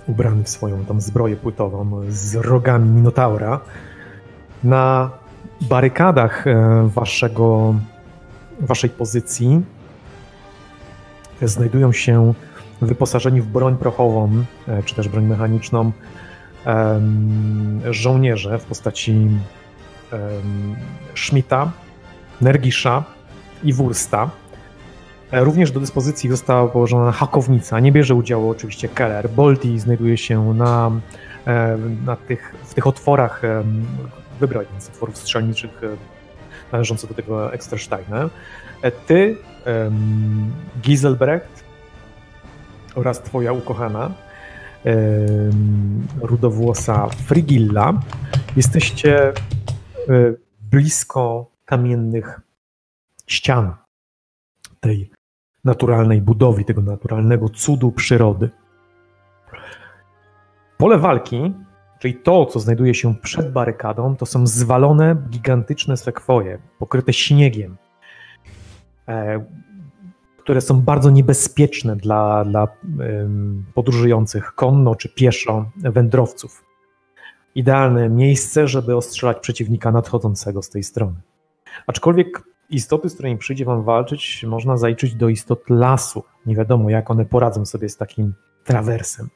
[0.07, 3.59] ubrany w swoją tam zbroję płytową z rogami Minotaura.
[4.63, 5.09] Na
[5.61, 6.45] barykadach
[6.85, 7.75] waszego,
[8.59, 9.61] waszej pozycji
[11.41, 12.33] znajdują się
[12.81, 15.91] wyposażeni w broń prochową, e, czy też broń mechaniczną,
[17.91, 19.29] żołnierze w postaci
[21.15, 21.71] Schmidta,
[22.41, 23.03] Nergisza
[23.63, 24.29] i Wursta.
[25.31, 27.79] E, również do dyspozycji została położona hakownica.
[27.79, 29.29] Nie bierze udziału oczywiście Keller.
[29.29, 30.91] Bolti znajduje się na,
[32.05, 33.41] na tych, w tych otworach
[34.39, 35.81] wybrojnic, otworów strzelniczych
[36.71, 38.29] należących do tego Ekstersteina.
[38.81, 39.37] E, ty,
[40.81, 41.63] Giselbrecht
[42.95, 44.11] oraz twoja ukochana
[46.21, 47.93] rudowłosa Frigilla
[48.55, 49.33] jesteście
[50.07, 52.41] um, blisko kamiennych
[53.27, 53.73] ścian
[54.79, 55.11] tej
[55.63, 58.49] naturalnej budowy, tego naturalnego cudu przyrody.
[60.77, 61.53] Pole walki,
[61.99, 67.77] czyli to, co znajduje się przed barykadą, to są zwalone, gigantyczne sekwoje, pokryte śniegiem,
[69.07, 69.45] E,
[70.37, 72.67] które są bardzo niebezpieczne dla, dla
[73.73, 76.63] podróżujących konno czy pieszo wędrowców.
[77.55, 81.15] Idealne miejsce, żeby ostrzelać przeciwnika nadchodzącego z tej strony.
[81.87, 86.23] Aczkolwiek istoty, z którymi przyjdzie wam walczyć, można zaliczyć do istot lasu.
[86.45, 88.33] Nie wiadomo, jak one poradzą sobie z takim
[88.63, 89.29] trawersem.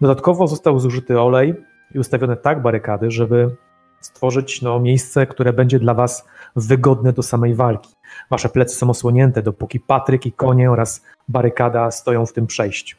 [0.00, 1.54] Dodatkowo został zużyty olej
[1.94, 3.56] i ustawione tak barykady, żeby
[4.00, 7.94] stworzyć no, miejsce, które będzie dla was wygodne do samej walki.
[8.30, 12.96] Wasze plecy są osłonięte, dopóki Patryk i konie oraz barykada stoją w tym przejściu.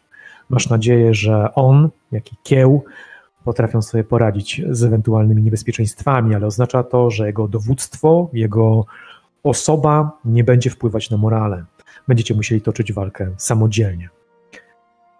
[0.49, 2.83] Masz nadzieję, że on, jak i kieł,
[3.43, 8.85] potrafią sobie poradzić z ewentualnymi niebezpieczeństwami, ale oznacza to, że jego dowództwo, jego
[9.43, 11.65] osoba nie będzie wpływać na morale.
[12.07, 14.09] Będziecie musieli toczyć walkę samodzielnie.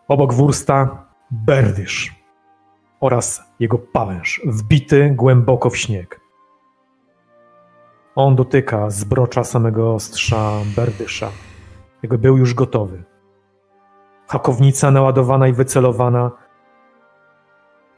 [0.08, 2.19] Obok wursta Berdysz
[3.00, 6.20] oraz jego pałęż, wbity głęboko w śnieg.
[8.16, 11.32] On dotyka zbrocza samego ostrza Berdysza.
[12.04, 13.04] Jego był już gotowy.
[14.28, 16.32] Hakownica naładowana i wycelowana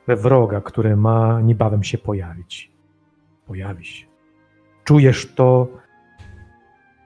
[0.08, 2.72] we wroga, który ma niebawem się pojawić.
[3.48, 4.08] Pojawi się.
[4.84, 5.68] Czujesz to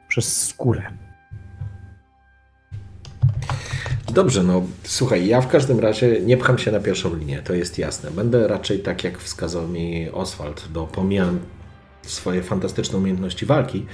[0.07, 1.04] przez skórę.
[4.13, 7.77] Dobrze, no słuchaj, ja w każdym razie nie pcham się na pierwszą linię, to jest
[7.77, 8.11] jasne.
[8.11, 11.39] Będę raczej tak, jak wskazał mi Oswald, do pomijam
[12.01, 13.85] swoje fantastyczne umiejętności walki,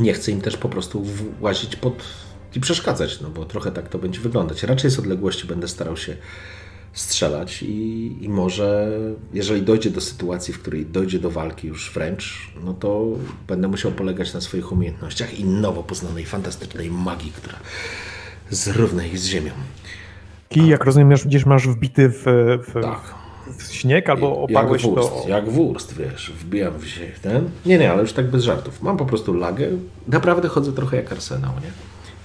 [0.00, 1.02] nie chcę im też po prostu
[1.40, 2.04] włazić pod
[2.54, 4.62] i przeszkadzać, no bo trochę tak to będzie wyglądać.
[4.62, 6.16] Raczej z odległości będę starał się
[6.92, 8.90] strzelać i, i może,
[9.32, 13.04] jeżeli dojdzie do sytuacji, w której dojdzie do walki już wręcz, no to
[13.48, 17.58] będę musiał polegać na swoich umiejętnościach i nowo poznanej, fantastycznej magii, która
[18.50, 19.50] zrówna ich z ziemią.
[20.50, 22.24] I jak rozumiem, gdzieś masz wbity w,
[22.66, 23.14] w, tak
[23.58, 25.28] w śnieg albo oparłeś jak wurst, to...
[25.28, 27.50] Jak wurst, wiesz, wbijam się ten...
[27.66, 28.82] Nie, nie, ale już tak bez żartów.
[28.82, 29.68] Mam po prostu lagę.
[30.08, 31.70] Naprawdę chodzę trochę jak arsenał, nie?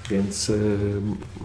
[0.09, 0.77] Więc y,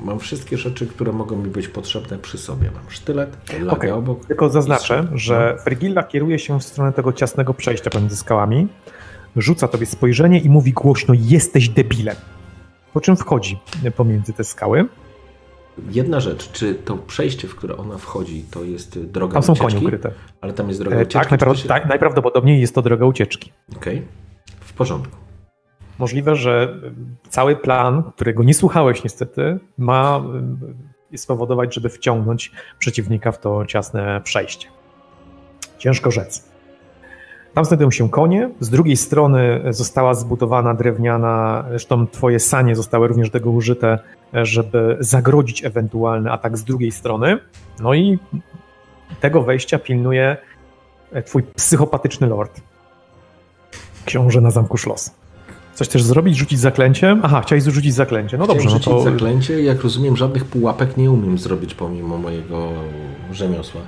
[0.03, 2.70] mam wszystkie rzeczy, które mogą mi być potrzebne przy sobie.
[2.70, 3.94] Mam sztylet, lagę okay.
[3.94, 4.27] obok.
[4.27, 5.62] Tylko zaznaczę, że no.
[5.62, 8.69] Frigilla kieruje się w stronę tego ciasnego przejścia pomiędzy skałami,
[9.36, 12.16] rzuca tobie spojrzenie i mówi głośno, jesteś debilem.
[12.97, 13.59] Po czym wchodzi
[13.97, 14.89] pomiędzy te skały.
[15.90, 19.60] Jedna rzecz, czy to przejście, w które ona wchodzi, to jest droga tam ucieczki?
[19.60, 20.10] Tam są konie ukryte.
[20.40, 21.39] Ale tam jest droga e, ucieczki?
[21.39, 21.68] Tak, się...
[21.68, 23.52] tak, najprawdopodobniej jest to droga ucieczki.
[23.77, 24.06] Okej, okay.
[24.60, 25.16] w porządku.
[25.98, 26.81] Możliwe, że
[27.28, 30.23] cały plan, którego nie słuchałeś niestety, ma
[31.12, 34.68] e, spowodować, żeby wciągnąć przeciwnika w to ciasne przejście.
[35.78, 36.55] Ciężko rzec.
[37.56, 43.30] Tam znajdują się konie, z drugiej strony została zbudowana drewniana, zresztą twoje sanie zostały również
[43.30, 43.98] do tego użyte,
[44.32, 47.38] żeby zagrodzić ewentualny atak z drugiej strony.
[47.80, 48.18] No i
[49.20, 50.36] tego wejścia pilnuje
[51.24, 52.60] twój psychopatyczny lord.
[54.04, 55.14] Książę na zamku Szlos.
[55.74, 56.36] Coś chcesz zrobić?
[56.36, 57.16] Rzucić zaklęcie?
[57.22, 58.38] Aha, chciałeś rzucić zaklęcie.
[58.38, 59.02] No dobrze, no to...
[59.02, 59.62] zaklęcie.
[59.62, 62.68] Jak rozumiem, żadnych pułapek nie umiem zrobić pomimo mojego
[63.32, 63.80] rzemiosła.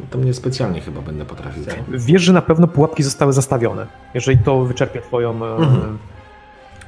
[0.00, 1.64] No to mnie specjalnie chyba będę potrafił.
[1.88, 3.86] Wiesz, że na pewno pułapki zostały zastawione.
[4.14, 5.30] Jeżeli to wyczerpie twoją...
[5.30, 5.98] Mhm.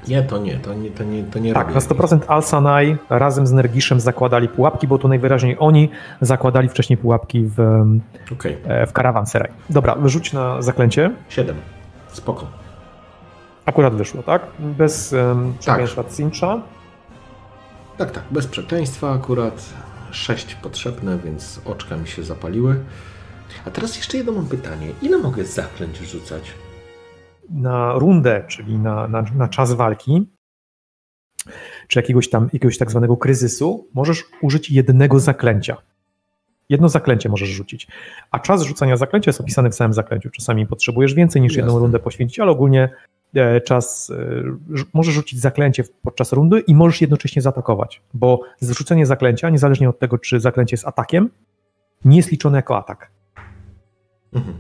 [0.08, 3.52] Nie, to nie, to nie, to nie, to nie Tak, na 100% Al-Sanai razem z
[3.52, 7.60] Nergiszem zakładali pułapki, bo to najwyraźniej oni zakładali wcześniej pułapki w,
[8.32, 8.56] okay.
[8.64, 9.50] E, w Karawanseraj.
[9.70, 11.10] Dobra, wyrzuć na zaklęcie.
[11.28, 11.56] 7.
[12.08, 12.46] Spoko.
[13.66, 14.42] Akurat wyszło, tak?
[14.58, 15.80] Bez um, Tak.
[16.10, 16.62] cincha.
[17.98, 19.64] Tak, tak, bez przekleństwa akurat.
[20.10, 22.84] Sześć potrzebne, więc oczka mi się zapaliły.
[23.66, 24.92] A teraz jeszcze jedno mam pytanie.
[25.02, 26.52] Ile mogę zaklęć rzucać?
[27.50, 30.26] na rundę, czyli na, na, na czas walki,
[31.88, 35.76] czy jakiegoś tam, jakiegoś tak zwanego kryzysu, możesz użyć jednego zaklęcia.
[36.68, 37.86] Jedno zaklęcie możesz rzucić.
[38.30, 40.30] A czas rzucania zaklęcia jest opisany w samym zaklęciu.
[40.30, 41.80] Czasami potrzebujesz więcej niż jedną Jasne.
[41.80, 42.88] rundę poświęcić, ale ogólnie
[43.64, 49.88] czas, e, możesz rzucić zaklęcie podczas rundy i możesz jednocześnie zaatakować, bo zrzucenie zaklęcia, niezależnie
[49.88, 51.30] od tego, czy zaklęcie jest atakiem,
[52.04, 53.10] nie jest liczone jako atak.
[54.32, 54.54] Mhm.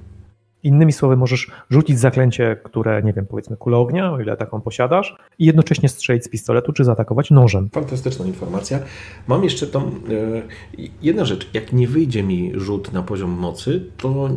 [0.62, 5.16] Innymi słowy, możesz rzucić zaklęcie, które, nie wiem, powiedzmy kulę ognia, o ile taką posiadasz,
[5.38, 7.70] i jednocześnie strzelić z pistoletu, czy zaatakować nożem.
[7.72, 8.78] Fantastyczna informacja.
[9.28, 9.80] Mam jeszcze tą.
[9.80, 9.92] E,
[11.02, 11.50] jedna rzecz.
[11.54, 14.30] Jak nie wyjdzie mi rzut na poziom mocy, to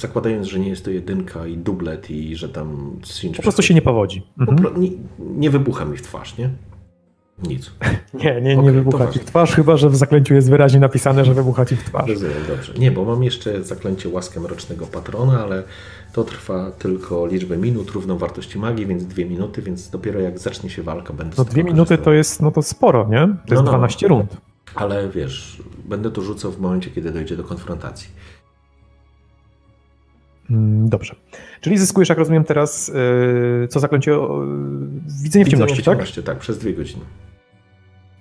[0.00, 3.74] zakładając, że nie jest to jedynka i dublet i że tam cinch Po prostu się
[3.74, 4.22] nie powodzi.
[4.36, 4.58] Po Mhm.
[4.58, 6.50] pro, nie, nie wybucha mi w twarz, nie?
[7.48, 7.70] Nic.
[8.14, 11.24] Nie, nie, nie Okej, wybucha ci w twarz, chyba że w zaklęciu jest wyraźnie napisane,
[11.24, 12.08] że wybucha ci w twarz.
[12.08, 12.72] Rozumiem, dobrze.
[12.78, 15.62] Nie, bo mam jeszcze zaklęcie łaskę mrocznego patrona, ale
[16.12, 20.70] to trwa tylko liczbę minut równą wartości magii, więc dwie minuty, więc dopiero jak zacznie
[20.70, 23.26] się walka, będę No dwie minuty to jest, no to sporo, nie?
[23.26, 23.78] To jest No, no.
[23.78, 24.36] 12 rund.
[24.74, 28.08] Ale wiesz, będę to rzucał w momencie, kiedy dojdzie do konfrontacji.
[30.50, 31.14] Mm, Dobrze.
[31.60, 33.80] Czyli zyskujesz, jak rozumiem teraz, yy, co?
[33.80, 34.18] Yy,
[35.22, 35.84] widzenie w ciemności, tak?
[35.84, 36.38] ciemności, tak?
[36.38, 37.04] przez dwie godziny.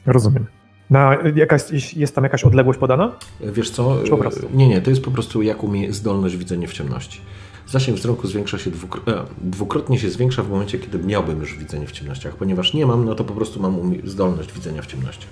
[0.05, 0.45] Rozumiem.
[0.89, 3.11] Na, jakaś, jest tam jakaś odległość podana?
[3.41, 4.03] Wiesz co?
[4.03, 4.47] Czy po prostu?
[4.53, 7.21] Nie, nie, to jest po prostu jak umie zdolność widzenia w ciemności.
[7.67, 11.91] Zasięg wzroku zwiększa się e, dwukrotnie się zwiększa w momencie, kiedy miałbym już widzenie w
[11.91, 12.35] ciemnościach.
[12.35, 15.27] Ponieważ nie mam, no to po prostu mam zdolność widzenia w ciemności.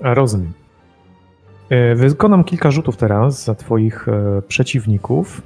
[0.00, 0.52] Rozumiem.
[1.96, 5.42] Wykonam kilka rzutów teraz za twoich e, przeciwników.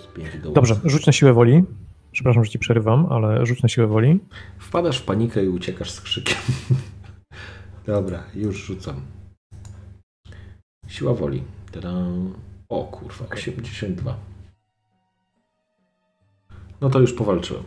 [0.00, 1.64] Plus pięć do Dobrze, rzuć na siłę woli.
[2.12, 4.20] Przepraszam, że ci przerywam, ale rzuć na siłę woli.
[4.58, 6.38] Wpadasz w panikę i uciekasz z krzykiem.
[7.86, 9.00] Dobra, już rzucam.
[10.88, 11.44] Siła woli.
[11.72, 11.92] Tada.
[12.68, 14.16] O kurwa, 82.
[16.80, 17.62] No to już powalczyłem.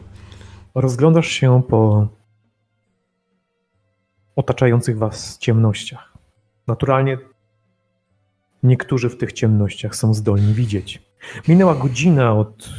[0.75, 2.07] Rozglądasz się po
[4.35, 6.13] otaczających was ciemnościach.
[6.67, 7.17] Naturalnie
[8.63, 11.12] niektórzy w tych ciemnościach są zdolni widzieć.
[11.47, 12.69] Minęła godzina od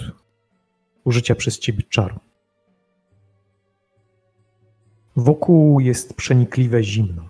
[1.04, 2.20] użycia przez ciebie czaru.
[5.16, 7.28] Wokół jest przenikliwe zimno.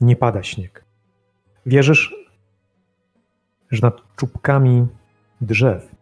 [0.00, 0.84] Nie pada śnieg.
[1.66, 2.14] Wierzysz,
[3.70, 4.86] że nad czubkami
[5.40, 5.94] drzew,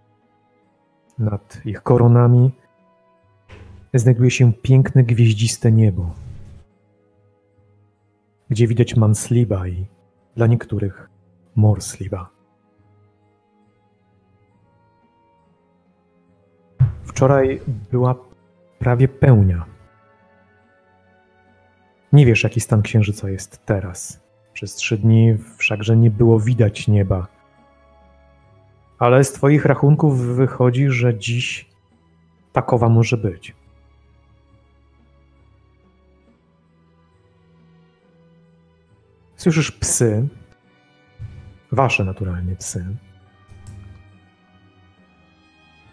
[1.18, 2.50] nad ich koronami
[3.94, 6.14] znajduje się piękne gwieździste niebo,
[8.50, 9.86] gdzie widać Mansliba i
[10.36, 11.10] dla niektórych
[11.56, 12.35] Morsliba.
[17.16, 18.14] Wczoraj była
[18.78, 19.64] prawie pełnia.
[22.12, 24.20] Nie wiesz, jaki stan księżyca jest teraz.
[24.52, 27.26] Przez trzy dni wszakże nie było widać nieba.
[28.98, 31.70] Ale z Twoich rachunków wychodzi, że dziś
[32.52, 33.54] takowa może być.
[39.36, 40.28] Słyszysz psy,
[41.72, 42.96] wasze naturalnie psy,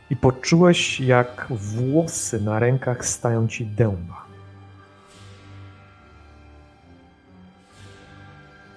[0.09, 4.25] i poczułeś, jak włosy na rękach stają ci dęba.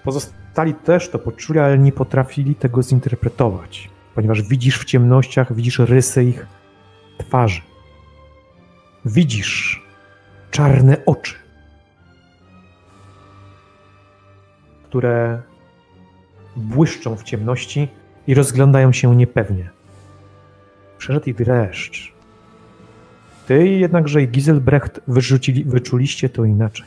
[0.04, 6.24] Pozostali też to poczuli, ale nie potrafili tego zinterpretować, ponieważ widzisz w ciemnościach, widzisz rysy
[6.24, 6.46] ich
[7.18, 7.60] twarzy.
[9.04, 9.82] Widzisz
[10.50, 11.34] czarne oczy,
[14.84, 15.42] które
[16.56, 17.88] błyszczą w ciemności
[18.26, 19.75] i rozglądają się niepewnie.
[20.98, 22.12] Przeszedł ich dreszcz.
[23.47, 26.86] Ty jednakże i Giselbrecht wyrzucili, wyczuliście to inaczej.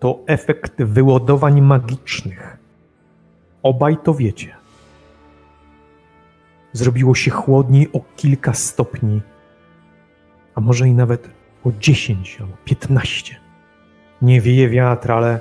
[0.00, 2.56] To efekt wyładowań magicznych.
[3.62, 4.56] Obaj to wiecie.
[6.72, 9.20] Zrobiło się chłodniej o kilka stopni,
[10.54, 11.30] a może i nawet
[11.64, 13.36] o 10 albo 15.
[14.22, 15.40] Nie wieje wiatr, ale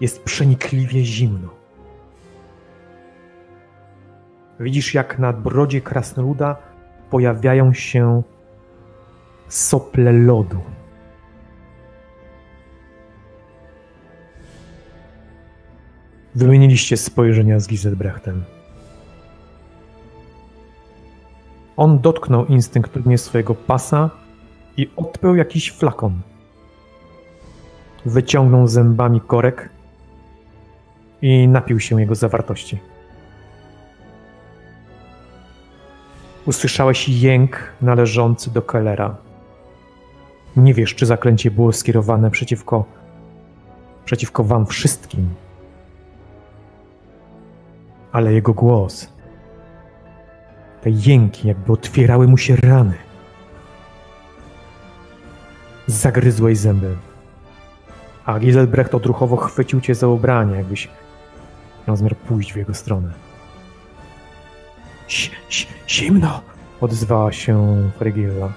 [0.00, 1.61] jest przenikliwie zimno.
[4.62, 6.56] Widzisz, jak na brodzie krasnoluda
[7.10, 8.22] pojawiają się
[9.48, 10.60] sople lodu.
[16.34, 18.44] Wymieniliście spojrzenia z Giselbrechtem.
[21.76, 24.10] On dotknął instynktownie swojego pasa
[24.76, 26.20] i odpiął jakiś flakon.
[28.06, 29.68] Wyciągnął zębami korek
[31.22, 32.91] i napił się jego zawartości.
[36.46, 39.16] Usłyszałeś jęk należący do Kellera.
[40.56, 42.84] Nie wiesz, czy zaklęcie było skierowane przeciwko,
[44.04, 45.28] przeciwko wam wszystkim,
[48.12, 49.08] ale jego głos,
[50.80, 52.94] te jęki, jakby otwierały mu się rany.
[55.86, 56.96] Zagryzłeś zęby.
[58.24, 60.88] A Giselbrecht odruchowo chwycił cię za ubranie, jakbyś
[61.88, 63.31] miał zamiar pójść w jego stronę.
[65.88, 66.40] Zimno!
[66.80, 68.52] Odezwała się Frigilla.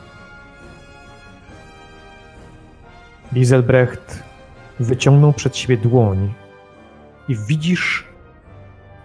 [3.33, 4.23] Giselbrecht
[4.79, 6.33] wyciągnął przed siebie dłoń
[7.27, 8.07] i widzisz,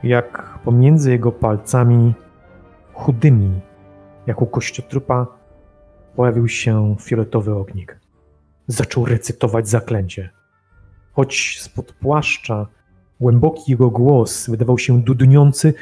[0.03, 2.15] jak pomiędzy jego palcami
[2.93, 3.61] chudymi,
[4.27, 5.27] jak u kościotrupa,
[6.17, 8.01] pojawił się fioletowy ognik.
[8.67, 10.31] Zaczął recytować zaklęcie.
[11.13, 12.67] Choć spod płaszcza
[13.21, 15.75] głęboki jego głos wydawał się dudniący,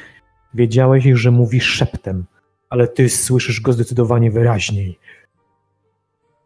[0.55, 2.25] wiedziałeś, że mówi szeptem,
[2.71, 4.99] ale ty słyszysz go zdecydowanie wyraźniej.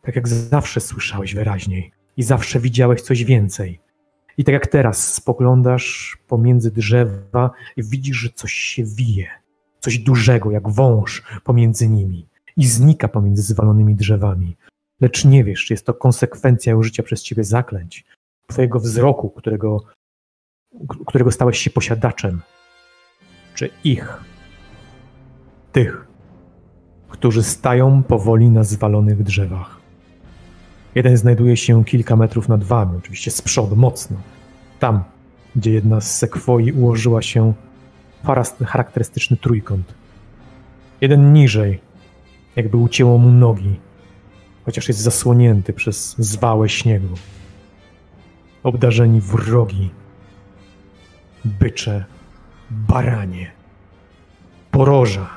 [0.02, 3.80] Tak jak zawsze słyszałeś wyraźniej i zawsze widziałeś coś więcej.
[4.38, 9.26] I tak jak teraz spoglądasz pomiędzy drzewa i widzisz, że coś się wije,
[9.80, 14.56] coś dużego, jak wąż pomiędzy nimi i znika pomiędzy zwalonymi drzewami.
[15.00, 18.04] Lecz nie wiesz, czy jest to konsekwencja użycia przez ciebie zaklęć,
[18.46, 19.84] twojego wzroku, którego,
[21.06, 22.40] którego stałeś się posiadaczem,
[23.54, 24.22] czy ich,
[25.72, 26.06] tych,
[27.08, 29.80] którzy stają powoli na zwalonych drzewach.
[30.94, 34.16] Jeden znajduje się kilka metrów nad wami, oczywiście z przodu, mocno.
[34.78, 35.04] Tam,
[35.56, 37.52] gdzie jedna z sekwoi ułożyła się
[38.66, 39.94] charakterystyczny trójkąt.
[41.00, 41.80] Jeden niżej,
[42.56, 43.80] jakby ucięło mu nogi,
[44.64, 47.14] chociaż jest zasłonięty przez zwałę śniegu.
[48.62, 49.90] Obdarzeni wrogi,
[51.44, 52.04] bycze,
[52.72, 53.50] baranie,
[54.70, 55.28] poroża,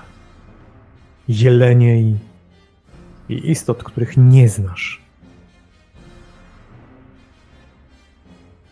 [1.28, 2.18] jelenie i,
[3.30, 5.02] i istot, których nie znasz.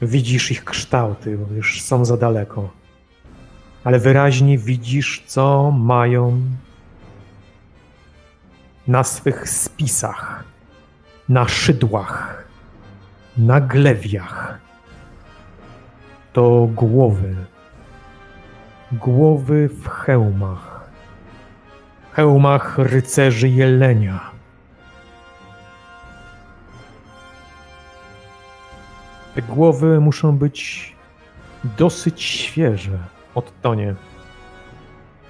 [0.02, 2.69] Widzisz ich kształty, bo już są za daleko,
[3.84, 6.41] ale wyraźnie widzisz, co mają
[8.88, 10.44] na swych spisach,
[11.30, 12.48] na szydłach,
[13.38, 14.60] na glewiach.
[16.34, 17.35] To głowy.
[18.99, 20.90] Głowy w hełmach.
[22.11, 24.32] Hełmach rycerzy jelenia.
[29.36, 30.95] Te głowy muszą być
[31.78, 32.98] dosyć świeże.
[33.36, 33.95] Odtonie.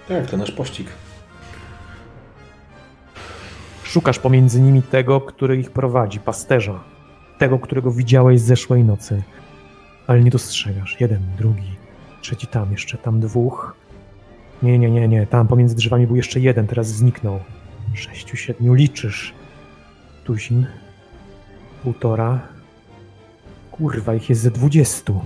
[0.07, 0.87] Tak, to nasz pościg.
[3.83, 6.79] Szukasz pomiędzy nimi tego, który ich prowadzi, pasterza.
[7.37, 9.23] Tego, którego widziałeś zeszłej nocy.
[10.07, 10.97] Ale nie dostrzegasz.
[10.99, 11.75] Jeden, drugi,
[12.23, 13.75] trzeci tam, jeszcze tam dwóch.
[14.63, 15.27] Nie, nie, nie, nie.
[15.27, 17.39] Tam pomiędzy drzewami był jeszcze jeden, teraz zniknął.
[17.93, 19.33] Sześciu, siedmiu, liczysz.
[20.23, 20.65] Tuzin.
[21.83, 22.39] Półtora.
[23.71, 25.21] Kurwa, ich jest ze dwudziestu.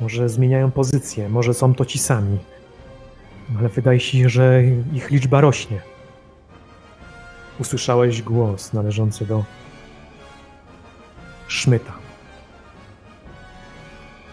[0.00, 2.38] Może zmieniają pozycję, może są to ci sami.
[3.58, 4.62] Ale wydaje się, że
[4.92, 5.80] ich liczba rośnie.
[7.60, 9.44] Usłyszałeś głos należący do
[11.48, 12.05] Szmyta.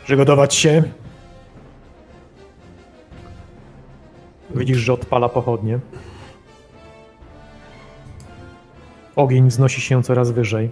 [0.03, 0.83] Przygotować się.
[4.55, 5.79] Widzisz, że odpala pochodnie.
[9.15, 10.71] Ogień wznosi się coraz wyżej.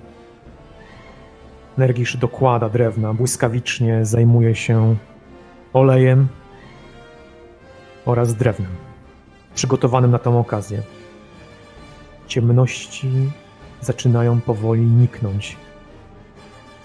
[1.77, 4.95] Nergisz dokłada drewna, błyskawicznie zajmuje się
[5.73, 6.27] olejem
[8.05, 8.71] oraz drewnem,
[9.55, 10.81] przygotowanym na tę okazję.
[12.27, 13.11] Ciemności
[13.81, 15.57] zaczynają powoli niknąć,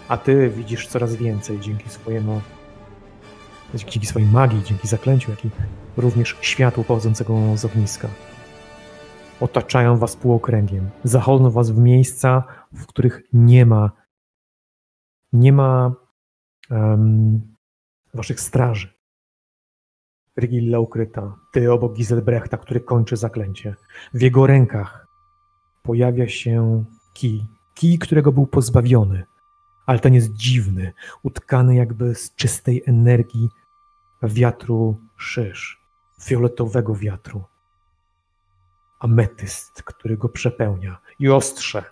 [0.08, 2.40] a ty widzisz coraz więcej dzięki swojemu,
[3.74, 5.50] dzięki swojej magii, dzięki zaklęciu, jak i
[5.96, 8.08] również światłu pochodzącego z ogniska.
[9.40, 13.90] Otaczają was półokręgiem, zachodzą was w miejsca, w których nie ma
[15.32, 15.94] nie ma
[16.70, 17.56] um,
[18.14, 18.88] waszych straży.
[20.40, 23.74] Rigilla ukryta, ty obok Giselbrechta, który kończy zaklęcie.
[24.14, 25.06] W jego rękach
[25.82, 26.84] pojawia się
[27.14, 29.24] kij, kij, którego był pozbawiony,
[29.86, 30.92] ale ten jest dziwny,
[31.22, 33.48] utkany jakby z czystej energii
[34.22, 35.80] wiatru szysz,
[36.22, 37.44] fioletowego wiatru.
[39.00, 41.84] Ametyst, który go przepełnia i ostrze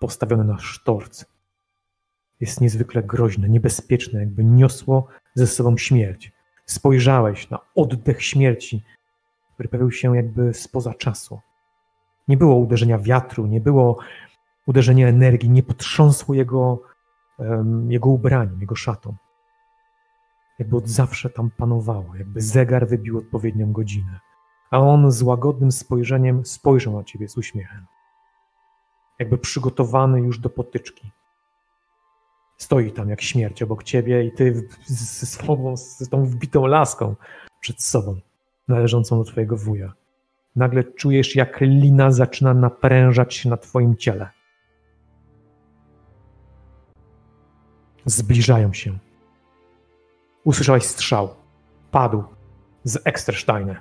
[0.00, 1.24] postawione na sztorc
[2.40, 6.32] jest niezwykle groźne, niebezpieczne, jakby niosło ze sobą śmierć.
[6.66, 8.82] Spojrzałeś na oddech śmierci,
[9.54, 11.40] który pojawił się jakby spoza czasu.
[12.28, 13.98] Nie było uderzenia wiatru, nie było
[14.66, 16.82] uderzenia energii, nie potrząsło jego,
[17.88, 19.14] jego ubraniem, jego szatą.
[20.58, 24.20] Jakby od zawsze tam panowało, jakby zegar wybił odpowiednią godzinę.
[24.70, 27.86] a on z łagodnym spojrzeniem spojrzał na ciebie z uśmiechem.
[29.18, 31.10] Jakby przygotowany już do potyczki.
[32.56, 37.14] Stoi tam jak śmierć obok ciebie i ty ze sobą, z tą wbitą laską
[37.60, 38.20] przed sobą,
[38.68, 39.92] należącą do twojego wuja.
[40.56, 44.30] Nagle czujesz, jak lina zaczyna naprężać się na twoim ciele.
[48.06, 48.98] Zbliżają się.
[50.44, 51.28] Usłyszałeś strzał.
[51.90, 52.24] Padł
[52.84, 53.76] z Ekstersteine.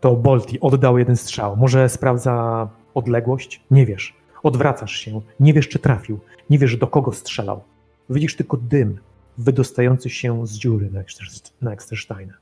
[0.00, 1.56] To Bolti oddał jeden strzał.
[1.56, 3.64] Może sprawdza odległość?
[3.70, 4.14] Nie wiesz.
[4.42, 5.20] Odwracasz się.
[5.40, 6.20] Nie wiesz, czy trafił.
[6.50, 7.62] Nie wiesz, do kogo strzelał.
[8.10, 8.98] Widzisz tylko dym
[9.38, 10.90] wydostający się z dziury
[11.60, 12.34] na Ekstersteine.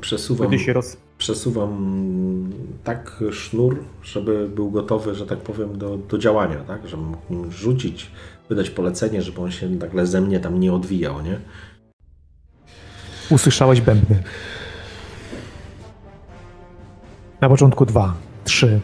[0.00, 0.96] Przesuwam, roz...
[1.22, 2.50] przesuwam
[2.84, 6.88] tak sznur, żeby był gotowy, że tak powiem, do, do działania, tak?
[6.88, 8.10] Żeby mógł rzucić,
[8.48, 11.38] wydać polecenie, żeby on się nagle ze mnie tam nie odwijał, nie?
[13.30, 14.22] Usłyszałeś bębny.
[17.40, 18.80] Na początku dwa, trzy,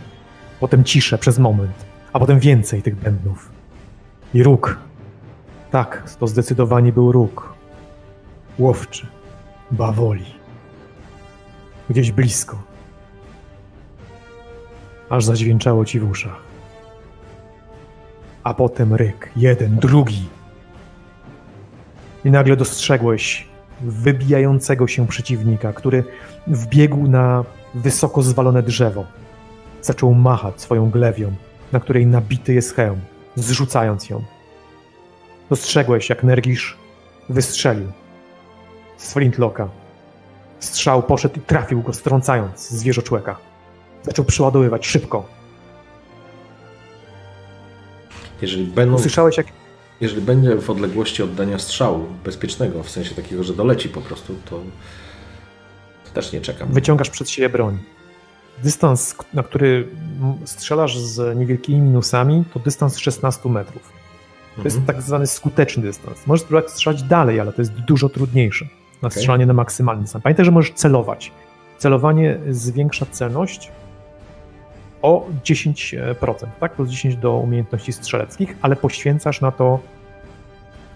[0.60, 3.51] potem ciszę przez moment, a potem więcej tych bębnów.
[4.35, 4.78] I róg.
[5.70, 7.55] Tak, to zdecydowanie był róg.
[8.59, 9.06] Łowczy.
[9.70, 10.38] Bawoli
[11.90, 12.62] gdzieś blisko.
[15.10, 16.40] Aż zadźwięczało ci w uszach.
[18.44, 20.28] A potem ryk, jeden, drugi.
[22.24, 23.48] I nagle dostrzegłeś
[23.81, 26.05] wybijającego się przeciwnika, który
[26.47, 27.44] wbiegł na
[27.74, 29.05] wysoko zwalone drzewo.
[29.82, 31.32] Zaczął machać swoją glewią,
[31.73, 33.01] na której nabity jest hełm,
[33.35, 34.23] zrzucając ją.
[35.51, 36.77] Dostrzegłeś, jak Nergisz
[37.28, 37.93] wystrzelił
[38.97, 39.69] z flintlocka
[40.61, 43.37] Strzał poszedł i trafił go, strącając zwierzoczłeka.
[44.03, 45.29] Zaczął przeładowywać szybko.
[48.43, 48.95] Jeżeli będą...
[48.95, 49.47] Usłyszałeś jak...
[50.01, 54.61] Jeżeli będzie w odległości oddania strzału bezpiecznego, w sensie takiego, że doleci po prostu, to,
[56.05, 56.73] to też nie czekam.
[56.73, 57.79] Wyciągasz przed siebie broń.
[58.63, 59.89] Dystans, na który
[60.45, 63.93] strzelasz z niewielkimi minusami, to dystans 16 metrów.
[64.57, 64.97] To jest mhm.
[64.97, 66.27] tak zwany skuteczny dystans.
[66.27, 68.67] Możesz spróbować strzelać dalej, ale to jest dużo trudniejsze
[69.03, 69.11] na okay.
[69.11, 70.23] strzelanie na maksymalny sam.
[70.23, 71.33] Pamiętaj, że możesz celować.
[71.79, 73.73] Celowanie zwiększa celność
[75.03, 76.73] o 10%, tak?
[76.73, 79.81] Plus 10 do umiejętności strzeleckich, ale poświęcasz na to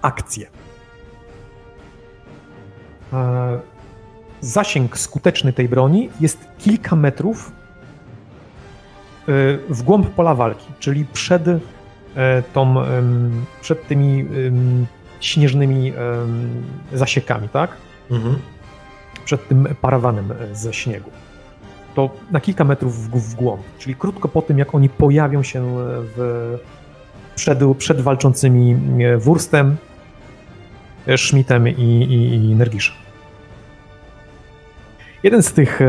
[0.02, 0.46] akcję.
[3.12, 3.60] E,
[4.40, 7.52] zasięg skuteczny tej broni jest kilka metrów e,
[9.68, 11.60] w głąb pola walki, czyli przed, e,
[12.52, 12.74] tą,
[13.60, 14.26] przed tymi
[15.20, 15.92] śnieżnymi
[16.92, 17.70] zasiekami, tak?
[18.10, 18.38] Mhm.
[19.24, 21.10] przed tym parawanem e, ze śniegu.
[21.94, 25.60] To na kilka metrów w, w głąb, czyli krótko po tym, jak oni pojawią się
[25.60, 25.72] e,
[26.16, 26.58] w,
[27.34, 29.76] przed, przed walczącymi e, Wurstem,
[31.16, 32.96] Schmidtem i, i, i Nergiszem.
[35.22, 35.80] Jeden z tych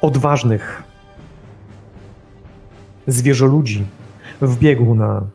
[0.00, 0.82] odważnych
[3.06, 3.84] zwierzoludzi
[4.40, 5.26] wbiegł na,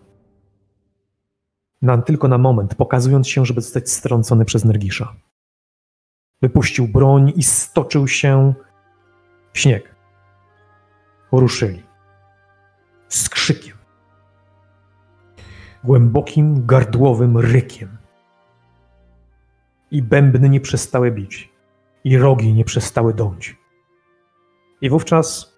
[1.82, 5.14] na tylko na moment, pokazując się, żeby zostać strącony przez Nergisza.
[6.44, 8.54] Wypuścił broń i stoczył się
[9.54, 9.96] w śnieg.
[11.32, 11.84] Ruszyli.
[13.08, 13.78] Z krzykiem.
[15.84, 17.98] Głębokim, gardłowym rykiem.
[19.92, 21.50] I bębny nie przestały bić.
[22.04, 23.58] I rogi nie przestały dąć.
[24.82, 25.54] I wówczas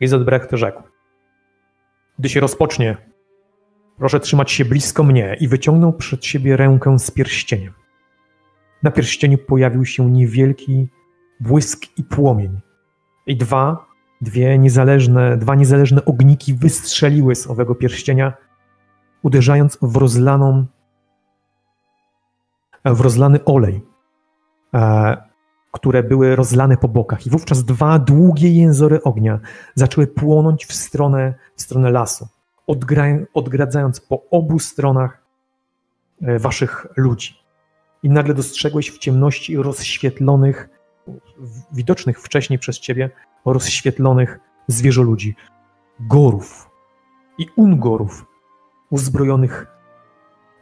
[0.00, 0.82] Izelbrecht rzekł.
[2.18, 2.96] Gdy się rozpocznie,
[3.98, 7.81] proszę trzymać się blisko mnie i wyciągnął przed siebie rękę z pierścieniem.
[8.82, 10.88] Na pierścieniu pojawił się niewielki
[11.40, 12.60] błysk i płomień.
[13.26, 13.86] I dwa,
[14.20, 18.32] dwie niezależne, dwa niezależne ogniki wystrzeliły z owego pierścienia,
[19.22, 20.66] uderzając w rozlaną,
[22.84, 23.86] w rozlany olej,
[24.74, 25.16] e,
[25.72, 27.26] które były rozlane po bokach.
[27.26, 29.40] I wówczas dwa długie jęzory ognia
[29.74, 32.28] zaczęły płonąć w stronę, w stronę lasu,
[33.34, 35.22] odgradzając po obu stronach
[36.22, 37.41] e, waszych ludzi
[38.02, 40.68] i nagle dostrzegłeś w ciemności rozświetlonych,
[41.72, 43.10] widocznych wcześniej przez ciebie,
[43.44, 45.34] rozświetlonych zwierzoludzi,
[46.00, 46.70] gorów
[47.38, 48.26] i ungorów
[48.90, 49.66] uzbrojonych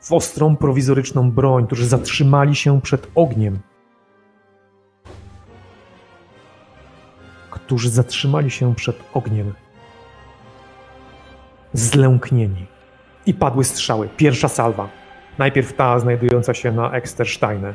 [0.00, 3.58] w ostrą, prowizoryczną broń, którzy zatrzymali się przed ogniem.
[7.50, 9.54] Którzy zatrzymali się przed ogniem.
[11.72, 12.66] Zlęknieni.
[13.26, 14.08] I padły strzały.
[14.16, 14.88] Pierwsza salwa
[15.38, 17.74] Najpierw ta znajdująca się na Ekstersteine.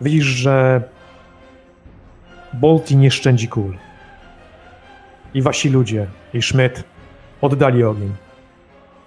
[0.00, 0.82] Widzisz, że
[2.52, 3.76] Bolti nie szczędzi kul.
[5.34, 6.84] I wasi ludzie, i Schmidt
[7.40, 8.12] oddali ogień.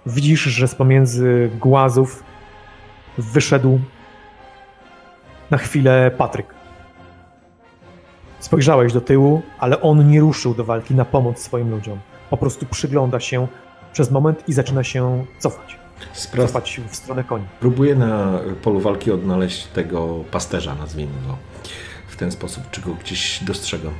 [0.06, 2.24] Widzisz, że z pomiędzy głazów
[3.18, 3.80] wyszedł
[5.50, 6.54] na chwilę Patryk.
[8.40, 11.98] Spojrzałeś do tyłu, ale on nie ruszył do walki na pomoc swoim ludziom.
[12.30, 13.46] Po prostu przygląda się
[13.92, 15.79] przez moment i zaczyna się cofać.
[16.14, 17.44] Spra- Cofać w stronę koni.
[17.60, 21.36] Próbuję na polu walki odnaleźć tego pasterza, nazwijmy go
[22.08, 23.92] w ten sposób, czy go gdzieś dostrzegam.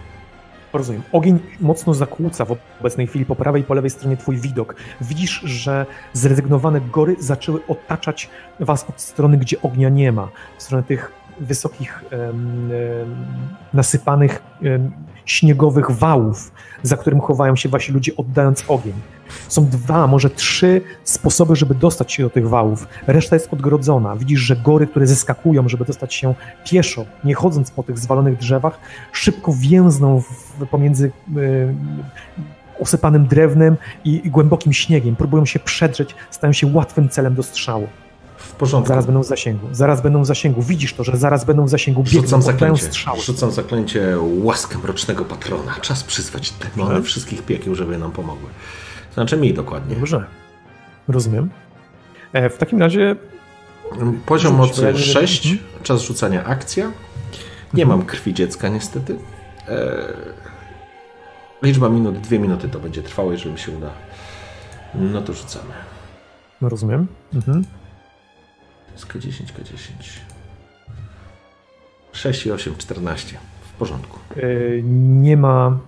[0.72, 1.02] Rozumiem.
[1.12, 4.76] Ogień mocno zakłóca w obecnej chwili po prawej i po lewej stronie twój widok.
[5.00, 10.28] Widzisz, że zrezygnowane gory zaczęły otaczać was od strony, gdzie ognia nie ma.
[10.58, 12.04] W stronę tych wysokich,
[13.74, 14.42] nasypanych
[15.30, 16.52] śniegowych wałów,
[16.82, 18.94] za którym chowają się wasi ludzie, oddając ogień.
[19.48, 22.88] Są dwa, może trzy sposoby, żeby dostać się do tych wałów.
[23.06, 24.16] Reszta jest odgrodzona.
[24.16, 26.34] Widzisz, że gory, które zeskakują, żeby dostać się
[26.64, 28.78] pieszo, nie chodząc po tych zwalonych drzewach,
[29.12, 31.74] szybko więzną w, pomiędzy y,
[32.78, 35.16] usypanym drewnem i, i głębokim śniegiem.
[35.16, 37.86] Próbują się przedrzeć, stają się łatwym celem do strzału.
[38.40, 38.88] W porządku.
[38.88, 39.66] Zaraz będą w zasięgu.
[39.72, 40.62] Zaraz będą w zasięgu.
[40.62, 42.02] Widzisz to, że zaraz będą w zasięgu.
[42.02, 42.84] Biegną, Rzucam zaklęcie.
[42.84, 43.20] strzały.
[43.20, 45.74] Rzucam zaklęcie łaskę mrocznego patrona.
[45.80, 47.08] Czas przyzwać demony Dobrze.
[47.10, 48.48] wszystkich piekieł, żeby nam pomogły.
[49.14, 49.96] Znaczy mi dokładnie.
[49.96, 50.24] Dobrze.
[51.08, 51.50] Rozumiem.
[52.32, 53.16] E, w takim razie
[54.26, 55.68] Poziom mocy to ja nie- 6, Mhm.
[55.82, 56.90] czas rzucania akcja.
[57.74, 59.16] Nie mam krwi dziecka niestety.
[59.68, 59.76] Eee,
[61.62, 63.90] liczba minut, dwie minuty to będzie trwało, jeżeli mi się uda.
[64.94, 65.70] No to rzucamy.
[66.60, 67.06] no rozumiem.
[67.34, 67.64] Mhm.
[69.00, 70.20] Jest K10, K10.
[72.12, 73.38] 6 i 8, 14.
[73.62, 74.18] W porządku.
[74.36, 74.42] E,
[75.22, 75.78] nie ma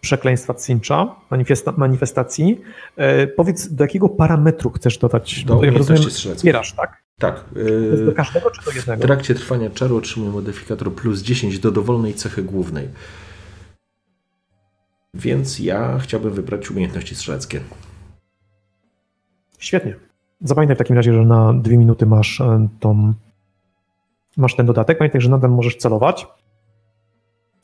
[0.00, 2.60] przekleństwa cincha, manifesta- manifestacji.
[2.96, 5.44] E, powiedz, do jakiego parametru chcesz dodać?
[5.44, 6.02] Do jak rozumiem,
[6.36, 7.02] zbierasz, tak?
[7.18, 7.44] Tak.
[7.90, 9.02] Jest do Yy, każdego czy do w jednego?
[9.02, 12.88] trakcie trwania czaru otrzymuję modyfikator plus 10 do dowolnej cechy głównej.
[15.14, 17.60] Więc ja chciałbym wybrać umiejętności strzeleckie.
[19.58, 19.94] Świetnie.
[20.44, 23.14] Zapamiętaj w takim razie, że na dwie minuty masz e, tą,
[24.36, 24.98] masz ten dodatek.
[24.98, 26.26] Pamiętaj, że nadal możesz celować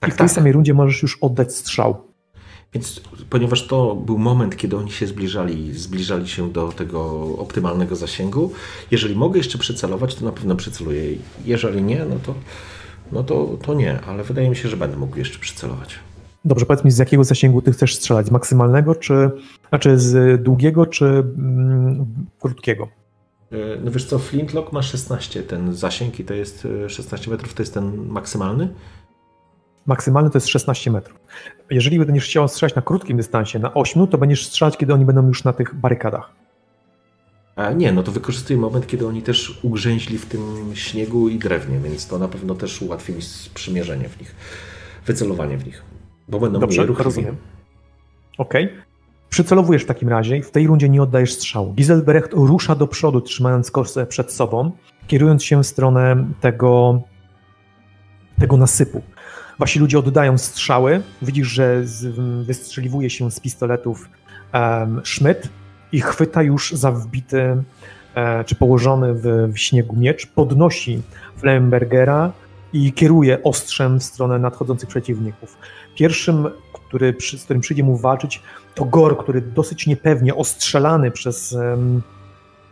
[0.00, 2.08] Tak, i w tej samej rundzie możesz już oddać strzał.
[2.74, 3.00] Więc
[3.30, 8.52] ponieważ to był moment, kiedy oni się zbliżali, zbliżali się do tego optymalnego zasięgu,
[8.90, 11.02] jeżeli mogę jeszcze przycelować, to na pewno przyceluję.
[11.44, 12.34] Jeżeli nie, no to,
[13.12, 15.98] no to, to nie, ale wydaje mi się, że będę mógł jeszcze przycelować.
[16.44, 18.26] Dobrze, powiedz mi, z jakiego zasięgu ty chcesz strzelać?
[18.26, 19.30] Z maksymalnego, czy
[19.68, 22.06] znaczy z długiego, czy mm,
[22.40, 22.88] krótkiego?
[23.50, 27.54] Yy, No wiesz co, Flintlock ma 16 ten zasięg i to jest yy, 16 metrów,
[27.54, 28.74] to jest ten maksymalny?
[29.86, 31.18] Maksymalny to jest 16 metrów.
[31.70, 35.26] Jeżeli będziesz chciał strzelać na krótkim dystansie, na 8, to będziesz strzelać, kiedy oni będą
[35.26, 36.32] już na tych barykadach.
[37.56, 41.78] A nie, no to wykorzystuję moment, kiedy oni też ugrzęźli w tym śniegu i drewnie,
[41.78, 44.34] więc to na pewno też ułatwi mi sprzymierzenie w nich,
[45.06, 45.82] wycelowanie w nich,
[46.28, 47.36] bo będą Dobrze, mniej rozumiem.
[48.38, 48.68] Okej.
[49.30, 51.72] Przycelowujesz w takim razie i w tej rundzie nie oddajesz strzału.
[51.72, 54.70] Giselbrecht rusza do przodu, trzymając kosę przed sobą,
[55.06, 57.02] kierując się w stronę tego,
[58.38, 59.02] tego nasypu.
[59.58, 61.02] Wasi ludzie oddają strzały.
[61.22, 64.08] Widzisz, że z, wystrzeliwuje się z pistoletów
[64.54, 65.48] um, Schmidt
[65.92, 67.62] i chwyta już za wbity
[68.14, 71.02] e, czy położony w, w śniegu miecz, podnosi
[71.36, 72.32] Flembergera
[72.72, 75.56] i kieruje ostrzem w stronę nadchodzących przeciwników.
[75.98, 78.42] Pierwszym, który, z którym przyjdzie mu walczyć,
[78.74, 82.02] to Gor, który dosyć niepewnie, ostrzelany przez em,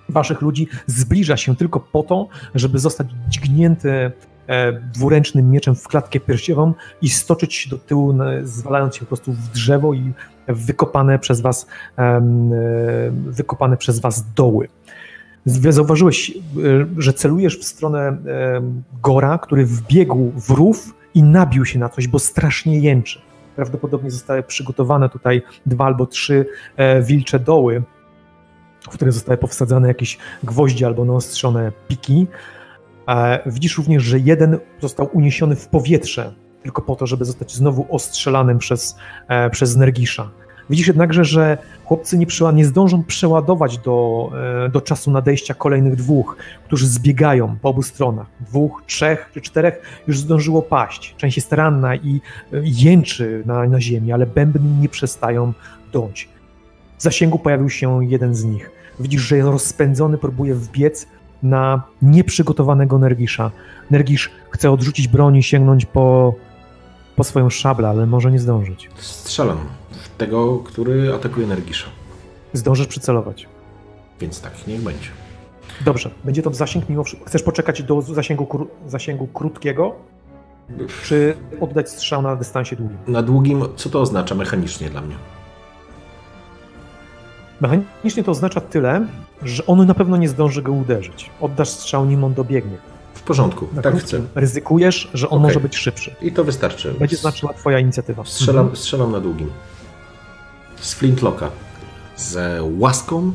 [0.08, 3.90] waszych ludzi, zbliża się tylko po to, żeby zostać dźgnięty
[4.46, 9.32] e, dwuręcznym mieczem w klatkę piersiową i stoczyć się do tyłu, zwalając się po prostu
[9.32, 10.12] w drzewo i
[10.48, 11.66] wykopane przez was,
[11.98, 12.20] e,
[13.10, 14.68] wykopane przez was doły.
[15.46, 16.40] Zauważyłeś, e,
[16.98, 18.16] że celujesz w stronę
[19.02, 23.20] Gora, który wbiegł w rów i nabił się na coś, bo strasznie jęczy.
[23.56, 27.82] Prawdopodobnie zostały przygotowane tutaj dwa albo trzy e, wilcze doły,
[28.80, 32.26] w które zostały powsadzane jakieś gwoździe albo naostrzone piki.
[33.08, 37.86] E, widzisz również, że jeden został uniesiony w powietrze, tylko po to, żeby zostać znowu
[37.90, 38.96] ostrzelanym przez,
[39.28, 40.30] e, przez Nergisza.
[40.70, 44.30] Widzisz jednakże, że chłopcy nie, nie zdążą przeładować do,
[44.64, 48.26] e, do czasu nadejścia kolejnych dwóch, którzy zbiegają po obu stronach.
[48.40, 51.14] Dwóch, trzech czy czterech już zdążyło paść.
[51.16, 52.20] Część jest ranna i
[52.52, 55.52] e, jęczy na, na ziemi, ale bębny nie przestają
[55.92, 56.28] dąć.
[56.98, 58.70] W zasięgu pojawił się jeden z nich.
[59.00, 61.06] Widzisz, że rozpędzony próbuje wbiec
[61.42, 63.50] na nieprzygotowanego Nergisza.
[63.90, 66.34] Nergisz chce odrzucić broń i sięgnąć po,
[67.16, 68.90] po swoją szablę, ale może nie zdążyć.
[68.96, 69.58] Strzelam
[69.90, 71.86] w tego, który atakuje Nergisza.
[72.52, 73.48] Zdążysz przycelować.
[74.20, 75.08] Więc tak, niech będzie.
[75.84, 77.28] Dobrze, będzie to zasięg mimo wszystko.
[77.28, 79.94] Chcesz poczekać do zasięgu, kró- zasięgu krótkiego,
[81.04, 82.98] czy oddać strzał na dystansie długim?
[83.06, 85.14] Na długim, co to oznacza mechanicznie dla mnie?
[87.60, 89.06] Mechanicznie to oznacza tyle,
[89.42, 91.30] że on na pewno nie zdąży go uderzyć.
[91.40, 92.76] Oddasz strzał, nim on dobiegnie.
[93.26, 94.20] Porządku, Na tak krótkim.
[94.28, 94.40] chcę.
[94.40, 95.48] Ryzykujesz, że on Okej.
[95.48, 96.14] może być szybszy.
[96.22, 96.94] I to wystarczy.
[96.98, 98.24] Będzie znaczyła twoja inicjatywa.
[98.24, 98.76] Strzelam, Mhm.
[98.76, 99.50] strzelam na długim.
[100.80, 101.50] Z flintlocka.
[102.16, 103.32] Z łaską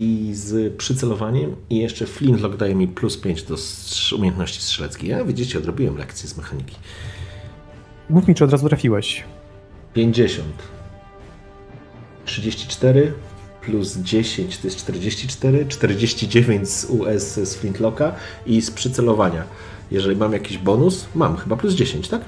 [0.00, 1.56] i z przycelowaniem.
[1.70, 3.54] I jeszcze flintlock daje mi plus 5 do
[4.16, 5.10] umiejętności strzeleckiej.
[5.10, 6.76] Ja widzicie, odrobiłem lekcję z mechaniki.
[8.10, 9.24] Mów mi, czy od razu trafiłeś.
[9.94, 10.46] 50.
[12.24, 13.12] 34
[13.66, 18.12] plus 10 to jest 44, 49 z US z flintlocka
[18.46, 19.44] i z przycelowania.
[19.90, 22.20] Jeżeli mam jakiś bonus, mam chyba plus 10, tak?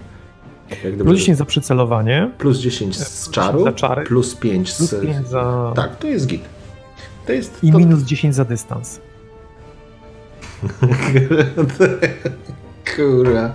[0.98, 3.64] Plus 10 za przycelowanie, plus 10 z czaru,
[4.06, 4.76] plus 5 z...
[4.76, 5.72] plus 5 za...
[5.76, 6.42] Tak, to jest git.
[7.26, 7.64] To jest...
[7.64, 7.78] I to...
[7.78, 9.00] minus 10 za dystans.
[12.96, 13.52] Kurwa.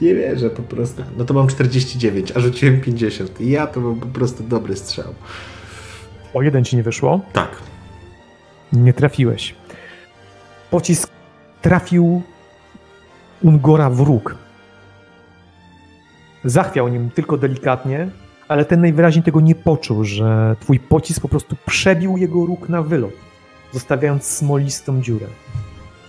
[0.00, 1.02] Nie wierzę po prostu.
[1.16, 3.40] No to mam 49, a rzuciłem 50.
[3.40, 5.14] Ja to był po prostu dobry strzał.
[6.34, 7.20] O jeden ci nie wyszło.
[7.32, 7.62] Tak.
[8.72, 9.54] Nie trafiłeś.
[10.70, 11.10] Pocisk
[11.62, 12.22] trafił
[13.42, 14.36] Ungora w róg.
[16.44, 18.08] Zachwiał nim tylko delikatnie,
[18.48, 22.82] ale ten najwyraźniej tego nie poczuł, że twój pocisk po prostu przebił jego róg na
[22.82, 23.12] wylot,
[23.72, 25.26] zostawiając smolistą dziurę.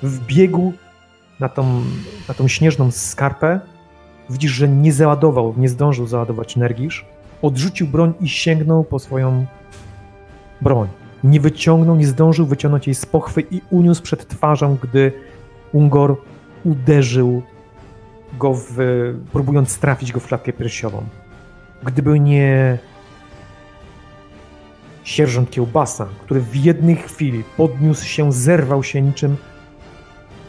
[0.04, 0.74] W biegu
[1.40, 1.82] na tą,
[2.28, 3.60] na tą śnieżną skarpę
[4.30, 7.06] widzisz, że nie załadował, nie zdążył załadować Nergisz,
[7.42, 9.46] odrzucił broń i sięgnął po swoją
[10.64, 10.88] broń.
[11.24, 15.12] Nie wyciągnął, nie zdążył wyciągnąć jej z pochwy i uniósł przed twarzą, gdy
[15.72, 16.16] Ungor
[16.64, 17.42] uderzył
[18.40, 18.76] go, w,
[19.32, 21.04] próbując trafić go w klatkę piersiową.
[21.84, 22.78] Gdyby nie
[25.04, 29.38] sierżant Kiełbasa, który w jednej chwili podniósł się, zerwał się niczym,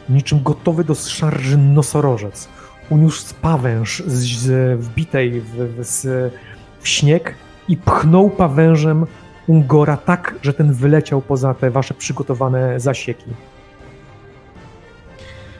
[0.09, 2.49] niczym gotowy do szarży nosorożec.
[2.89, 6.33] Uniósł pawęż z, z wbitej w, w, z,
[6.79, 7.35] w śnieg
[7.67, 9.05] i pchnął pawężem
[9.47, 13.25] Ungora tak, że ten wyleciał poza te wasze przygotowane zasieki.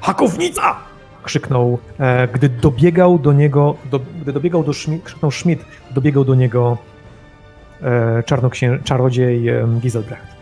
[0.02, 0.76] Hakownica!
[1.26, 6.36] krzyknął, e, gdy dobiegał do niego, do, gdy dobiegał do Schmidt, krzyknął Schmidt, dobiegał do
[6.36, 6.78] niego
[7.82, 10.36] e, czarnoksię, czarodziej e, Giselbrecht.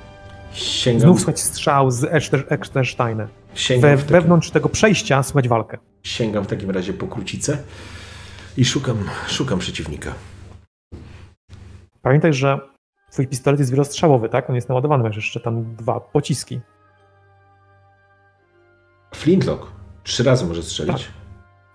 [0.54, 2.04] Sięgam, Znów słychać strzał z
[2.50, 3.28] Echtersteina.
[3.70, 5.78] We, takim, wewnątrz tego przejścia słychać walkę.
[6.04, 7.58] sięgam w takim razie po krucicę
[8.58, 8.98] i szukam,
[9.28, 10.14] szukam przeciwnika.
[12.02, 12.60] Pamiętaj, że
[13.14, 14.50] twój pistolet jest wielostrzałowy, tak?
[14.50, 16.60] On jest naładowany, masz jeszcze tam dwa pociski.
[19.16, 19.68] Flintlock.
[20.04, 21.04] Trzy razy może strzelić.
[21.04, 21.14] Tak.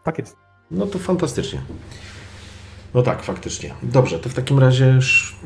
[0.05, 0.37] Tak jest.
[0.71, 1.61] No to fantastycznie.
[2.95, 3.75] No tak, faktycznie.
[3.83, 5.37] Dobrze, to w takim razie sz...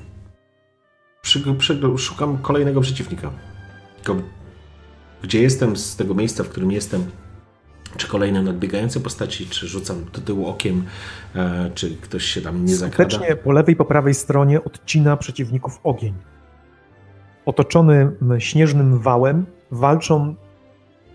[1.22, 3.30] przy, przy, szukam kolejnego przeciwnika.
[3.96, 4.22] Tylko
[5.22, 7.10] gdzie jestem, z tego miejsca, w którym jestem,
[7.96, 10.84] czy kolejne nadbiegające postaci, czy rzucam do tyłu okiem,
[11.34, 13.10] e, czy ktoś się tam nie zakrada.
[13.10, 16.14] Skutecznie po lewej po prawej stronie odcina przeciwników ogień.
[17.46, 20.34] Otoczony śnieżnym wałem walczą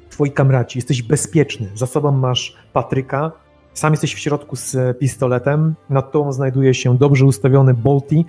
[0.10, 0.78] twoi kamraci.
[0.78, 1.70] Jesteś bezpieczny.
[1.76, 3.32] Za sobą masz Patryka.
[3.74, 5.76] Sam jesteś w środku z pistoletem.
[5.90, 8.26] Nad tobą znajduje się dobrze ustawiony Bolti,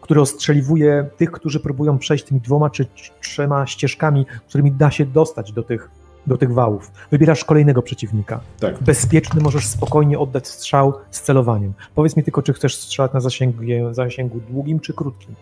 [0.00, 2.86] który ostrzeliwuje tych, którzy próbują przejść tymi dwoma czy
[3.20, 5.90] trzema ścieżkami, którymi da się dostać do tych,
[6.26, 6.92] do tych wałów.
[7.10, 8.82] Wybierasz kolejnego przeciwnika Tak.
[8.82, 11.72] bezpieczny, możesz spokojnie oddać strzał z celowaniem.
[11.94, 15.34] Powiedz mi tylko, czy chcesz strzelać na zasięgu, zasięgu długim czy krótkim.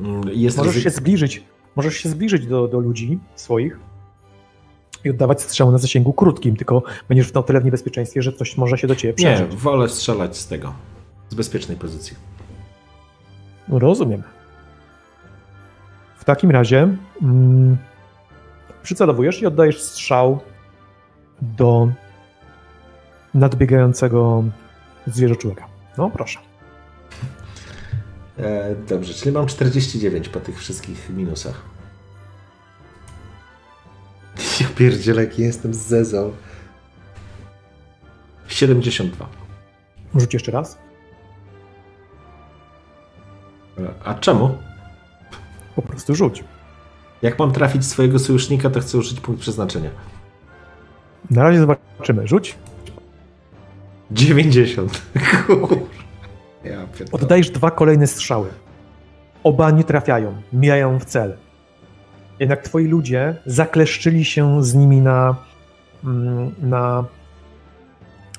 [0.00, 1.44] Mm, Jest Możesz się zbliżyć,
[1.76, 3.78] możesz się zbliżyć do, do ludzi swoich
[5.04, 8.78] i oddawać strzał na zasięgu krótkim, tylko będziesz na tyle w niebezpieczeństwie, że ktoś może
[8.78, 9.56] się do ciebie Nie, przeżyć.
[9.56, 10.72] wolę strzelać z tego.
[11.30, 12.16] Z bezpiecznej pozycji.
[13.68, 14.22] No, Rozumiem.
[16.18, 16.88] W takim razie
[17.22, 17.76] mm,
[18.88, 20.40] przycelowujesz i oddajesz strzał
[21.42, 21.88] do
[23.34, 24.44] nadbiegającego
[25.06, 25.66] zwierzęczłeka.
[25.98, 26.38] No proszę.
[28.38, 31.62] E, dobrze, czyli mam 49 po tych wszystkich minusach.
[34.60, 36.32] Ja pierdzielę, jaki jestem z zezą.
[38.48, 39.28] 72.
[40.14, 40.78] Rzuć jeszcze raz.
[43.78, 44.58] E, A czemu?
[45.76, 46.44] Po prostu rzuć.
[47.22, 49.90] Jak mam trafić swojego sojusznika, to chcę użyć punkt przeznaczenia.
[51.30, 52.28] Na razie zobaczymy.
[52.28, 52.56] Rzuć.
[54.10, 55.02] 90.
[55.46, 55.78] Kur-
[56.64, 57.22] ja pierdolę.
[57.22, 58.48] Oddajesz dwa kolejne strzały.
[59.44, 61.36] Oba nie trafiają, mijają w cel.
[62.40, 65.36] Jednak twoi ludzie zakleszczyli się z nimi na,
[66.04, 67.04] mm, na,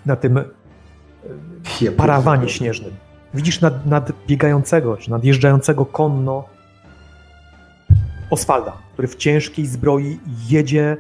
[0.05, 0.39] na tym
[1.63, 1.97] pierdolę.
[1.97, 2.91] parawanie śnieżnym.
[3.33, 6.43] Widzisz nad, nadbiegającego, czy nadjeżdżającego konno
[8.29, 10.19] Oswalda, który w ciężkiej zbroi
[10.49, 10.97] jedzie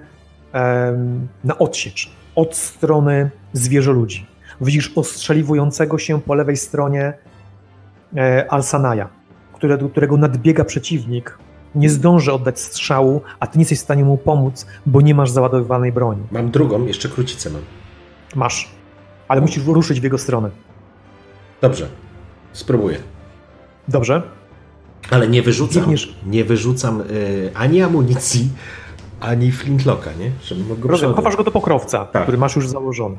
[0.53, 4.27] em, na odsiecz od strony zwierzoludzi.
[4.61, 7.13] Widzisz ostrzeliwującego się po lewej stronie
[8.17, 9.09] e, Alsanaja,
[9.53, 11.37] które, do którego nadbiega przeciwnik
[11.75, 15.31] Nie zdąży oddać strzału, a ty nie jesteś w stanie mu pomóc, bo nie masz
[15.31, 16.23] załadowanej broni.
[16.31, 17.61] Mam drugą, jeszcze krucicę mam.
[18.35, 18.69] Masz,
[19.27, 20.49] ale musisz ruszyć w jego stronę.
[21.61, 21.87] Dobrze,
[22.53, 22.97] spróbuję.
[23.87, 24.38] Dobrze?
[25.11, 26.13] Ale nie wyrzucam, Biegniesz.
[26.25, 28.49] nie wyrzucam y, ani amunicji,
[29.19, 30.31] ani flintlocka, nie?
[30.43, 32.23] Żebym mógł go Rozumiem, chowasz go do pokrowca, Tak.
[32.23, 33.15] który masz już założony.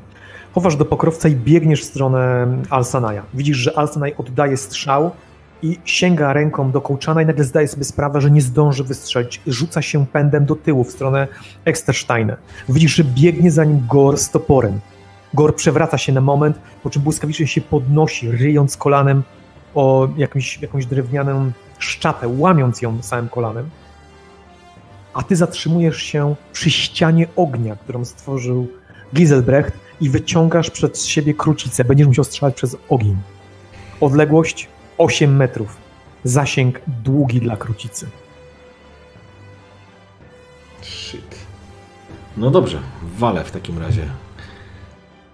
[0.54, 3.22] Chowasz do pokrowca i biegniesz w stronę Alsanaja.
[3.34, 5.10] Widzisz, że Alsanaj oddaje strzał
[5.62, 9.40] i sięga ręką do kołczana i nagle zdaje sobie sprawę, że nie zdąży wystrzelić.
[9.46, 11.28] Rzuca się pędem do tyłu w stronę
[11.64, 12.36] Ekstersteina.
[12.68, 14.80] Widzisz, że biegnie za nim Gor z toporem.
[15.34, 19.22] Gor przewraca się na moment, po czym błyskawicznie się podnosi, ryjąc kolanem
[19.74, 21.50] o jakąś, jakąś drewnianą
[21.80, 23.70] szczapę, łamiąc ją samym kolanem.
[25.14, 28.68] A ty zatrzymujesz się przy ścianie ognia, którą stworzył
[29.14, 31.84] Giselbrecht i wyciągasz przed siebie krucicę.
[31.84, 33.16] Będziesz musiał strzelać przez ogień.
[34.00, 35.76] Odległość 8 metrów.
[36.24, 38.06] Zasięg długi dla krucicy.
[40.82, 41.34] Shit.
[42.36, 42.78] No dobrze,
[43.18, 44.02] walę w takim razie.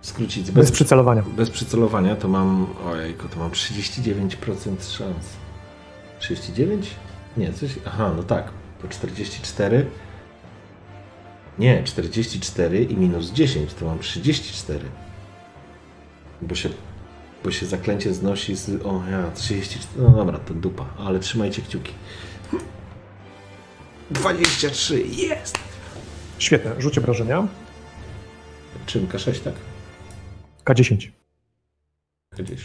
[0.02, 1.22] Skrócić Bez przycelowania.
[1.36, 2.66] bez przycelowania to mam.
[2.92, 5.26] Ojejku, to mam 39% szans.
[6.18, 6.90] 39?
[7.36, 7.70] Nie, coś.
[7.86, 8.50] Aha, no tak.
[8.82, 9.86] To 44.
[11.58, 14.84] Nie, 44 i minus 10 to mam 34.
[16.42, 16.68] Bo się,
[17.44, 18.86] bo się zaklęcie znosi z.
[18.86, 20.02] O ja, 34.
[20.02, 21.92] No dobra, to dupa, ale trzymajcie kciuki.
[24.10, 25.58] 23, jest!
[26.38, 26.80] Świetne.
[26.80, 27.48] Rzuć obrażenia.
[28.86, 29.54] Czym K6, tak?
[30.64, 31.10] K10.
[32.34, 32.56] K10.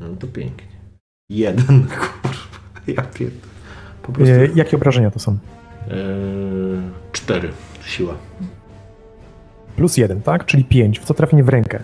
[0.00, 0.68] No to pięknie.
[1.28, 2.27] Jeden, kurwa.
[2.96, 3.02] Ja.
[4.02, 4.34] Po prostu.
[4.34, 5.32] E, jakie obrażenia to są?
[5.32, 5.96] Eee,
[7.12, 7.48] cztery.
[7.84, 8.14] Siła.
[9.76, 10.44] Plus jeden, tak?
[10.46, 11.82] Czyli 5, w co trafienie w rękę.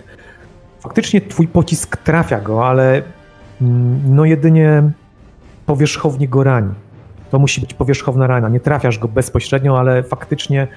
[0.79, 3.01] Faktycznie twój pocisk trafia go, ale
[3.61, 4.83] mm, no jedynie
[5.65, 6.73] powierzchownie go rani.
[7.31, 8.49] To musi być powierzchowna rana.
[8.49, 10.67] Nie trafiasz go bezpośrednio, ale faktycznie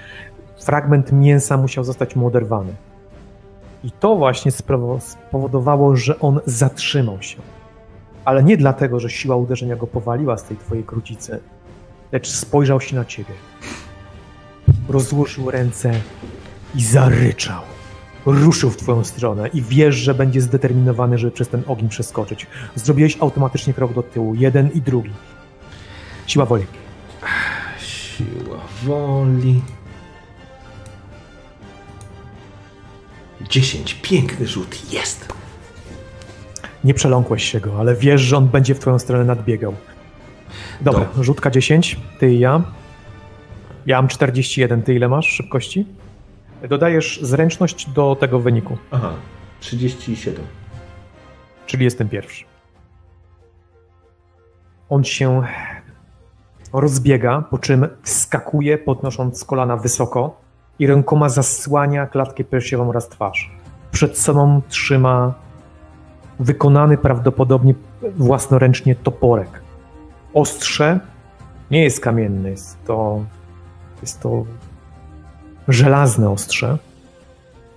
[0.60, 2.72] fragment mięsa musiał zostać mu oderwany.
[3.84, 4.52] I to właśnie
[5.00, 7.36] spowodowało, że on zatrzymał się.
[8.28, 11.40] Ale nie dlatego, że siła uderzenia go powaliła z tej twojej krucicy,
[12.12, 13.34] lecz spojrzał się na ciebie.
[14.88, 15.92] Rozłożył ręce
[16.74, 17.62] i zaryczał.
[18.26, 22.46] Ruszył w twoją stronę i wiesz, że będzie zdeterminowany, żeby przez ten ogień przeskoczyć.
[22.74, 25.12] Zrobiłeś automatycznie krok do tyłu, jeden i drugi.
[26.26, 26.64] Siła woli.
[27.80, 29.62] Siła woli.
[33.48, 33.94] 10.
[34.02, 34.92] Piękny rzut.
[34.92, 35.37] Jest!
[36.88, 39.74] Nie przeląkłeś się go, ale wiesz, że on będzie w twoją stronę nadbiegał.
[40.80, 41.22] Dobra, Dobra.
[41.22, 42.62] rzutka 10, ty i ja.
[43.86, 45.86] Ja mam 41, ty ile masz szybkości?
[46.68, 49.10] Dodajesz zręczność do tego wyniku, Aha.
[49.60, 50.44] 37.
[51.66, 52.44] czyli jestem pierwszy.
[54.88, 55.42] On się
[56.72, 60.40] rozbiega, po czym skakuje, podnosząc kolana wysoko
[60.78, 63.50] i rękoma zasłania klatkę piersiową oraz twarz.
[63.90, 65.47] Przed sobą trzyma
[66.40, 67.74] wykonany prawdopodobnie
[68.16, 69.62] własnoręcznie toporek.
[70.34, 71.00] Ostrze
[71.70, 73.24] nie jest kamienne, jest to,
[74.02, 74.44] jest to
[75.68, 76.78] żelazne ostrze,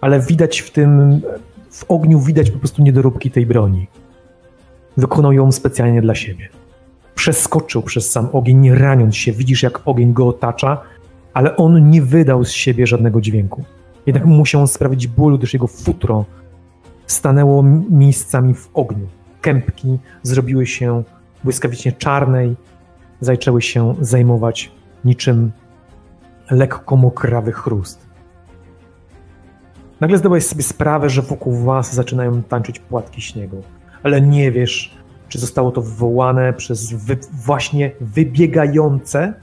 [0.01, 1.21] ale widać w tym,
[1.71, 3.87] w ogniu widać po prostu niedoróbki tej broni.
[4.97, 6.49] Wykonał ją specjalnie dla siebie.
[7.15, 9.31] Przeskoczył przez sam ogień, nie raniąc się.
[9.31, 10.81] Widzisz, jak ogień go otacza,
[11.33, 13.63] ale on nie wydał z siebie żadnego dźwięku.
[14.05, 16.25] Jednak musiał sprawić bólu, gdyż jego futro
[17.11, 19.07] stanęło miejscami w ogniu.
[19.41, 21.03] Kępki zrobiły się
[21.43, 22.55] błyskawicznie czarne i
[23.21, 24.71] zaczęły się zajmować
[25.05, 25.51] niczym
[26.51, 28.11] lekko mokrawy chrust.
[29.99, 33.63] Nagle zdałeś sobie sprawę, że wokół was zaczynają tańczyć płatki śniegu,
[34.03, 34.97] ale nie wiesz,
[35.29, 39.33] czy zostało to wywołane przez wy, właśnie wybiegające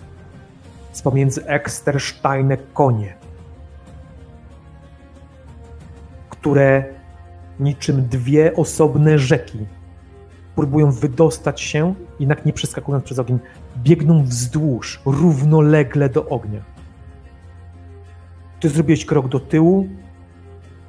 [0.93, 3.15] z pomiędzy Ekstersteine konie,
[6.31, 6.98] które
[7.61, 9.59] niczym dwie osobne rzeki
[10.59, 13.39] próbują wydostać się, jednak nie przeskakując przez ogień,
[13.77, 16.63] biegną wzdłuż, równolegle do ognia.
[18.61, 19.89] Ty zrobiłeś krok do tyłu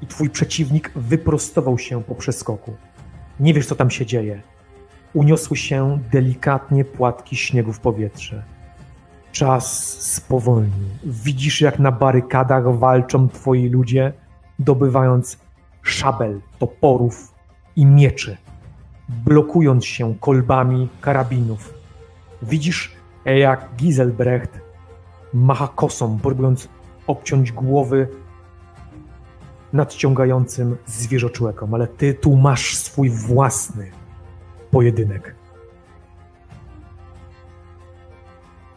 [0.02, 2.74] i twój przeciwnik wyprostował się po przeskoku.
[3.40, 4.42] Nie wiesz, co tam się dzieje.
[5.14, 8.44] Uniosły się delikatnie płatki śniegu w powietrze.
[9.32, 10.90] Czas spowolnił.
[11.04, 14.14] Widzisz, jak na barykadach walczą twoi ludzie,
[14.60, 15.38] dobywając
[15.82, 17.34] szabel, toporów
[17.76, 18.38] i mieczy,
[19.10, 21.74] blokując się kolbami karabinów.
[22.42, 22.96] Widzisz,
[23.26, 24.62] jak Giselbrecht
[25.34, 26.70] macha kosą, próbując
[27.08, 28.08] obciąć głowy
[29.74, 33.92] nadciągającym zwierzoczłekom, ale ty tu masz swój własny
[34.72, 35.36] pojedynek.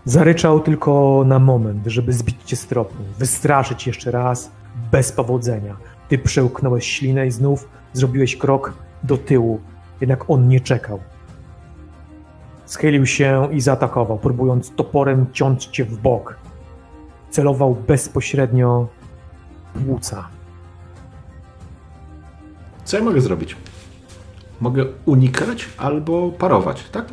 [0.04, 4.50] Zaryczał tylko na moment, żeby zbić cię z tropu, wystraszyć jeszcze raz,
[4.92, 5.76] bez powodzenia.
[6.12, 8.72] Ty przełknąłeś ślinę i znów zrobiłeś krok
[9.02, 9.60] do tyłu,
[10.00, 10.98] jednak on nie czekał.
[12.66, 16.36] Schylił się i zaatakował, próbując toporem ciąć cię w bok.
[17.30, 18.86] Celował bezpośrednio
[19.86, 20.28] płuca.
[22.84, 23.56] Co ja mogę zrobić?
[24.60, 27.04] Mogę unikać albo parować, tak?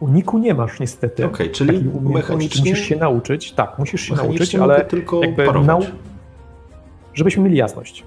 [0.00, 1.24] Uniku nie masz niestety.
[1.26, 2.14] Okej, czyli takiej umiejętności.
[2.14, 3.52] mechanicznie- Musisz się nauczyć.
[3.52, 5.66] Tak, musisz się nauczyć, ale tylko jakby parować.
[5.86, 5.90] nau-
[7.16, 8.04] żebyśmy mieli jasność.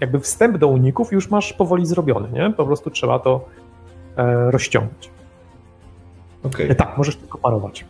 [0.00, 2.50] Jakby wstęp do uników już masz powoli zrobiony, nie?
[2.56, 3.44] Po prostu trzeba to
[4.16, 5.10] e, rozciągnąć.
[6.42, 7.84] Okej, E, tak, możesz tylko parować.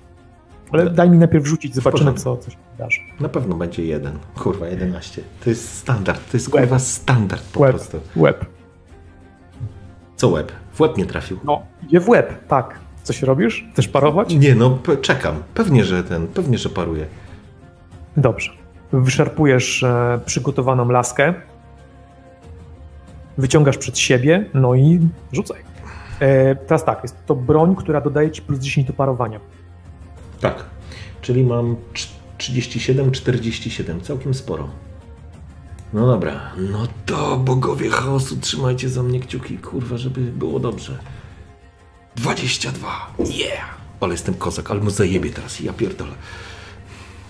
[0.72, 3.00] Ale daj mi najpierw rzucić, zobaczymy, co, co się wydarzy.
[3.20, 4.18] na pewno będzie jeden.
[4.38, 5.22] Kurwa, 11.
[5.44, 6.62] To jest standard, to jest Łeb.
[6.64, 7.70] kurwa standard po Łeb.
[7.76, 8.00] prostu.
[8.16, 8.44] Łeb.
[10.16, 10.52] Co łeb?
[10.72, 11.38] W łeb nie trafił.
[11.44, 12.78] No, idzie w łeb, tak.
[13.02, 13.64] Coś robisz?
[13.72, 14.34] Chcesz parować?
[14.34, 15.34] Nie, no czekam.
[15.54, 17.06] Pewnie, że ten, pewnie, że paruje.
[18.16, 18.52] Dobrze.
[19.00, 21.34] Wyszarpujesz e, przygotowaną laskę,
[23.38, 25.00] wyciągasz przed siebie, no i
[25.32, 25.60] rzucaj.
[26.20, 29.40] E, teraz tak, jest to broń, która dodaje ci plus 10 do parowania.
[30.40, 30.64] Tak.
[31.20, 32.08] Czyli mam trz-
[32.38, 34.00] 37, 47.
[34.00, 34.68] Całkiem sporo.
[35.92, 36.40] No dobra.
[36.56, 40.98] No to bogowie chaosu, trzymajcie za mnie kciuki, kurwa, żeby było dobrze.
[42.16, 42.88] 22.
[43.18, 43.74] Yeah!
[44.00, 45.60] Ale jestem kozak, ale mu zajebie teraz.
[45.60, 46.12] Ja pierdolę.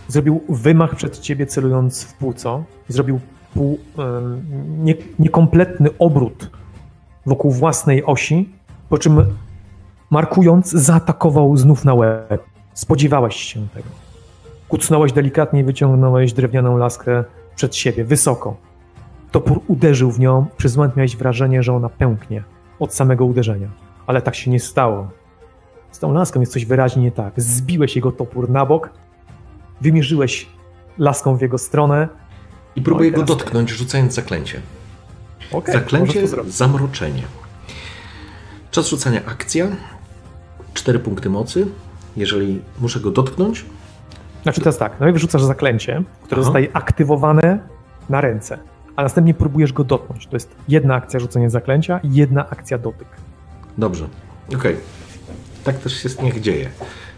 [0.08, 2.64] Zrobił wymach przed ciebie, celując w płuco.
[2.88, 3.20] Zrobił
[3.54, 3.78] pół,
[4.78, 6.50] nie, niekompletny obrót
[7.26, 8.48] wokół własnej osi,
[8.88, 9.24] po czym
[10.10, 12.44] markując, zaatakował znów na łeb.
[12.74, 13.88] Spodziewałeś się tego.
[14.68, 17.24] Kucnąłeś delikatnie i wyciągnąłeś drewnianą laskę
[17.56, 18.56] przed siebie, wysoko.
[19.30, 22.42] Topór uderzył w nią, przez moment miałeś wrażenie, że ona pęknie
[22.80, 23.68] od samego uderzenia.
[24.06, 25.08] Ale tak się nie stało.
[25.90, 27.32] Z tą laską jest coś wyraźnie nie tak.
[27.36, 28.90] Zbiłeś jego topór na bok,
[29.80, 30.48] wymierzyłeś
[30.98, 32.08] laską w jego stronę.
[32.76, 34.60] I próbuję No i go dotknąć, rzucając zaklęcie.
[35.52, 37.22] Okay, Zaklęcie, zamroczenie.
[38.70, 39.66] Czas rzucania akcja.
[40.74, 41.66] Cztery punkty mocy.
[42.16, 43.64] Jeżeli muszę go dotknąć,
[44.44, 46.44] Znaczy teraz tak, no i wyrzucasz zaklęcie, które Aha.
[46.44, 47.58] zostaje aktywowane
[48.08, 48.58] na ręce,
[48.96, 50.26] a następnie próbujesz go dotknąć.
[50.26, 53.08] To jest jedna akcja rzucenia zaklęcia i jedna akcja dotyk.
[53.78, 54.08] Dobrze.
[54.56, 54.76] Okej.
[55.64, 56.70] Tak też się niech dzieje.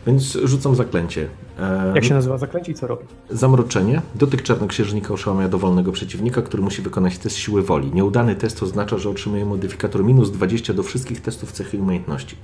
[0.06, 1.28] Więc rzucam zaklęcie.
[1.58, 3.04] E, Jak się nazywa zaklęcie i co robi?
[3.30, 4.02] Zamroczenie.
[4.14, 7.90] Dotyk czarnoksiężnika oszałamia dowolnego przeciwnika, który musi wykonać test siły woli.
[7.94, 12.36] Nieudany test oznacza, że otrzymuje modyfikator minus 20 do wszystkich testów cechy i umiejętności.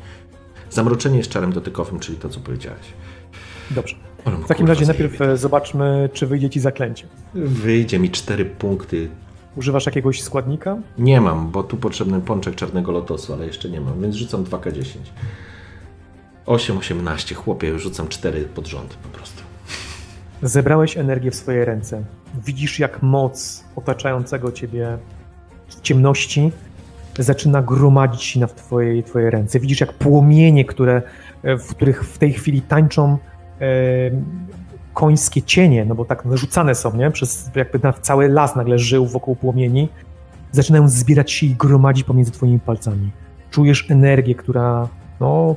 [0.71, 2.87] Zamroczenie jest czarem dotykowym, czyli to, co powiedziałeś.
[3.71, 3.97] Dobrze.
[4.45, 7.07] W takim razie najpierw e, zobaczmy, czy wyjdzie ci zaklęcie.
[7.35, 9.09] Wyjdzie mi 4 punkty.
[9.57, 10.77] Używasz jakiegoś składnika?
[10.99, 14.85] Nie mam, bo tu potrzebny pączek czarnego lotosu, ale jeszcze nie mam, więc rzucam 2K10.
[16.47, 19.43] 8, 18, chłopie, rzucam 4 pod rząd po prostu.
[20.43, 22.05] Zebrałeś energię w swoje ręce.
[22.47, 24.99] Widzisz, jak moc otaczającego ciebie
[25.83, 26.53] ciemności
[27.19, 29.61] zaczyna gromadzić się na twojej, twoje ręce.
[29.61, 31.03] Widzisz, jak płomienie, które,
[31.43, 33.19] e, w których w tej chwili tańczą
[33.61, 33.67] e,
[34.95, 37.11] końskie cienie, no bo tak narzucane są, nie?
[37.11, 39.89] Przez jakby na cały las nagle żył wokół płomieni,
[40.53, 43.11] zaczynają zbierać się i gromadzić pomiędzy twoimi palcami.
[43.51, 44.89] Czujesz energię, która
[45.21, 45.57] no,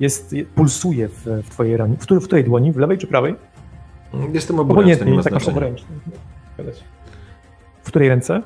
[0.00, 1.96] jest, pulsuje w, w twojej ranie.
[1.96, 2.72] W, w której dłoni?
[2.72, 3.34] W lewej czy prawej?
[4.32, 5.88] Jestem oburęczny, nie ma tak masz obręczny.
[7.82, 8.42] W której ręce?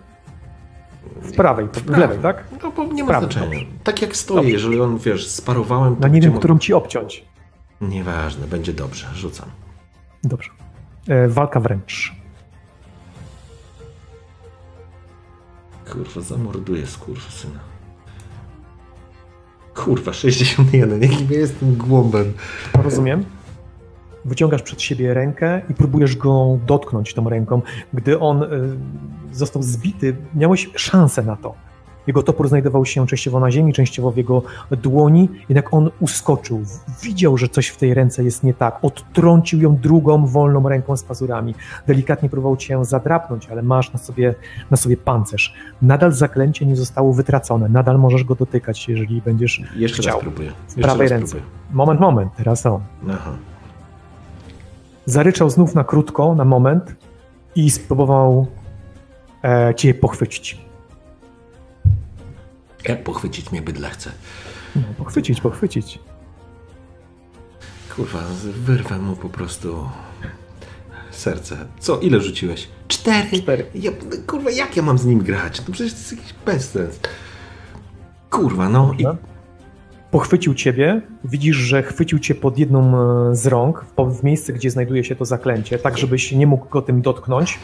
[1.22, 2.44] W prawej, w lewej, tak?
[2.62, 3.46] No bo nie ma Prawy, znaczenia.
[3.46, 3.66] dobrze.
[3.84, 4.50] Tak jak Dobrze.
[4.50, 7.24] jeżeli on, wiesz, sparowałem, to No nie wiem, którą ci obciąć.
[7.80, 9.48] Nieważne, będzie dobrze, rzucam.
[10.24, 10.50] Dobrze.
[11.08, 12.12] E, walka wręcz.
[15.92, 17.58] Kurwa, zamorduję skurwysyna.
[19.74, 22.32] Kurwa, 61, jakim ja jestem głąbem.
[22.82, 23.24] Rozumiem.
[24.24, 27.62] Wyciągasz przed siebie rękę i próbujesz go dotknąć tą ręką.
[27.94, 28.46] Gdy on y,
[29.32, 31.54] został zbity, miałeś szansę na to.
[32.06, 36.62] Jego topór znajdował się częściowo na ziemi, częściowo w jego dłoni, jednak on uskoczył.
[37.02, 38.78] Widział, że coś w tej ręce jest nie tak.
[38.82, 41.54] Odtrącił ją drugą, wolną ręką z pazurami.
[41.86, 44.34] Delikatnie próbował cię zadrapnąć, ale masz na sobie,
[44.70, 45.54] na sobie pancerz.
[45.82, 47.68] Nadal zaklęcie nie zostało wytracone.
[47.68, 50.14] Nadal możesz go dotykać, jeżeli będziesz Jeszcze Chciał.
[50.14, 50.50] raz próbuję.
[50.50, 51.36] w Jeszcze prawej raz ręce.
[51.36, 51.52] próbuję.
[51.72, 52.80] Moment, moment, teraz on.
[53.10, 53.32] Aha.
[55.06, 56.94] Zaryczał znów na krótko, na moment
[57.54, 58.46] i spróbował
[59.44, 60.71] e, cię pochwycić.
[62.88, 64.12] Jak pochwycić mnie bydle chce?
[64.76, 65.98] No, pochwycić, pochwycić.
[67.96, 69.88] Kurwa, wyrwę mu po prostu
[71.10, 71.56] serce.
[71.80, 72.68] Co, ile rzuciłeś?
[72.88, 73.42] Cztery.
[73.42, 73.66] Cztery.
[73.74, 73.90] Ja,
[74.26, 75.62] kurwa, jak ja mam z nim grać?
[75.68, 77.00] No przecież to jest jakiś bezsens.
[78.30, 79.04] Kurwa, no i
[80.10, 81.02] pochwycił ciebie.
[81.24, 82.96] Widzisz, że chwycił cię pod jedną
[83.30, 86.82] e, z rąk, w miejsce, gdzie znajduje się to zaklęcie, tak żebyś nie mógł go
[86.82, 87.58] tym dotknąć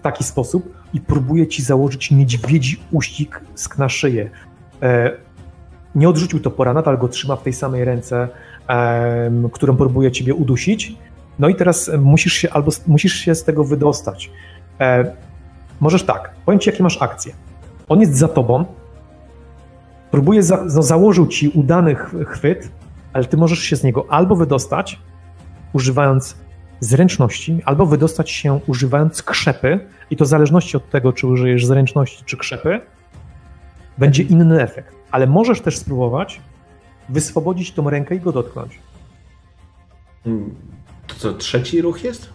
[0.00, 3.40] w taki sposób i próbuje ci założyć niedźwiedzi uścik
[3.78, 4.30] na szyję.
[4.82, 5.10] E,
[5.94, 8.28] nie odrzucił topora, nadal go trzyma w tej samej ręce,
[9.52, 10.94] którą próbuje ciebie udusić.
[11.38, 14.30] No i teraz musisz się albo musisz się z tego wydostać.
[14.80, 15.12] E,
[15.80, 17.32] możesz tak, powiem ci, jakie masz akcje.
[17.88, 18.64] On jest za tobą,
[20.10, 21.96] próbuje, za, no, założył ci udany
[22.26, 22.68] chwyt,
[23.12, 25.00] ale ty możesz się z niego albo wydostać,
[25.72, 26.36] używając
[26.80, 29.80] zręczności, albo wydostać się używając krzepy,
[30.10, 32.80] i to w zależności od tego, czy użyjesz zręczności, czy krzepy,
[33.98, 34.94] będzie inny efekt.
[35.10, 36.40] Ale możesz też spróbować
[37.08, 38.78] wyswobodzić tą rękę i go dotknąć.
[40.24, 40.54] Hmm,
[41.06, 42.30] to co, trzeci ruch jest?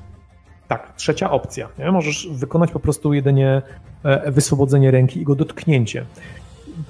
[0.67, 1.69] Tak, trzecia opcja.
[1.79, 1.91] Nie?
[1.91, 3.61] Możesz wykonać po prostu jedynie
[4.03, 6.05] e, wyswobodzenie ręki i go dotknięcie.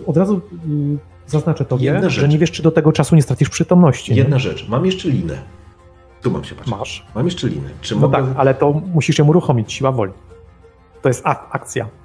[0.07, 4.15] Od razu mm, zaznaczę tobie, że nie wiesz, czy do tego czasu nie stracisz przytomności.
[4.15, 4.39] Jedna nie?
[4.39, 4.69] rzecz.
[4.69, 5.37] Mam jeszcze linę.
[6.25, 6.75] Tu mam się patrzeć.
[6.77, 7.05] Masz.
[7.15, 7.69] Mam jeszcze linę.
[7.81, 8.17] Czy no mogę...
[8.17, 10.11] tak, ale to musisz ją uruchomić, siła woli.
[11.01, 11.85] To jest ak akcja.
[11.85, 11.95] Okej,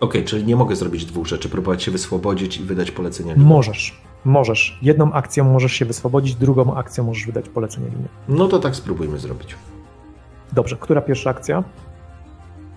[0.00, 3.48] okay, czyli nie mogę zrobić dwóch rzeczy, próbować się wyswobodzić i wydać polecenia linii.
[3.48, 4.78] Możesz, możesz.
[4.82, 8.08] Jedną akcją możesz się wyswobodzić, drugą akcją możesz wydać polecenie linii.
[8.28, 9.56] No to tak spróbujmy zrobić.
[10.52, 11.64] Dobrze, która pierwsza akcja?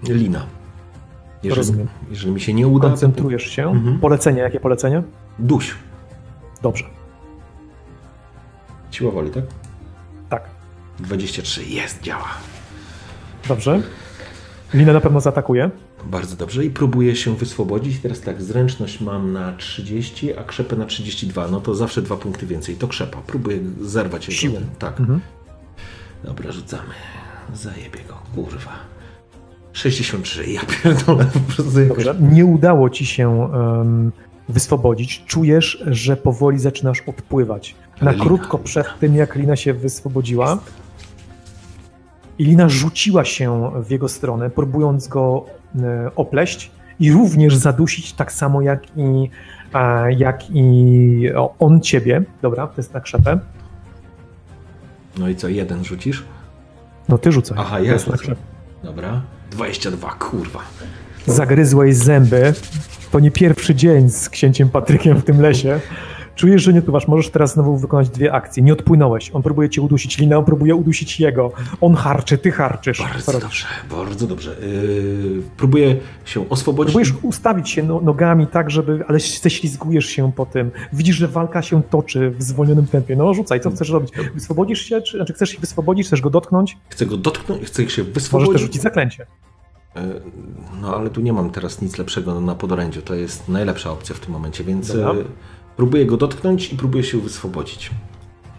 [0.04, 0.46] Lina.
[1.44, 1.88] Jeżeli, Rozumiem.
[2.10, 2.88] Jeżeli mi się nie uda...
[2.88, 3.70] Koncentrujesz się.
[3.70, 4.00] Mhm.
[4.00, 5.04] Polecenie, jakie polecenie?
[5.40, 5.76] Duś.
[6.62, 6.97] Dobrze.
[8.92, 9.44] Siła woli, tak?
[10.30, 10.44] Tak.
[11.00, 11.64] 23.
[11.64, 12.30] Jest, działa.
[13.48, 13.82] Dobrze.
[14.74, 15.70] Lina na pewno zaatakuje.
[16.06, 18.00] Bardzo dobrze i próbuję się wyswobodzić.
[18.00, 21.48] Teraz tak, zręczność mam na 30, a krzepę na 32.
[21.48, 22.76] No to zawsze dwa punkty więcej.
[22.76, 23.22] To krzepa.
[23.28, 24.40] Próbuję zerwać jego.
[24.40, 24.62] Siłą.
[24.80, 25.00] Tak.
[25.00, 25.22] Mhm.
[26.24, 26.94] Dobra, rzucamy.
[27.54, 28.72] Zajebie go, kurwa.
[29.74, 32.06] 63, ja pierdolę po prostu jakoś...
[32.06, 34.12] Dobrze, nie udało ci się um,
[34.50, 35.24] wyswobodzić.
[35.26, 37.76] Czujesz, że powoli zaczynasz odpływać.
[38.02, 38.24] Na Lina.
[38.24, 40.58] krótko przed tym, jak Lina się wyswobodziła,
[42.40, 45.46] i Lina rzuciła się w jego stronę, próbując go
[45.84, 49.30] E, opleść i również zadusić tak samo jak i,
[50.18, 51.30] jak i
[51.60, 52.24] on ciebie.
[52.42, 53.40] Dobra, to jest na krzepę.
[55.18, 56.24] No i co, jeden rzucisz?
[57.10, 57.58] No ty rzucaj.
[57.62, 58.36] Aha, ja rzucę.
[58.84, 59.22] Dobra.
[59.52, 60.60] 22, kurwa.
[61.26, 62.54] Zagryzłeś zęby.
[63.12, 65.80] To nie pierwszy dzień z księciem Patrykiem w tym lesie.
[66.38, 68.64] Czujesz, że nie tuwasz, możesz teraz znowu wykonać dwie akcje.
[68.64, 69.32] Nie odpłynąłeś.
[69.34, 71.52] On próbuje cię udusić, Lina on próbuje udusić jego.
[71.82, 73.00] On harczy, ty harczysz.
[73.00, 74.56] Bardzo dobrze, bardzo dobrze.
[74.62, 75.96] Yy, próbuję
[76.26, 76.94] się oswobodzić.
[76.94, 80.72] Próbujesz ustawić się no, nogami tak, żeby, ale ześlizgujesz się po tym.
[80.94, 83.16] Widzisz, że walka się toczy w zwolnionym tempie.
[83.16, 84.12] No rzucaj, co chcesz robić?
[84.34, 86.78] Wyswobodzisz się, czy znaczy chcesz się wyswobodzić, chcesz go dotknąć?
[86.90, 88.48] Chcę go dotknąć, chcę się wyswobodzić.
[88.48, 89.26] Możesz też rzucić zaklęcie.
[89.96, 90.02] Yy,
[90.82, 93.02] no ale tu nie mam teraz nic lepszego na podorędziu.
[93.02, 94.88] To jest najlepsza opcja w tym momencie, więc...
[94.88, 95.14] Dobra.
[95.78, 97.92] Próbuję go dotknąć i próbuję się wyswobodzić.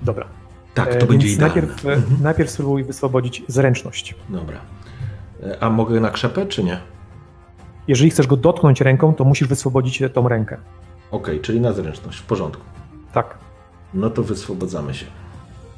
[0.02, 0.26] Dobra.
[0.74, 1.54] Tak, to e, będzie idealne.
[1.54, 2.22] Najpierw, e, mhm.
[2.22, 4.14] najpierw spróbuj wyswobodzić zręczność.
[4.28, 4.60] Dobra.
[5.42, 6.80] E, a mogę na krzepę, czy nie?
[7.88, 10.56] Jeżeli chcesz go dotknąć ręką, to musisz wyswobodzić tą rękę.
[11.10, 12.62] Okej, okay, czyli na zręczność, w porządku.
[13.12, 13.38] Tak.
[13.94, 15.06] No to wyswobodzamy się.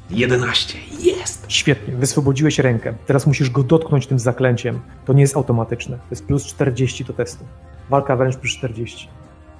[0.09, 0.77] 11.
[0.99, 1.45] Jest!
[1.47, 2.93] Świetnie, wyswobodziłeś rękę.
[3.05, 4.79] Teraz musisz go dotknąć tym zaklęciem.
[5.05, 5.97] To nie jest automatyczne.
[5.97, 7.45] To jest plus 40 do testu.
[7.89, 9.09] Walka wręcz plus 40.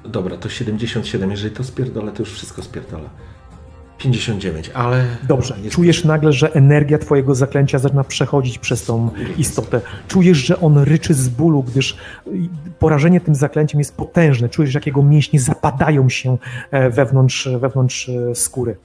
[0.05, 1.31] Dobra, to 77.
[1.31, 3.09] Jeżeli to spierdolę, to już wszystko spierdolę.
[4.01, 5.05] 59, ale.
[5.27, 5.55] Dobrze.
[5.63, 5.75] Jest...
[5.75, 9.81] Czujesz nagle, że energia Twojego zaklęcia zaczyna przechodzić przez tą istotę.
[10.07, 11.97] Czujesz, że on ryczy z bólu, gdyż
[12.79, 14.49] porażenie tym zaklęciem jest potężne.
[14.49, 16.37] Czujesz, jak jego mięśnie zapadają się
[16.71, 18.77] e, wewnątrz, wewnątrz e, skóry.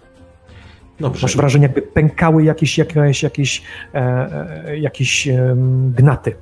[1.01, 1.23] Dobrze.
[1.23, 3.63] Masz wrażenie, jakby pękały jakieś, jakieś, jakieś,
[3.95, 5.29] e, jakieś
[5.95, 6.35] gnaty.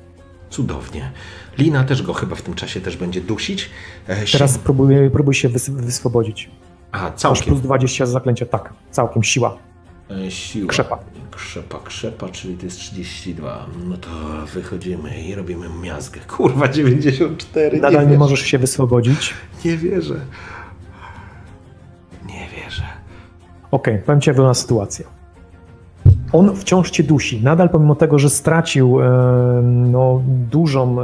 [0.50, 1.10] Cudownie.
[1.58, 3.70] Lina też go chyba w tym czasie też będzie dusić.
[4.06, 6.50] E, Teraz próbuj, próbuj się wys wyswobodzić.
[6.92, 7.40] Aha, całkiem.
[7.40, 8.72] Masz plus 20 zaklęcia, tak.
[8.90, 9.58] Całkiem, siła.
[10.10, 10.68] E, siła.
[10.68, 10.98] Krzepa.
[11.30, 13.66] Krzepa, krzepa, czyli to jest 32.
[13.88, 14.10] No to
[14.54, 16.20] wychodzimy i robimy miazgę.
[16.20, 17.80] Kurwa, 94.
[17.80, 19.34] Nadal nie, nie możesz się wyswobodzić.
[19.64, 20.20] Nie wierzę.
[22.26, 22.82] Nie wierzę.
[23.70, 25.23] Okej, okay, powiem ci, jak sytuacja
[26.34, 27.42] on wciąż cię dusi.
[27.42, 28.98] Nadal pomimo tego, że stracił
[29.62, 30.96] no, dużą,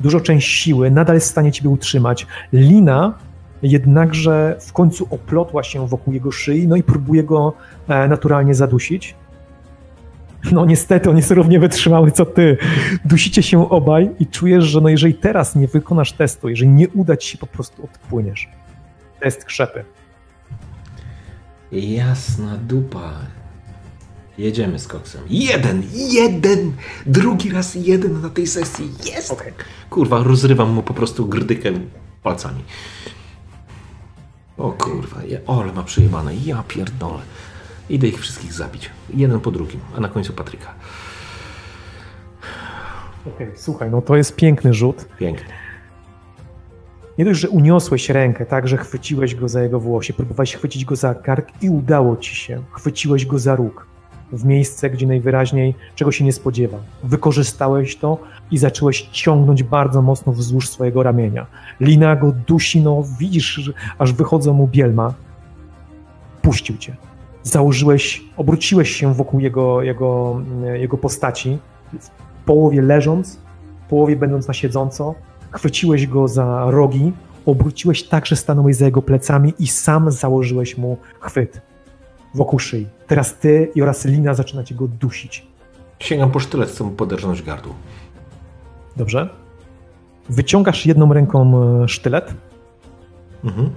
[0.00, 2.26] dużo część siły, nadal jest w stanie ciebie utrzymać.
[2.52, 3.14] Lina
[3.62, 7.52] jednakże w końcu oplotła się wokół jego szyi, no i próbuje go
[7.88, 9.14] e, naturalnie zadusić.
[10.52, 12.56] No niestety, on jest równie wytrzymały co ty.
[13.04, 17.16] Dusicie się obaj i czujesz, że no jeżeli teraz nie wykonasz testu, jeżeli nie uda
[17.16, 18.48] ci się, po prostu odpłyniesz.
[19.20, 19.84] Test krzepy.
[21.72, 23.12] Jasna dupa.
[24.38, 25.20] Jedziemy z koksem.
[25.30, 25.82] Jeden!
[25.92, 26.72] Jeden!
[27.06, 28.90] Drugi raz jeden na tej sesji.
[29.14, 29.30] Jest!
[29.30, 29.52] Okay.
[29.90, 31.72] Kurwa, rozrywam mu po prostu grdykę
[32.22, 32.64] palcami.
[34.58, 37.22] O kurwa, ja, ole ma przejebane, ja pierdolę.
[37.90, 38.90] Idę ich wszystkich zabić.
[39.14, 40.74] Jeden po drugim, a na końcu Patryka.
[43.26, 45.04] Okej, słuchaj, no to jest piękny rzut.
[45.18, 45.54] Pięknie.
[47.18, 50.96] Nie dość, że uniosłeś rękę, tak, że chwyciłeś go za jego włosie, próbowałeś chwycić go
[50.96, 52.62] za kark i udało ci się.
[52.72, 53.86] Chwyciłeś go za róg,
[54.32, 56.80] w miejsce, gdzie najwyraźniej czego się nie spodziewał.
[57.04, 58.18] Wykorzystałeś to
[58.50, 61.46] i zacząłeś ciągnąć bardzo mocno wzdłuż swojego ramienia.
[61.80, 65.14] Lina go dusi, no widzisz, aż wychodzą mu bielma.
[66.42, 66.96] Puścił cię.
[67.42, 70.40] Założyłeś, obróciłeś się wokół jego, jego,
[70.74, 71.58] jego postaci,
[72.00, 73.38] w połowie leżąc,
[73.86, 75.14] w połowie będąc na siedząco,
[75.50, 77.12] chwyciłeś go za rogi,
[77.46, 81.71] obróciłeś tak, że stanąłeś za jego plecami i sam założyłeś mu chwyt
[82.34, 82.86] wokół szyi.
[83.06, 85.46] Teraz ty i oraz Lina zaczynacie go dusić.
[85.98, 87.74] Sięgam po sztylet, chcę mu poderżnąć gardło.
[88.96, 89.28] Dobrze?
[90.28, 92.34] Wyciągasz jedną ręką e, sztylet,
[93.44, 93.70] Mhm.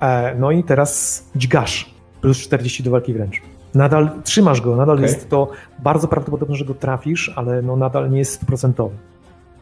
[0.00, 1.94] e, no i teraz dźgasz.
[2.20, 3.42] Plus 40 do walki wręcz.
[3.74, 5.06] Nadal trzymasz go, nadal Okej.
[5.06, 8.94] jest to bardzo prawdopodobne, że go trafisz, ale no nadal nie jest stuprocentowy.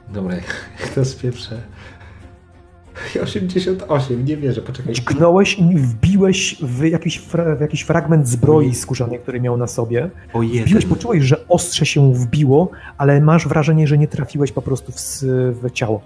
[0.08, 0.36] Dobra,
[0.80, 1.62] jak to spieprzę.
[3.22, 4.94] 88, nie wierzę, poczekaj.
[4.94, 10.10] Dźgnąłeś i wbiłeś w jakiś, fra- w jakiś fragment zbroi skórzanej, który miał na sobie.
[10.32, 14.92] O Wbiłeś, poczułeś, że ostrze się wbiło, ale masz wrażenie, że nie trafiłeś po prostu
[14.92, 14.98] w,
[15.62, 16.00] w ciało.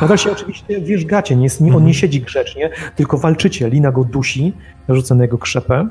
[0.00, 1.86] Nadal się oczywiście wierzgacie, nie, jest- nie, on Mhm.
[1.86, 3.68] nie siedzi grzecznie, tylko walczycie.
[3.70, 4.52] Lina go dusi,
[4.88, 5.88] rzuca na jego krzepę.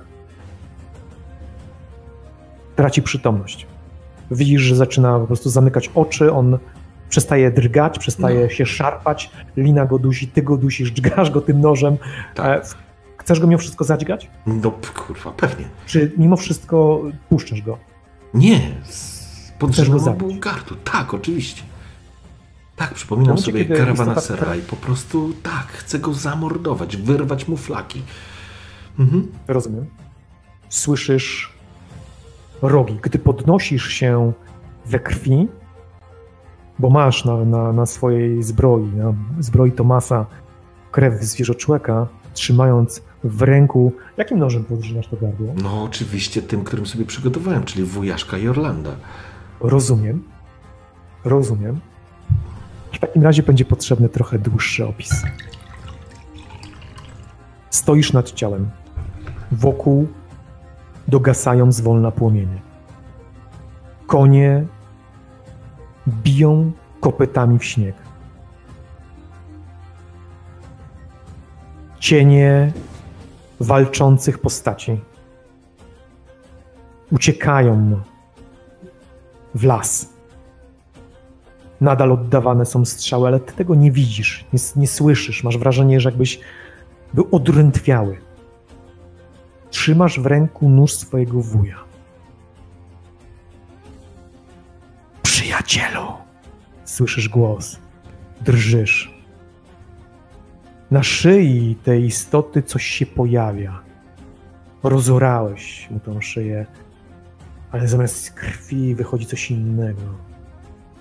[2.75, 3.67] Traci przytomność.
[4.31, 6.57] Widzisz, że zaczyna po prostu zamykać oczy, on
[7.11, 8.49] przestaje drgać, przestaje No.
[8.49, 9.29] się szarpać.
[9.57, 11.97] Lina go dusi, ty go dusisz, dźgasz go tym nożem.
[12.35, 12.65] Tak.
[12.65, 14.29] E, Chcesz go mimo wszystko zadźgać?
[14.47, 14.71] No
[15.07, 15.65] kurwa, pewnie.
[15.85, 17.77] Czy mimo wszystko puszczasz go?
[18.33, 18.59] Nie,
[20.19, 20.77] mu gardło.
[20.83, 21.63] Tak, oczywiście.
[22.75, 27.57] Tak, przypominam sobie karawana istota- sera i po prostu tak, chcę go zamordować, wyrwać mu
[27.57, 28.01] flaki.
[28.99, 29.27] Mhm.
[29.47, 29.85] Rozumiem.
[30.69, 31.53] Słyszysz
[32.61, 32.99] rogi.
[33.01, 34.31] Gdy podnosisz się
[34.85, 35.47] we krwi,
[36.81, 40.25] bo masz na, na, na swojej zbroi, na zbroi Tomasa
[40.91, 45.53] krew zwierzoczłeka, trzymając w ręku, jakim nożem podrzynasz to gardło?
[45.63, 48.95] No oczywiście tym, którym sobie przygotowałem, czyli wujaszka i Orlanda.
[49.59, 50.23] Rozumiem.
[51.25, 51.79] Rozumiem.
[52.93, 55.23] W takim razie będzie potrzebny trochę dłuższy opis.
[57.69, 58.69] Stoisz nad ciałem.
[59.51, 60.07] Wokół
[61.07, 62.61] dogasają zwolna płomienie.
[64.07, 64.65] Konie
[66.07, 67.95] biją kopytami w śnieg.
[71.99, 72.71] Cienie
[73.59, 74.99] walczących postaci
[77.11, 78.01] uciekają
[79.55, 80.09] w las.
[81.81, 85.43] Nadal oddawane są strzały, ale ty tego nie widzisz, nie, nie słyszysz.
[85.43, 86.39] Masz wrażenie, że jakbyś
[87.13, 88.17] był odrętwiały.
[89.69, 91.90] Trzymasz w ręku nóż swojego wuja.
[95.63, 96.07] Przyjacielu!
[96.85, 97.79] Słyszysz głos.
[98.41, 99.13] Drżysz.
[100.91, 103.81] Na szyi tej istoty coś się pojawia.
[104.83, 106.65] Rozorałeś mu tą szyję,
[107.71, 110.01] ale zamiast krwi wychodzi coś innego.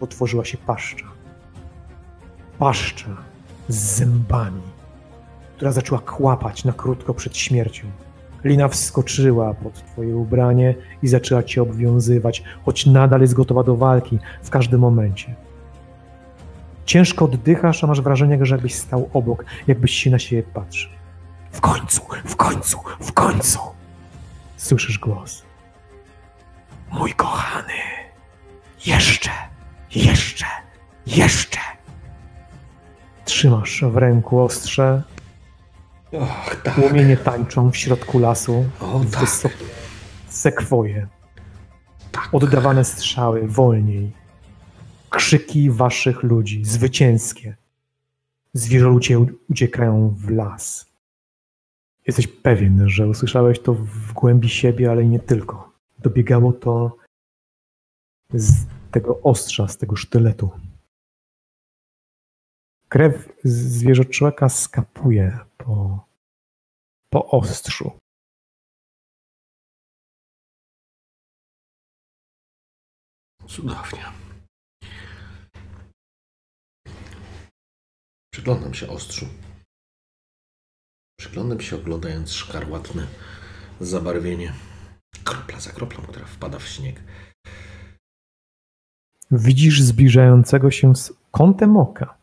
[0.00, 1.06] Otworzyła się paszcza.
[2.58, 3.16] Paszcza
[3.68, 4.62] z zębami,
[5.56, 7.86] która zaczęła kłapać na krótko przed śmiercią.
[8.44, 14.18] Lina wskoczyła pod twoje ubranie i zaczęła cię obwiązywać, choć nadal jest gotowa do walki
[14.42, 15.34] w każdym momencie.
[16.84, 20.90] Ciężko oddychasz, a masz wrażenie, że jakbyś stał obok, jakbyś się na siebie patrzył.
[21.50, 23.58] W końcu, w końcu, w końcu!
[24.56, 25.42] Słyszysz głos.
[26.92, 27.72] Mój kochany,
[28.86, 29.30] jeszcze,
[29.94, 30.46] jeszcze,
[31.06, 31.58] jeszcze.
[33.24, 35.02] Trzymasz w ręku ostrze,
[36.12, 36.74] Och, tak.
[36.74, 39.28] płomienie tańczą w środku lasu, O, tak.
[40.28, 41.06] sekwoje.
[42.12, 42.34] Tak.
[42.34, 44.12] Oddawane strzały wolniej.
[45.10, 47.56] Krzyki waszych ludzi, zwycięskie.
[48.52, 49.18] Zwierzoludzie
[49.50, 50.86] uciekają w las.
[52.06, 55.72] Jesteś pewien, że usłyszałeś to w głębi siebie, ale nie tylko.
[55.98, 56.96] Dobiegało to
[58.34, 60.50] z tego ostrza, z tego sztyletu.
[62.88, 66.06] Krew zwierzoczłeka skapuje po,
[67.12, 67.98] po ostrzu.
[73.48, 74.04] Cudownie.
[78.32, 79.26] Przyglądam się ostrzu.
[81.20, 83.06] Przyglądam się oglądając szkarłatne
[83.80, 84.52] zabarwienie.
[85.24, 87.02] Kropla za kroplą, która wpada w śnieg.
[89.30, 92.19] Widzisz zbliżającego się z kątem oka.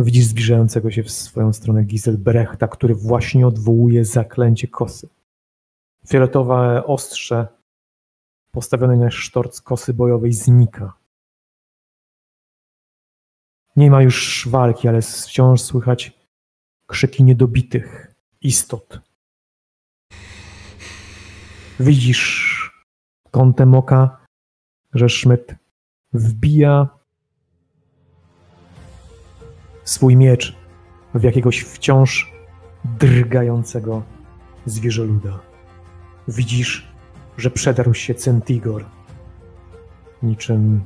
[0.00, 5.08] Widzisz zbliżającego się w swoją stronę Giselbrechta, który właśnie odwołuje zaklęcie kosy.
[6.06, 7.48] Fioletowe ostrze
[8.52, 10.92] postawione na sztorc kosy bojowej znika.
[13.76, 16.12] Nie ma już walki, ale wciąż słychać
[16.86, 19.00] krzyki niedobitych istot.
[21.80, 22.56] Widzisz
[23.30, 24.24] kątem oka,
[24.94, 25.54] że Szmyt
[26.12, 26.99] wbija
[29.90, 30.56] swój miecz
[31.14, 32.32] w jakiegoś wciąż
[32.98, 34.02] drgającego
[34.66, 35.38] zwierzoluda.
[36.28, 36.88] Widzisz,
[37.36, 38.84] że przedarł się Centigor,
[40.22, 40.80] niczym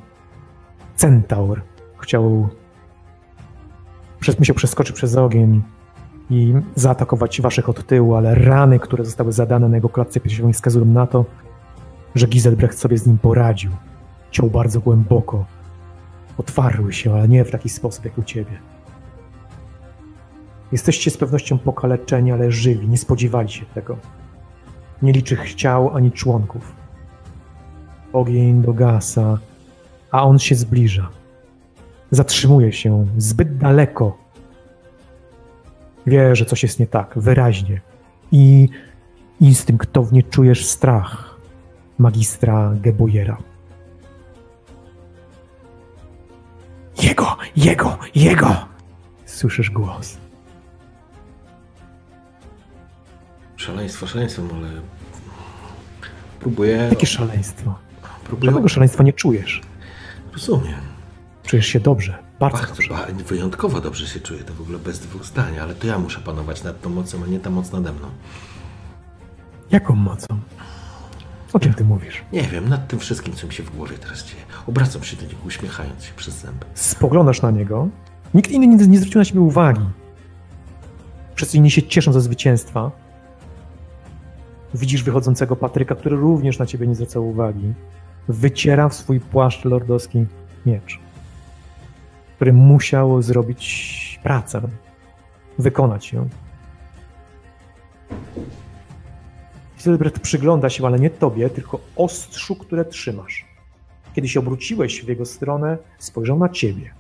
[0.96, 1.62] centaur.
[1.98, 2.48] Chciał,
[4.38, 5.62] musiał przeskoczyć przez ogień
[6.30, 10.84] i zaatakować waszych od tyłu, ale rany, które zostały zadane na jego klatce piersiowej wskazują
[10.84, 11.24] na to,
[12.14, 13.70] że Giselbrecht sobie z nim poradził.
[14.30, 15.44] Ciął bardzo głęboko.
[16.38, 18.73] Otwarły się, ale nie w taki sposób jak u ciebie.
[20.74, 23.96] Jesteście z pewnością pokaleczeni, ale żywi, nie spodziewali się tego.
[25.02, 26.72] Nie liczy ciał ani członków.
[28.12, 29.38] Ogień dogasa,
[30.10, 31.08] a on się zbliża.
[32.10, 34.18] Zatrzymuje się zbyt daleko.
[36.06, 37.80] Wie, że coś jest nie tak, wyraźnie.
[38.32, 38.68] I
[39.40, 41.40] instynktownie czujesz strach
[41.98, 43.38] magistra Gebojera.
[47.02, 48.56] Jego, jego, jego!
[49.24, 50.23] Słyszysz głos.
[53.66, 54.68] Szaleństwo szaleństwem, ale
[56.40, 56.76] próbuję...
[56.90, 57.74] Jakie szaleństwo?
[58.24, 58.50] próbuję...
[58.50, 59.60] Żadnego szaleństwa nie czujesz.
[60.32, 60.80] Rozumiem.
[61.46, 62.88] Czujesz się dobrze, bardzo Bardzo, dobrze.
[62.88, 66.20] ba- wyjątkowo dobrze się czuję, to w ogóle bez dwóch zdań, ale to ja muszę
[66.20, 68.08] panować nad tą mocą, a nie ta moc nade mną.
[69.70, 70.26] Jaką mocą?
[71.52, 72.22] O czym ty mówisz?
[72.32, 74.42] Nie wiem, nad tym wszystkim, co mi się w głowie teraz dzieje.
[74.66, 76.66] Obracam się do niego, uśmiechając się przez zęby.
[76.74, 77.88] Spoglądasz na niego.
[78.34, 79.84] Nikt inny nie, nie zwrócił na siebie uwagi.
[81.34, 82.90] Wszyscy inni się cieszą ze zwycięstwa.
[84.74, 87.74] Widzisz wychodzącego Patryka, który również na ciebie nie zwracał uwagi.
[88.28, 90.26] Wyciera w swój płaszcz lordowski
[90.66, 91.00] miecz,
[92.36, 94.60] który musiał zrobić pracę,
[95.58, 96.28] wykonać ją.
[99.76, 103.44] Silbert przygląda się, ale nie tobie, tylko ostrzu, które trzymasz.
[104.14, 106.94] Kiedy się obróciłeś w jego stronę, spojrzał na ciebie.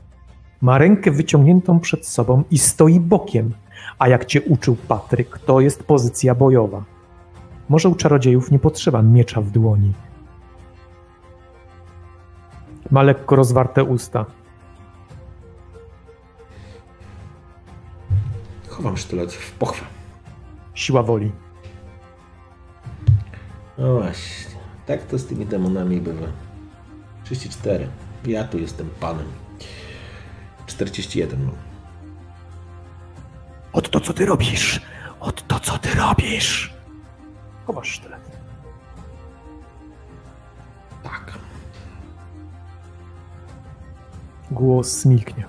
[0.60, 3.54] Ma rękę wyciągniętą przed sobą i stoi bokiem,
[3.98, 6.93] a jak cię uczył Patryk, to jest pozycja bojowa.
[7.68, 9.92] Może u czarodziejów nie potrzeba miecza w dłoni.
[12.90, 14.26] Ma lekko rozwarte usta.
[18.68, 19.86] Chowam sztylet w pochwę.
[20.74, 21.32] Siła woli.
[23.78, 26.26] No właśnie, tak to z tymi demonami bywa.
[27.24, 27.88] 34.
[28.26, 29.26] Ja tu jestem panem.
[30.66, 31.54] 41 mam.
[33.72, 34.80] Od to, co ty robisz!
[35.20, 36.73] Od to, co ty robisz!
[37.66, 38.38] Chowasz sztylet.
[41.02, 41.38] Tak.
[44.50, 45.44] Głos smilknie.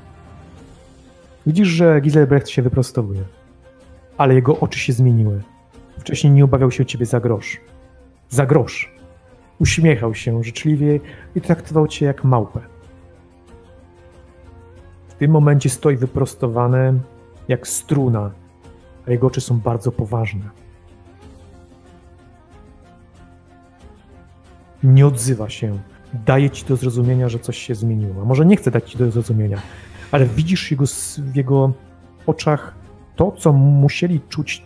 [1.45, 3.23] Widzisz, że Giselbrecht się wyprostowuje,
[4.17, 5.41] ale jego oczy się zmieniły.
[5.99, 7.61] Wcześniej nie obawiał się ciebie za grosz.
[8.29, 8.95] Za grosz.
[9.59, 10.99] Uśmiechał się życzliwie
[11.35, 12.61] i traktował cię jak małpę.
[15.07, 16.99] W tym momencie stoi wyprostowany
[17.47, 18.31] jak struna,
[19.07, 20.64] a jego oczy są bardzo poważne.
[24.85, 25.79] Nie odzywa się.
[26.13, 28.21] Daje ci do zrozumienia, że coś się zmieniło.
[28.21, 29.61] A może nie chce dać ci do zrozumienia,
[30.11, 30.85] ale widzisz jego,
[31.17, 31.73] w jego
[32.25, 32.73] oczach
[33.15, 34.63] to, co musieli czuć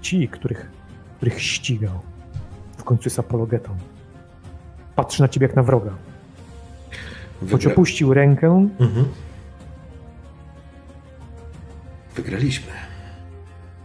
[0.00, 0.70] ci, których,
[1.16, 2.00] których ścigał.
[2.78, 3.76] W końcu jest apologetą.
[4.96, 5.90] Patrzy na ciebie jak na wroga.
[7.50, 9.06] Choć opuścił rękę, Mhm.
[12.14, 12.72] Wygraliśmy.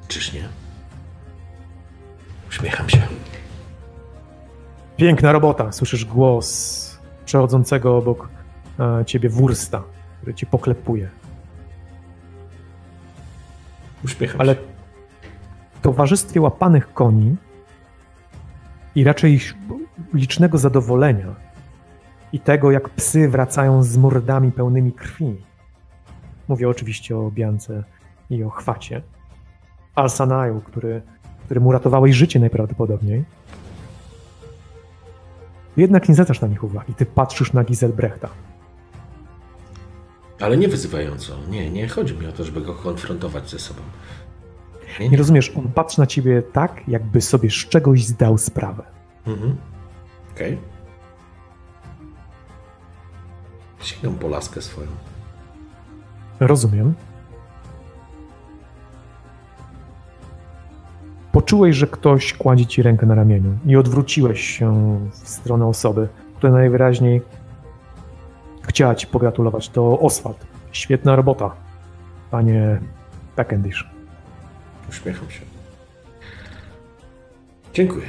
[0.07, 0.43] Czyż nie?
[2.49, 3.01] Uśmiecham się.
[5.01, 5.71] Piękna robota.
[5.71, 8.29] Słyszysz głos przechodzącego obok
[8.79, 9.83] e, ciebie wursta,
[10.17, 11.09] który ci poklepuje.
[14.05, 17.35] Uśmiecham Ale w towarzystwie łapanych koni
[18.95, 19.39] i raczej
[20.13, 21.35] licznego zadowolenia
[22.33, 25.35] i tego, jak psy wracają z mordami pełnymi krwi.
[26.47, 27.83] Mówię oczywiście o Biance
[28.29, 29.01] i o chwacie.
[29.95, 31.01] Alsanaju, który,
[31.45, 33.23] któremu uratowałeś życie najprawdopodobniej.
[35.77, 36.93] Jednak nie zwracasz na nich uwagi.
[36.93, 38.29] Ty patrzysz na Giselbrechta.
[40.39, 41.33] Ale nie wyzywająco.
[41.49, 43.81] Nie, nie chodzi mi o to, żeby go konfrontować ze sobą.
[44.99, 45.17] Nie, Nie nie.
[45.17, 48.83] rozumiesz, on patrzy na ciebie tak, jakby sobie z czegoś zdał sprawę.
[49.27, 49.55] Mhm.
[50.35, 50.57] Okej.
[53.81, 54.87] Sięgam po laskę swoją.
[56.39, 56.93] Rozumiem.
[61.31, 66.53] Poczułeś, że ktoś kładzie ci rękę na ramieniu i odwróciłeś się w stronę osoby, która
[66.53, 67.21] najwyraźniej
[68.61, 69.69] chciała ci pogratulować.
[69.69, 70.37] To Oswald.
[70.71, 71.51] Świetna robota,
[72.31, 72.79] panie
[73.35, 73.89] Peckendish.
[74.89, 75.41] Uśmiecham się.
[77.73, 78.05] Dziękuję.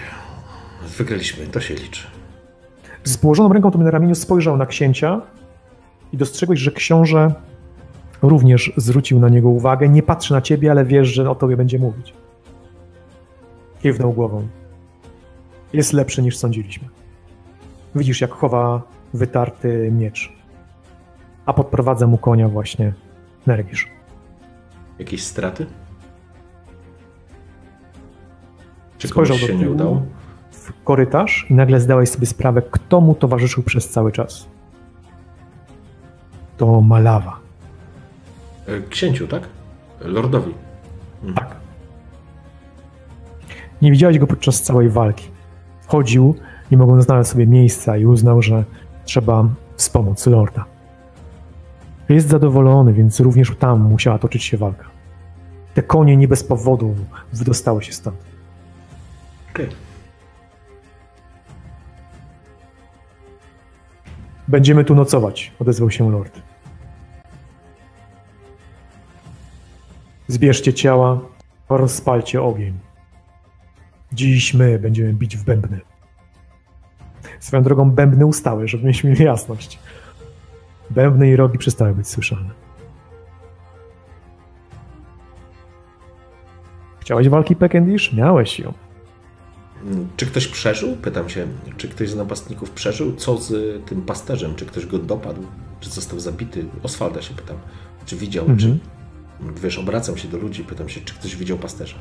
[0.99, 2.07] Wygraliśmy, to się liczy.
[3.05, 5.21] Z położoną ręką tobie na ramieniu spojrzał na księcia
[6.13, 7.35] i dostrzegłeś, że książę
[8.23, 9.89] również zwrócił na niego uwagę.
[9.89, 12.15] Nie patrzy na ciebie, ale wiesz, że o tobie będzie mówić.
[13.83, 14.49] Kiwnął głową.
[15.73, 16.89] Jest lepszy niż sądziliśmy.
[17.95, 18.83] Widzisz, jak chowa
[19.15, 20.33] wytarty miecz.
[21.47, 22.93] A podprowadza mu konia właśnie
[23.47, 23.89] Nergisz.
[24.99, 25.67] Jakieś straty?
[28.99, 30.03] Czy Spojrzał komuś do się nie tyłu udało?
[30.51, 34.49] w korytarz i nagle zdałeś sobie sprawę, kto mu towarzyszył przez cały czas.
[36.57, 37.39] To Malawa.
[38.67, 39.43] E, Księciu, tak?
[40.01, 40.55] Lordowi.
[41.35, 41.62] Tak.
[43.83, 45.29] Nie widziałeś go podczas całej walki.
[45.87, 46.35] Chodził,
[46.71, 48.65] nie mogąc znaleźć sobie miejsca i uznał, że
[49.05, 50.65] trzeba wspomóc lorda.
[52.09, 54.85] Jest zadowolony, więc również tam musiała toczyć się walka.
[55.75, 56.95] Te konie nie bez powodu
[57.33, 58.17] wydostały się stąd.
[59.51, 59.69] Okej.
[64.49, 66.41] Będziemy tu nocować, odezwał się lord.
[70.29, 71.21] Zbierzcie ciała,
[71.69, 72.92] rozpalcie ogień.
[74.13, 75.81] Dziś my będziemy bić w bębny.
[77.41, 79.79] Swoją drogą bębny ustały, żeby mieć jasność.
[80.91, 82.51] Bębny i rogi przestały być słyszane.
[87.01, 88.13] Chciałeś walki Peckendish?
[88.13, 88.73] Miałeś ją.
[90.17, 90.97] Czy ktoś przeżył?
[90.97, 93.17] Pytam się, czy ktoś z napastników przeżył?
[93.17, 94.55] Co z tym pasterzem?
[94.55, 95.43] Czy ktoś go dopadł?
[95.81, 96.65] Czy został zabity?
[96.83, 97.57] Oswalda się pytam.
[98.07, 98.47] Czy widział?
[98.47, 98.79] Mhm.
[99.55, 101.97] Czy, wiesz, obracam się do ludzi, pytam się, czy ktoś widział pasterza?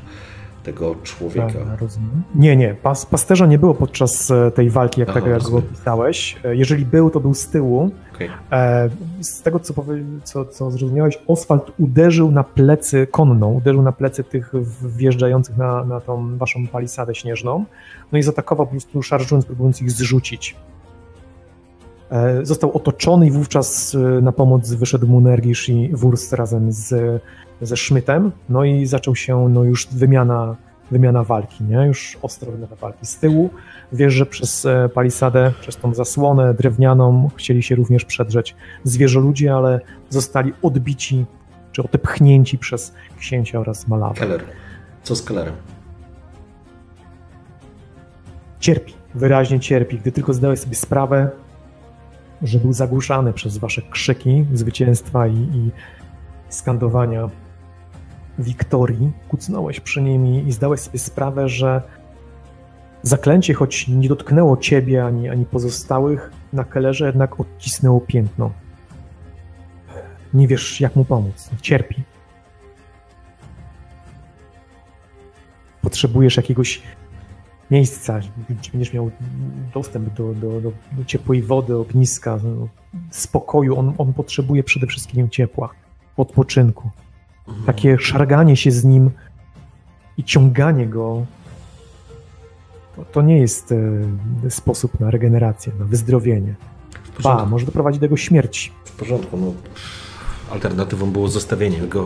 [0.62, 1.46] Tego człowieka.
[1.46, 2.22] Tak, rozumiem.
[2.34, 2.74] Nie, nie.
[2.74, 6.36] Pas, pasterza nie było podczas e, tej walki, jak Aha, tego jak go opisałeś.
[6.44, 7.90] E, Jeżeli był, to był z tyłu.
[8.14, 8.30] Okej.
[8.52, 13.92] E, Z tego, co, powie, co, co zrozumiałeś, Oswald uderzył na plecy konną, uderzył na
[13.92, 17.64] plecy tych wjeżdżających na, na tą waszą palisadę śnieżną,
[18.12, 20.56] no i zaatakował po prostu szarżując, próbując ich zrzucić.
[22.42, 27.22] Został otoczony i wówczas na pomoc wyszedł mu Nergisz i Wurst razem z,
[27.62, 30.56] ze Szmytem, no i zaczął się no już wymiana,
[30.90, 31.86] wymiana walki, nie?
[31.86, 33.06] Już ostro wymiana walki.
[33.06, 33.50] Z tyłu
[33.92, 39.80] wiesz, że przez e, palisadę, przez tą zasłonę drewnianą chcieli się również przedrzeć zwierzoludzie, ale
[40.10, 41.24] zostali odbici
[41.72, 44.14] czy odepchnięci przez księcia oraz malawę.
[44.14, 44.44] Keller.
[45.02, 45.54] Co z Kellerem?
[48.60, 51.30] Cierpi, wyraźnie cierpi, gdy tylko zdałeś sobie sprawę,
[52.42, 55.70] że był zagłuszany przez wasze krzyki zwycięstwa i, i
[56.48, 57.28] skandowania
[58.38, 59.12] wiktorii.
[59.28, 61.82] Kucnąłeś przy nim i, zdałeś sobie sprawę, że
[63.02, 68.52] zaklęcie, choć nie dotknęło ciebie ani, ani pozostałych, na kelerze jednak odcisnęło piętno.
[70.34, 71.50] Nie wiesz, jak mu pomóc.
[71.62, 72.02] Cierpi.
[75.82, 76.82] Potrzebujesz jakiegoś
[77.70, 78.20] miejsca,
[78.50, 79.10] gdzie będziesz miał
[79.74, 82.38] dostęp do, do, do, do ciepłej wody, ogniska,
[83.10, 83.78] spokoju.
[83.78, 85.68] On, on potrzebuje przede wszystkim ciepła,
[86.16, 86.90] odpoczynku.
[87.66, 89.10] Takie szarganie się z nim
[90.18, 91.26] i ciąganie go
[92.96, 93.72] to, to nie jest
[94.44, 96.54] e, sposób na regenerację, na wyzdrowienie.
[97.22, 98.72] Ba, może doprowadzić do tego śmierci.
[98.84, 99.36] W porządku.
[99.36, 99.52] No,
[100.50, 102.04] alternatywą było zostawienie go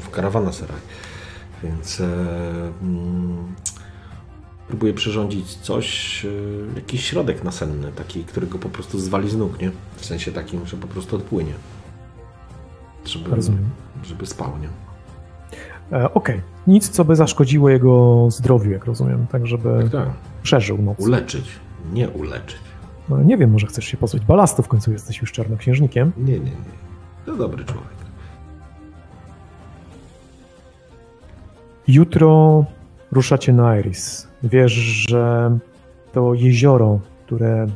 [0.00, 0.80] w karawanseraj.
[1.62, 2.04] Więc e,
[2.82, 3.54] mm,
[4.68, 6.28] próbuję przyrządzić coś, e,
[6.76, 9.70] jakiś środek nasenny, taki, który go po prostu zwali z nóg, nie?
[9.96, 11.54] W sensie takim, że po prostu odpłynie.
[13.04, 13.64] Żeby, Rozumiem.
[14.04, 14.68] żeby spał, nie?
[15.98, 20.08] E, Okej, nic, co by zaszkodziło jego zdrowiu, jak rozumiem, tak żeby Tak, tak.
[20.42, 20.98] przeżył noc.
[21.00, 21.44] Uleczyć,
[21.92, 22.58] nie uleczyć.
[23.08, 26.12] No, nie wiem, może chcesz się pozbyć balastu, w końcu jesteś już czarnoksiężnikiem.
[26.16, 26.50] Nie, nie, nie.
[27.26, 27.90] To dobry człowiek.
[31.88, 32.64] Jutro
[33.12, 34.28] ruszacie na Iris.
[34.42, 35.58] Wiesz, że
[36.12, 37.66] to jezioro, które,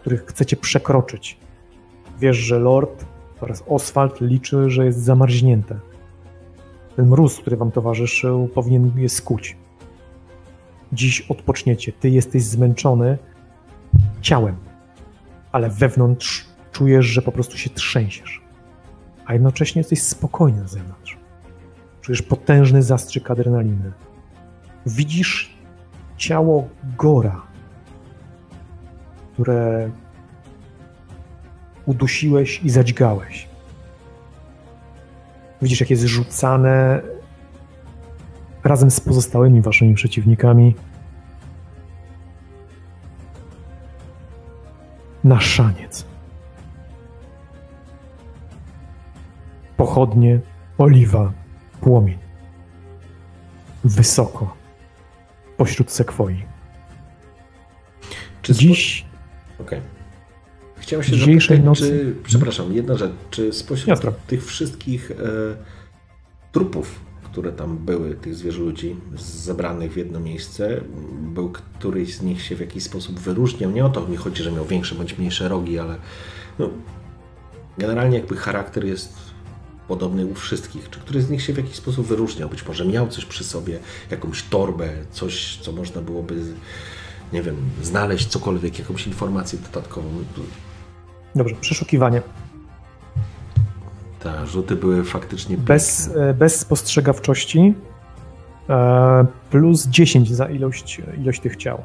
[0.00, 1.36] które chcecie przekroczyć.
[2.20, 3.04] Wiesz, że Lord
[3.40, 5.78] oraz Oswald liczy, że jest zamarznięte.
[6.96, 9.56] Ten mróz, który wam towarzyszył, powinien je skuć.
[10.92, 11.92] Dziś odpoczniecie.
[11.92, 13.18] Ty jesteś zmęczony
[14.20, 14.56] ciałem,
[15.52, 18.42] ale wewnątrz czujesz, że po prostu się trzęsiesz.
[19.26, 21.18] A jednocześnie jesteś spokojny na zewnątrz.
[22.00, 23.92] Czujesz potężny zastrzyk adrenaliny.
[24.86, 25.54] Widzisz
[26.16, 27.42] ciało Gora,
[29.32, 29.90] które
[31.86, 33.48] udusiłeś i zadźgałeś.
[35.62, 37.02] Widzisz, jak jest rzucane
[38.64, 40.74] razem z pozostałymi waszymi przeciwnikami
[45.24, 46.04] na szaniec.
[49.76, 50.40] Pochodnie,
[50.78, 51.32] oliwa,
[51.80, 52.18] płomień.
[53.84, 54.56] Wysoko,
[55.56, 56.42] pośród sekwoi.
[58.42, 59.10] Czy Dziś
[59.60, 59.99] Okej.
[60.90, 64.12] Chciałem się Dzisiejszej zapytać, nocy- czy, przepraszam, jedna rzecz, czy spośród Jasne.
[64.26, 65.14] tych wszystkich e,
[66.52, 70.80] trupów, które tam były, tych zwierzoludzi zebranych w jedno miejsce,
[71.22, 73.70] był któryś z nich się w jakiś sposób wyróżniał?
[73.70, 75.96] Nie o to mi chodzi, że miał większe bądź mniejsze rogi, ale
[76.58, 76.70] no,
[77.78, 79.12] generalnie jakby charakter jest
[79.88, 80.90] podobny u wszystkich.
[80.90, 82.48] Czy któryś z nich się w jakiś sposób wyróżniał?
[82.48, 83.78] Być może miał coś przy sobie,
[84.10, 86.34] jakąś torbę, coś, co można byłoby,
[87.32, 90.08] nie wiem, znaleźć cokolwiek, jakąś informację dodatkową.
[91.34, 92.22] Dobrze, przeszukiwanie.
[94.20, 96.28] Te rzuty były faktycznie Bez, piękne.
[96.30, 97.74] e, bez spostrzegawczości
[98.68, 101.82] e, plus 10 za ilość, ilość tych ciał.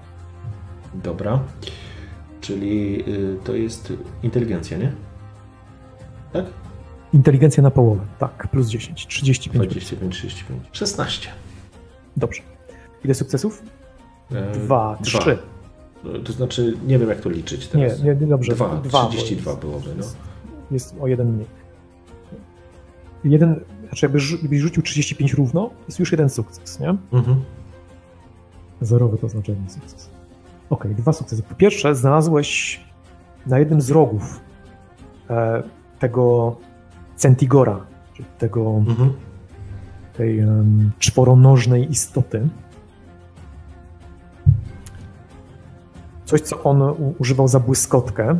[0.94, 1.40] Dobra.
[2.42, 3.94] Czyli y, to jest
[4.24, 4.92] inteligencja, nie?
[6.34, 6.46] Tak?
[7.14, 9.66] Inteligencja na połowę, tak, plus 10, 35.
[9.72, 10.64] 25, 35.
[10.72, 11.30] 16.
[12.18, 12.42] Dobrze.
[13.04, 13.64] Ile sukcesów?
[14.32, 15.38] E, Dwa, trzy.
[16.26, 18.04] To znaczy, nie wiem jak to liczyć Nie, teraz.
[18.04, 18.56] nie, nie dobrze.
[18.56, 20.06] Dwa, bo 32 jest- byłoby, no.
[20.72, 21.48] Jest o jeden mniej.
[23.24, 26.90] Jeden, znaczy jakbyś rzu- jakbyś rzucił 35 równo, jest już jeden sukces, nie?
[27.14, 27.42] Mhm.
[28.82, 30.10] Zerowy to znaczy jeden sukces.
[30.70, 31.44] Okej, dwa sukcesy.
[31.44, 32.80] Po pierwsze, znalazłeś
[33.48, 34.40] na jednym z rogów
[35.30, 35.64] e,
[36.00, 36.56] tego
[37.16, 39.14] Centigora, czyli tego, Mhm.
[40.18, 42.48] tej em, czworonożnej istoty.
[46.26, 46.84] Coś, co on
[47.18, 48.40] używał za błyskotkę,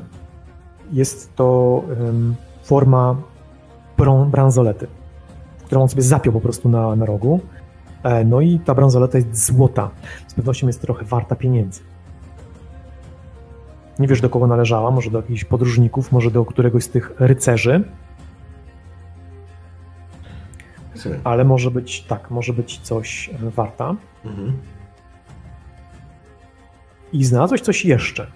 [0.92, 1.82] jest to
[2.64, 3.16] forma
[4.32, 4.88] bransolety,
[5.66, 7.40] którą on sobie zapiął po prostu na, na rogu.
[8.04, 9.90] E, No i ta bransoleta jest złota.
[10.28, 11.82] Z pewnością jest trochę warta pieniędzy.
[14.00, 17.84] Nie wiesz, do kogo należała, może do jakichś podróżników, może do któregoś z tych rycerzy,
[21.24, 23.96] ale może być, tak, może być coś e, warta.
[24.26, 24.54] Mhm.
[27.14, 28.28] I znalazłeś coś jeszcze.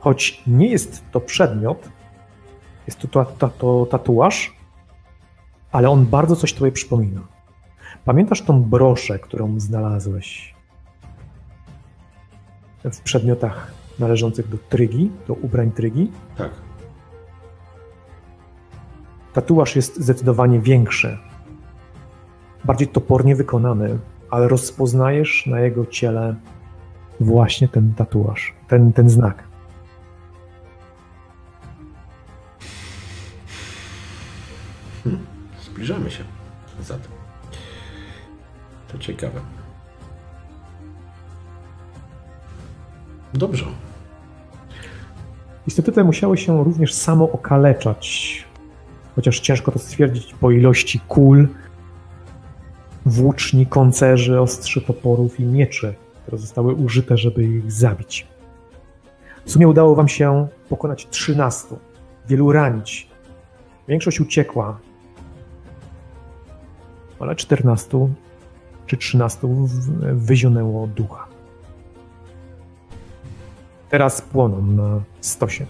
[0.00, 1.88] Choć nie jest to przedmiot,
[2.86, 4.56] jest to, to, to, to tatuaż,
[5.72, 7.20] ale on bardzo coś tobie przypomina.
[8.04, 10.54] Pamiętasz tą broszę, którą znalazłeś
[12.84, 16.10] w przedmiotach należących do trygi, do ubrań trygi?
[16.36, 16.50] Tak.
[19.32, 21.18] Tatuaż jest zdecydowanie większy,
[22.64, 23.98] bardziej topornie wykonany,
[24.30, 26.34] ale rozpoznajesz na jego ciele
[27.20, 29.50] właśnie ten tatuaż, ten, ten znak.
[35.62, 36.24] Zbliżamy się
[36.82, 37.12] zatem.
[38.92, 39.40] To ciekawe.
[43.34, 43.64] Dobrze.
[45.66, 48.44] Istoty te musiały się również samo okaleczać,
[49.16, 51.48] chociaż ciężko to stwierdzić po ilości kul,
[53.06, 55.94] włóczni, koncerzy, ostrzy toporów i mieczy,
[56.30, 58.26] które zostały użyte, żeby ich zabić.
[59.44, 61.76] W sumie udało wam się pokonać 13,
[62.28, 63.08] wielu ranić.
[63.88, 64.78] Większość uciekła,
[67.20, 68.08] ale 14
[68.86, 71.26] czy 13 w- wyzionęło ducha.
[73.88, 75.66] Teraz płoną na stosie.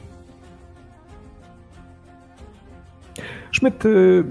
[3.51, 4.25] Szmyt, y,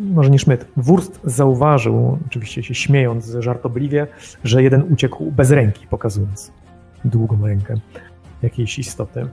[0.00, 4.06] może nie Szmyt, Wurst zauważył, oczywiście się śmiejąc żartobliwie,
[4.44, 6.52] że jeden uciekł bez ręki, pokazując
[7.04, 7.74] długą rękę
[8.42, 9.26] jakiejś istoty.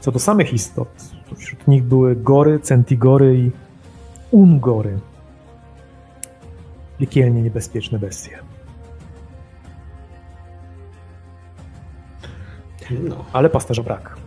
[0.00, 0.88] Co do samych istot,
[1.28, 3.50] to wśród nich były gory, centigory i
[4.30, 4.98] ungory.
[6.98, 8.38] Piekielnie niebezpieczne bestie.
[12.90, 14.19] No, Ale pasterza brak.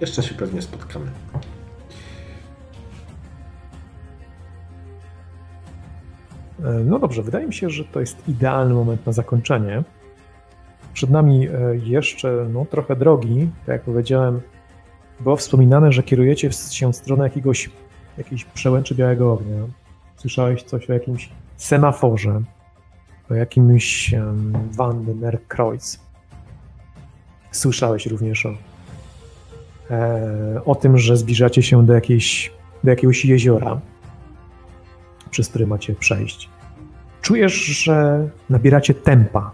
[0.00, 1.06] Jeszcze się pewnie spotkamy.
[6.64, 9.82] E, No dobrze, wydaje mi się, że to jest idealny moment na zakończenie.
[10.92, 13.50] Przed nami e, jeszcze no, trochę drogi.
[13.66, 14.40] Tak jak powiedziałem,
[15.20, 17.70] było wspominane, że kierujecie się w stronę jakiegoś,
[18.18, 19.62] jakiejś przełęczy białego ognia.
[20.16, 22.42] Słyszałeś coś o jakimś semaforze,
[23.30, 26.00] o jakimś um, Wandenerkreuz.
[27.50, 28.54] Słyszałeś również o,
[30.64, 32.52] o tym, że zbliżacie się do, jakiejś,
[32.84, 33.80] do jakiegoś jeziora
[35.30, 36.48] przez który macie przejść.
[37.22, 39.52] Czujesz, że nabieracie tempa,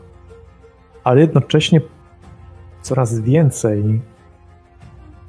[1.04, 1.80] ale jednocześnie
[2.82, 4.00] coraz więcej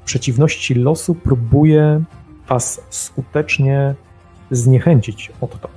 [0.04, 2.02] przeciwności losu próbuje
[2.48, 3.94] was skutecznie
[4.50, 5.68] zniechęcić od to.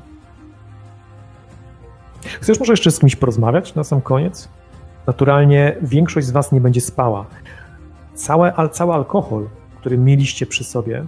[2.42, 4.50] Chcesz może jeszcze z kimś porozmawiać na sam koniec?
[5.08, 7.26] Naturalnie większość z was nie będzie spała.
[8.18, 9.48] Całe, al, cały alkohol,
[9.80, 11.06] który mieliście przy sobie,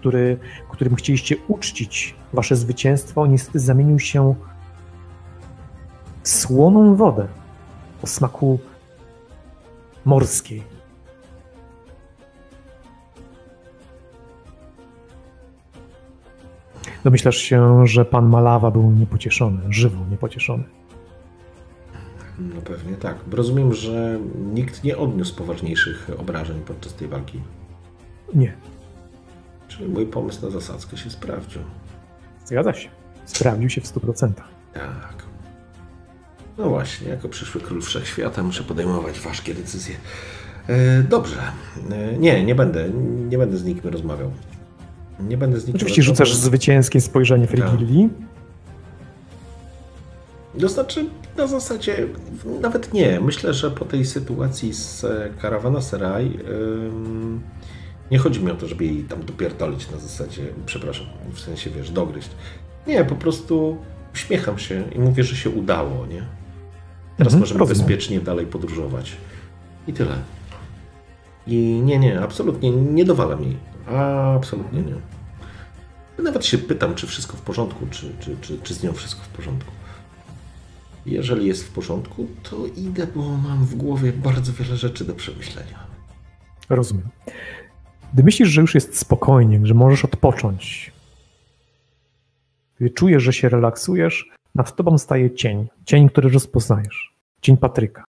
[0.00, 0.38] który,
[0.70, 4.34] którym chcieliście uczcić wasze zwycięstwo, niestety zamienił się
[6.22, 7.28] w słoną wodę
[8.02, 8.58] o smaku
[10.04, 10.62] morskiej.
[17.04, 20.79] Domyślasz się, że pan Malawa był niepocieszony, żywo niepocieszony.
[22.40, 23.16] No pewnie tak.
[23.32, 24.18] Rozumiem, że
[24.54, 27.40] nikt nie odniósł poważniejszych obrażeń podczas tej walki.
[28.34, 28.52] Nie,
[29.68, 31.60] Czyli mój pomysł na zasadzkę się sprawdził.
[32.44, 32.88] zgadza się.
[33.24, 34.32] Sprawdził się w 100%.
[34.74, 35.14] Tak.
[36.58, 39.94] No właśnie, jako przyszły król wszechświata muszę podejmować ważkie decyzje.
[40.68, 41.36] E, dobrze.
[41.90, 42.88] E, nie, nie będę.
[43.28, 44.30] Nie będę z nikim rozmawiał.
[45.20, 46.26] Nie będę z nikim Oczywiście rozmawiał.
[46.26, 48.08] rzucasz zwycięskie spojrzenie Frigilli.
[50.60, 51.06] To znaczy,
[51.36, 52.06] na zasadzie,
[52.60, 53.20] nawet nie.
[53.20, 56.38] Myślę, że po tej sytuacji z e, Karawana Seraj
[58.10, 61.90] nie chodzi mi o to, żeby jej tam dopierdolić na zasadzie, przepraszam, w sensie, wiesz,
[61.90, 62.30] dogryźć.
[62.86, 63.76] Nie, po prostu
[64.14, 66.24] uśmiecham się i mówię, że się udało, nie?
[67.16, 67.78] Teraz Mhm, możemy rozumiem.
[67.78, 69.12] bezpiecznie dalej podróżować.
[69.88, 70.14] I tyle.
[71.46, 73.56] I nie, nie, absolutnie nie dowalam jej.
[74.36, 74.94] Absolutnie nie.
[76.24, 79.28] Nawet się pytam, czy wszystko w porządku, czy, czy, czy, czy z nią wszystko w
[79.28, 79.70] porządku.
[81.06, 85.86] Jeżeli jest w porządku, to idę, bo mam w głowie bardzo wiele rzeczy do przemyślenia.
[86.68, 87.08] Rozumiem.
[88.14, 90.92] Gdy myślisz, że już jest spokojnie, że możesz odpocząć,
[92.76, 95.68] gdy czujesz, że się relaksujesz, nad tobą staje cień.
[95.84, 97.14] Cień, który rozpoznajesz.
[97.40, 98.04] Cień Patryka.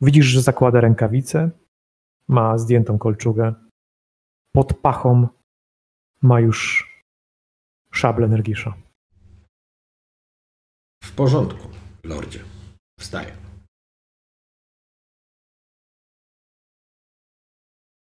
[0.00, 1.50] Widzisz, że zakłada rękawice,
[2.28, 3.54] ma zdjętą kolczugę.
[4.52, 5.28] Pod pachą
[6.22, 6.88] ma już
[7.90, 8.74] szablę Nergisza.
[11.06, 11.68] W porządku,
[12.04, 12.40] lordzie.
[13.00, 13.45] Wstaję.